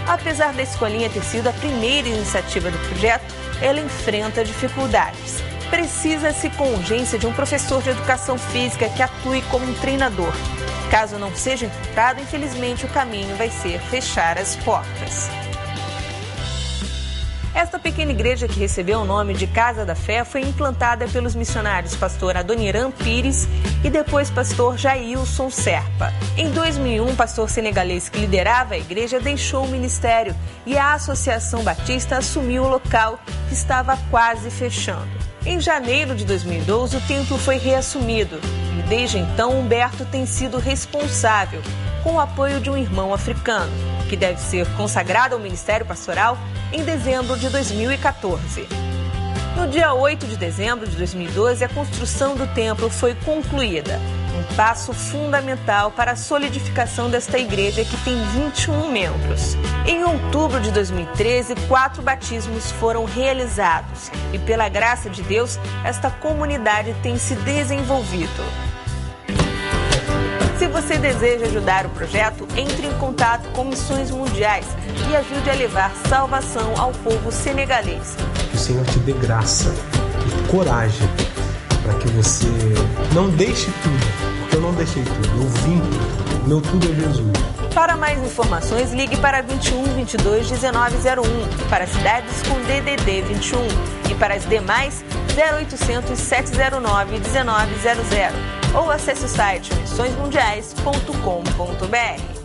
Apesar 0.06 0.52
da 0.54 0.62
escolinha 0.62 1.10
ter 1.10 1.24
sido 1.24 1.48
a 1.48 1.54
primeira 1.54 2.10
iniciativa 2.10 2.70
do 2.70 2.78
projeto, 2.90 3.34
ela 3.62 3.80
enfrenta 3.80 4.44
dificuldades. 4.44 5.42
Precisa-se 5.70 6.50
com 6.50 6.68
urgência 6.74 7.18
de 7.18 7.26
um 7.26 7.32
professor 7.32 7.82
de 7.82 7.92
educação 7.92 8.38
física 8.38 8.90
que 8.90 9.02
atue 9.02 9.42
como 9.44 9.66
um 9.66 9.74
treinador. 9.76 10.34
Caso 10.90 11.18
não 11.18 11.34
seja 11.34 11.68
encontrado, 11.68 12.20
infelizmente 12.20 12.86
o 12.86 12.90
caminho 12.90 13.34
vai 13.38 13.50
ser 13.50 13.80
fechar 13.80 14.38
as 14.38 14.58
portas. 14.58 15.30
Pequena 17.82 18.12
igreja 18.12 18.48
que 18.48 18.60
recebeu 18.60 19.00
o 19.00 19.06
nome 19.06 19.34
de 19.34 19.48
Casa 19.48 19.84
da 19.84 19.96
Fé 19.96 20.24
foi 20.24 20.42
implantada 20.42 21.08
pelos 21.08 21.34
missionários 21.34 21.96
pastor 21.96 22.38
Adoniran 22.38 22.92
Pires 22.92 23.48
e 23.84 23.90
depois 23.90 24.30
pastor 24.30 24.78
Jailson 24.78 25.50
Serpa. 25.50 26.14
Em 26.38 26.52
2001, 26.52 27.10
o 27.10 27.16
pastor 27.16 27.50
senegalês 27.50 28.08
que 28.08 28.20
liderava 28.20 28.76
a 28.76 28.78
igreja 28.78 29.20
deixou 29.20 29.66
o 29.66 29.68
ministério 29.68 30.36
e 30.64 30.78
a 30.78 30.94
Associação 30.94 31.64
Batista 31.64 32.18
assumiu 32.18 32.64
o 32.64 32.70
local 32.70 33.20
que 33.48 33.54
estava 33.56 33.98
quase 34.12 34.52
fechando. 34.52 35.10
Em 35.44 35.60
janeiro 35.60 36.16
de 36.16 36.24
2012, 36.24 36.98
o 36.98 37.02
templo 37.02 37.36
foi 37.36 37.58
reassumido 37.58 38.40
e 38.78 38.84
desde 38.84 39.18
então 39.18 39.60
Humberto 39.60 40.06
tem 40.06 40.28
sido 40.28 40.60
responsável, 40.60 41.64
com 42.04 42.14
o 42.14 42.20
apoio 42.20 42.60
de 42.60 42.70
um 42.70 42.78
irmão 42.78 43.12
africano, 43.12 43.72
que 44.12 44.18
deve 44.18 44.42
ser 44.42 44.68
consagrado 44.76 45.36
ao 45.36 45.40
ministério 45.40 45.86
pastoral 45.86 46.38
em 46.74 46.84
dezembro 46.84 47.40
de 47.40 47.48
2014. 47.48 48.68
No 49.56 49.70
dia 49.70 49.94
8 49.94 50.28
de 50.28 50.36
dezembro 50.36 50.86
de 50.86 50.98
2012, 50.98 51.64
a 51.64 51.70
construção 51.70 52.36
do 52.36 52.46
templo 52.48 52.90
foi 52.90 53.16
concluída, 53.16 54.02
um 54.38 54.56
passo 54.56 54.92
fundamental 54.92 55.92
para 55.92 56.12
a 56.12 56.16
solidificação 56.18 57.10
desta 57.10 57.40
igreja 57.40 57.86
que 57.86 57.96
tem 58.04 58.22
21 58.34 58.92
membros. 58.92 59.56
Em 59.88 60.04
outubro 60.04 60.60
de 60.60 60.72
2013, 60.72 61.56
quatro 61.70 62.02
batismos 62.02 62.70
foram 62.70 63.06
realizados 63.06 64.12
e, 64.34 64.40
pela 64.40 64.68
graça 64.68 65.10
de 65.10 65.24
Deus, 65.24 65.58
esta 65.86 66.12
comunidade 66.12 66.94
tem 67.02 67.18
se 67.18 67.34
desenvolvido. 67.36 68.71
Você 70.72 70.98
deseja 70.98 71.46
ajudar 71.46 71.86
o 71.86 71.90
projeto, 71.90 72.48
entre 72.56 72.88
em 72.88 72.94
contato 72.98 73.50
com 73.52 73.66
Missões 73.66 74.10
Mundiais 74.10 74.66
e 75.10 75.16
ajude 75.16 75.50
a 75.50 75.54
levar 75.54 75.92
salvação 76.08 76.74
ao 76.78 76.92
povo 76.92 77.32
senegalês. 77.32 78.16
Que 78.50 78.56
o 78.56 78.60
Senhor 78.60 78.86
te 78.86 79.00
dê 79.00 79.14
graça 79.14 79.74
e 80.26 80.48
coragem 80.50 81.08
para 81.84 81.94
que 81.96 82.08
você 82.10 82.48
não 83.14 83.30
deixe 83.30 83.70
tudo, 83.84 84.40
porque 84.40 84.56
eu 84.56 84.62
não 84.62 84.74
deixei 84.74 85.04
tudo, 85.04 85.42
eu 85.42 85.50
vim. 85.50 85.82
Meu 86.48 86.62
tudo 86.62 86.88
é 86.92 86.96
Jesus. 86.96 87.61
Para 87.74 87.96
mais 87.96 88.22
informações, 88.22 88.92
ligue 88.92 89.16
para 89.18 89.42
21 89.42 89.84
22 89.96 90.52
1901 90.52 91.24
para 91.70 91.88
cidades 91.88 92.44
com 92.44 92.62
DDD 92.64 93.22
21 93.22 93.60
e 94.12 94.16
para 94.16 94.36
as 94.36 94.46
demais 94.46 95.06
0800 95.38 96.20
709 96.20 97.20
1900 97.20 98.76
ou 98.76 98.92
acesse 98.92 99.24
o 99.24 99.30
site 99.30 99.74
missõesmundiais.com.br. 99.76 102.42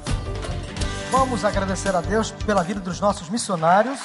Vamos 1.10 1.44
agradecer 1.44 1.92
a 1.94 2.00
Deus 2.00 2.30
pela 2.30 2.62
vida 2.62 2.80
dos 2.80 3.00
nossos 3.00 3.28
missionários. 3.28 3.98